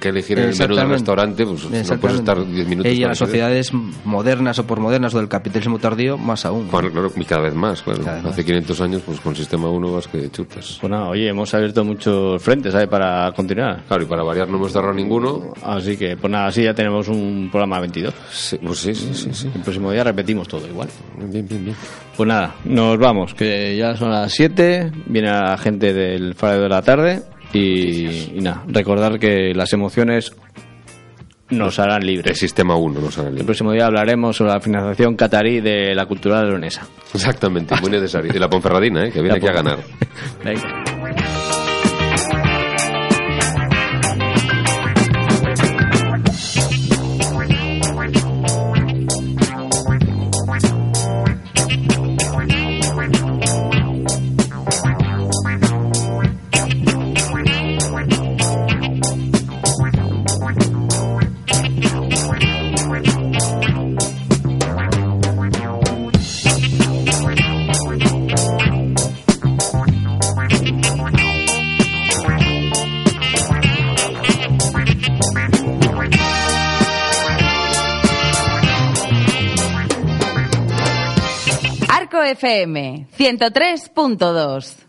que 0.00 0.08
elegir 0.10 0.38
el 0.40 0.54
menú 0.54 0.74
del 0.76 0.88
restaurante, 0.90 1.46
pues 1.46 1.64
no 1.70 1.96
puedes 2.00 2.18
estar 2.18 2.44
diez 2.46 2.68
minutos. 2.68 2.92
Y 2.92 3.02
en 3.02 3.08
las 3.08 3.18
sociedades 3.18 3.72
modernas 4.04 4.58
o 4.58 4.66
por 4.66 4.80
modernas 4.80 5.14
o 5.14 5.18
del 5.18 5.28
capitalismo 5.28 5.78
tardío, 5.78 6.18
más 6.18 6.44
aún. 6.44 6.68
Bueno, 6.70 6.90
claro, 6.90 7.10
y 7.16 7.24
cada 7.24 7.42
vez 7.42 7.54
más, 7.54 7.82
claro. 7.82 8.02
Cada 8.04 8.16
vez 8.16 8.26
Hace 8.26 8.40
más. 8.42 8.46
500 8.46 8.80
años, 8.82 9.02
pues 9.06 9.20
con 9.20 9.34
sistema 9.36 9.70
1 9.70 9.92
vas 9.92 10.08
que 10.08 10.28
chutas. 10.30 10.78
Pues 10.80 10.90
nada, 10.90 11.08
oye, 11.08 11.28
hemos 11.28 11.54
abierto 11.54 11.82
muchos 11.94 12.42
frentes 12.42 12.72
¿sabes? 12.72 12.88
para 12.88 13.32
continuar. 13.32 13.82
Claro, 13.88 14.02
y 14.02 14.06
para 14.06 14.22
variar 14.22 14.48
no 14.48 14.56
hemos 14.56 14.72
cerrado 14.72 14.92
ninguno. 14.94 15.52
Así 15.62 15.96
que, 15.96 16.16
pues 16.16 16.30
nada, 16.30 16.46
así 16.46 16.62
ya 16.62 16.74
tenemos 16.74 17.08
un 17.08 17.48
programa 17.50 17.80
22. 17.80 18.14
Sí, 18.30 18.58
pues 18.64 18.78
sí, 18.78 18.94
sí, 18.94 19.10
sí, 19.14 19.30
sí. 19.32 19.50
El 19.54 19.62
próximo 19.62 19.90
día 19.92 20.04
repetimos 20.04 20.46
todo 20.48 20.66
igual. 20.66 20.88
Bien, 21.18 21.46
bien, 21.48 21.64
bien. 21.64 21.76
Pues 22.16 22.28
nada, 22.28 22.54
nos 22.64 22.98
vamos, 22.98 23.34
que 23.34 23.76
ya 23.76 23.96
son 23.96 24.10
las 24.10 24.32
7, 24.32 24.92
viene 25.06 25.28
la 25.30 25.56
gente 25.58 25.92
del 25.92 26.34
Faro 26.34 26.60
de 26.62 26.68
la 26.68 26.82
tarde 26.82 27.22
y, 27.52 28.36
y 28.36 28.40
nada, 28.40 28.62
recordar 28.68 29.18
que 29.18 29.52
las 29.54 29.72
emociones 29.72 30.32
nos 31.50 31.78
harán 31.78 32.00
El 32.02 32.06
libres. 32.08 32.38
sistema 32.38 32.74
1 32.76 33.00
nos 33.00 33.18
hará 33.18 33.28
El 33.28 33.34
libre. 33.34 33.44
próximo 33.46 33.72
día 33.72 33.86
hablaremos 33.86 34.36
sobre 34.36 34.52
la 34.52 34.60
financiación 34.60 35.14
catarí 35.16 35.60
de 35.60 35.94
la 35.94 36.06
cultura 36.06 36.42
leonesa. 36.42 36.86
Exactamente, 37.12 37.74
muy 37.80 37.90
necesario. 37.90 38.32
Y 38.34 38.38
la 38.38 38.48
Ponferradina, 38.48 39.06
¿eh? 39.06 39.12
que 39.12 39.20
viene 39.20 39.36
aquí 39.36 39.46
a 39.46 39.52
ganar. 39.52 39.78
Venga. 40.44 41.43
Arco 42.14 42.43
FM 82.34 83.06
103.2 83.16 84.83